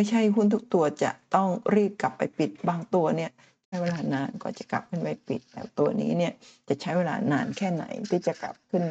[0.00, 3.30] ไม่ใช่หุ้นทุกตัวจะต้องรีบกลับไปปิดบางตัวเนี่ย
[3.66, 6.32] ใช้เวลานานกว่าจะกลับขึ้นไปปิดแต่ตัวนี้เนี่ย
[6.68, 8.84] จะใช้เวลานานแค่ไหนที่จะกลับขึ้น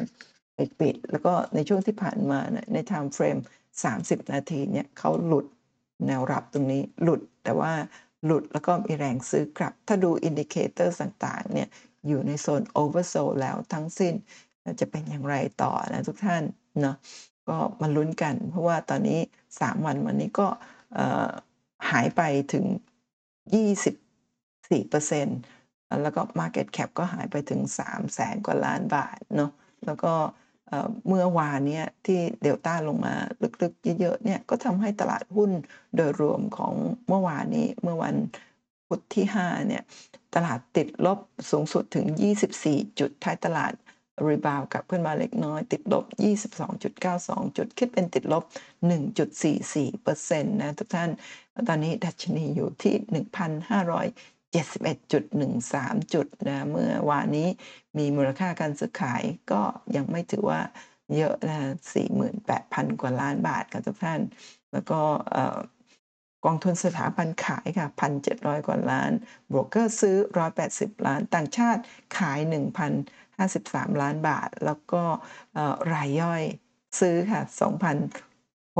[0.54, 3.36] ไปปิด แล้วก็ในช่วงที่ผ่านมาเนี่ยในไทม์เฟรม
[3.84, 5.46] 30 นาทีเนี่ยเขาหลุด
[6.06, 7.72] แนวรับตรงนี้หลุดแต่ว่า
[8.24, 11.68] หลุดแล้วก็มีแรงซื้อกลับ ถ้าดู indicator ต่างๆเนี่ย
[12.06, 14.14] อยู่ในโซน oversold แล้วทั้งสิ้น
[14.80, 16.42] จะเป็นอย่างไรต่อนะทุกท่าน
[16.80, 16.96] เนาะ
[17.48, 19.18] ก็มาลุ้นกัน เพราะว่าตอนนี้
[19.52, 20.48] 3 วันวันนี้ก็
[21.90, 22.64] หายไปถึง
[23.88, 29.50] 24%แล้วก็ Market Cap ก็หายไปถึง3แสนกว่าล้านบาทเนาะ
[29.86, 30.12] แล้วก็
[31.06, 33.14] เมื่อวานเนี้ยที่เดลต้าลงมา
[33.62, 35.50] ลึกๆ เยอะๆเนี่ยก็ทำให้ตลาดหุ้น
[35.96, 36.74] โดยรวมของ
[37.08, 38.16] เมื่อวานนี้เมื่อวัน
[38.86, 39.82] พุธที่5เนี่ย
[40.34, 41.18] ตลาดติดลบ
[41.50, 42.06] สูงสุดถึง
[42.54, 43.72] 24 จุดท้ายตลาด
[44.26, 46.04] รีบาวกลับขึ้นมาเล็กน้อย ติดลบ
[46.60, 48.44] 22.92 จุด คิดเป็นติดลบ
[49.22, 51.10] 1.44%นะทุกท่าน
[51.68, 52.94] ตอนนี้ดัชนีอยู่ที่
[54.62, 57.48] 1,571.13 จุดนะเมื่อวานนี้
[57.98, 59.22] มีมูลค่าการซื้อขาย
[59.52, 59.62] ก็
[59.96, 60.60] ยังไม่ถือว่า
[61.16, 61.58] เยอะนะ
[62.32, 64.20] 48,000 กว่าล้านบาทค่ะทุกท่าน
[64.72, 65.00] แล้วก็
[66.44, 67.88] กองทุนสถาบันขายค่ะ
[68.26, 69.12] 1,700 กว่าล้าน
[69.48, 70.16] โบรกเกอร์ซื้อ
[70.62, 71.80] 180 ล้าน ต่างชาติ
[72.18, 72.38] ขาย
[73.38, 75.02] 53 ล้านบาท แล้วก็
[75.94, 76.42] รายย่อย
[77.00, 77.40] ซื้อค่ะ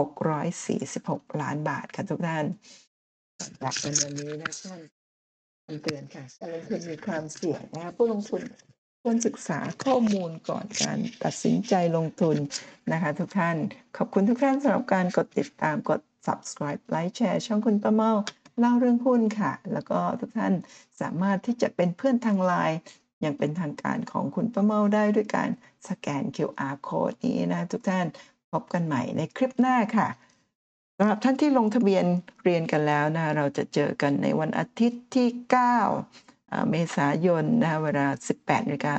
[0.01, 2.44] 2,646 ล้านบาทค่ะทุกท่าน
[3.60, 8.43] หลักกันวันนี้นะท่านเตือนค่ะการลงทุนมีความเสี่ยงนะคะผู้ลงทุน
[9.02, 12.36] ควรศึกษาข้อมูลก่อนการตัดสินใจลงทุน
[12.93, 13.56] นะคะทุกท่าน
[13.97, 18.12] ขอบคุณทุกท่านสำหรับการกดติดตามกด subscribe ไลค์แชร์ช่องคุณป้าเมา
[18.59, 20.52] เล่าเรื่องหุ้นค่ะ แล้วก็ทุกท่าน
[21.01, 22.78] สามารถที่จะเป็นเพื่อนทางไลน์
[23.20, 25.51] อย่างเป็นทางการของคุณป้าเมาได้ด้วยการ
[25.89, 28.07] สแกน QR code นี้นะทุกท่าน
[28.53, 30.09] พบกันใหม่ในคลิปหน้าค่ะ
[30.97, 32.05] สำหรับท่านที่ลงทะเบียน
[32.45, 35.28] เรียนกันแล้วนะเราจะเจอกันในวันอาทิตย์ที่
[35.99, 38.07] 9 เมษายนนะเวลา
[38.39, 38.97] 18นาฬิกา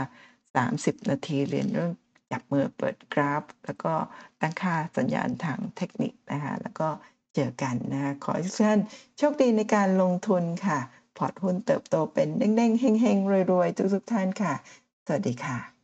[0.67, 1.91] 30 นาทีเรียนเรื่อง
[2.31, 3.93] จับมือเปิดกราฟ แล้วก็
[4.41, 6.87] ตั้งค่าสัญญาณทางเทคนิคนะคะแล้วก็
[7.35, 8.81] เจอกันนะคะขอให้ทุกท่าน
[9.17, 10.79] โชคดีในการลงทุนค่ะ
[11.17, 14.53] พอร์ตหุ้นเติบโตเป็นเด้งๆเฮงๆรวยๆทุกๆท่านค่ะ
[15.05, 15.78] สวัสดีค่ะ